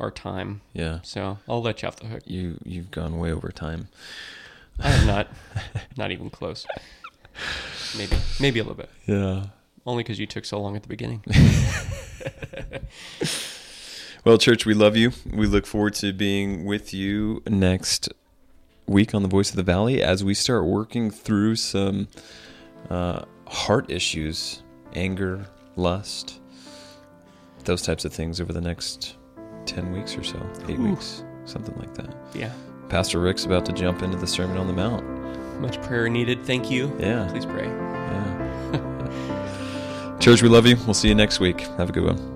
our 0.00 0.10
time, 0.10 0.60
yeah. 0.72 0.98
So 1.02 1.38
I'll 1.48 1.62
let 1.62 1.82
you 1.82 1.88
off 1.88 1.96
the 1.96 2.06
hook. 2.06 2.22
you 2.26 2.58
you've 2.64 2.90
gone 2.90 3.18
way 3.18 3.30
over 3.32 3.50
time 3.52 3.88
I 4.80 4.88
have 4.88 5.06
not, 5.06 5.28
not 5.96 6.10
even 6.10 6.30
close. 6.30 6.66
Maybe, 7.96 8.16
maybe 8.40 8.60
a 8.60 8.62
little 8.62 8.76
bit. 8.76 8.90
yeah 9.06 9.46
Only 9.86 10.02
because 10.02 10.18
you 10.18 10.26
took 10.26 10.44
so 10.44 10.60
long 10.60 10.76
at 10.76 10.82
the 10.82 10.88
beginning. 10.88 11.22
Well, 14.24 14.38
church, 14.38 14.64
we 14.64 14.72
love 14.72 14.96
you. 14.96 15.12
We 15.34 15.46
look 15.46 15.66
forward 15.66 15.92
to 15.96 16.10
being 16.10 16.64
with 16.64 16.94
you 16.94 17.42
next 17.46 18.08
week 18.86 19.14
on 19.14 19.20
the 19.22 19.28
Voice 19.28 19.50
of 19.50 19.56
the 19.56 19.62
Valley 19.62 20.02
as 20.02 20.24
we 20.24 20.32
start 20.32 20.64
working 20.64 21.10
through 21.10 21.56
some 21.56 22.08
uh, 22.88 23.26
heart 23.46 23.90
issues, 23.90 24.62
anger, 24.94 25.44
lust, 25.76 26.40
those 27.64 27.82
types 27.82 28.06
of 28.06 28.14
things 28.14 28.40
over 28.40 28.50
the 28.54 28.62
next 28.62 29.18
10 29.66 29.92
weeks 29.92 30.16
or 30.16 30.22
so, 30.24 30.40
eight 30.70 30.78
Ooh. 30.78 30.88
weeks, 30.88 31.22
something 31.44 31.76
like 31.76 31.92
that. 31.92 32.16
Yeah, 32.34 32.52
Pastor 32.88 33.20
Rick's 33.20 33.44
about 33.44 33.66
to 33.66 33.72
jump 33.72 34.02
into 34.02 34.16
the 34.16 34.26
Sermon 34.26 34.56
on 34.56 34.66
the 34.66 34.72
Mount. 34.72 35.04
much 35.60 35.80
prayer 35.82 36.08
needed. 36.08 36.44
Thank 36.44 36.70
you. 36.70 36.94
Yeah. 36.98 37.26
Please 37.30 37.46
pray. 37.46 37.66
Yeah. 37.66 38.28
church, 40.20 40.42
we 40.42 40.48
love 40.48 40.66
you. 40.66 40.76
We'll 40.84 40.94
see 40.94 41.08
you 41.08 41.14
next 41.14 41.40
week. 41.40 41.60
Have 41.78 41.90
a 41.90 41.92
good 41.92 42.04
one. 42.04 42.33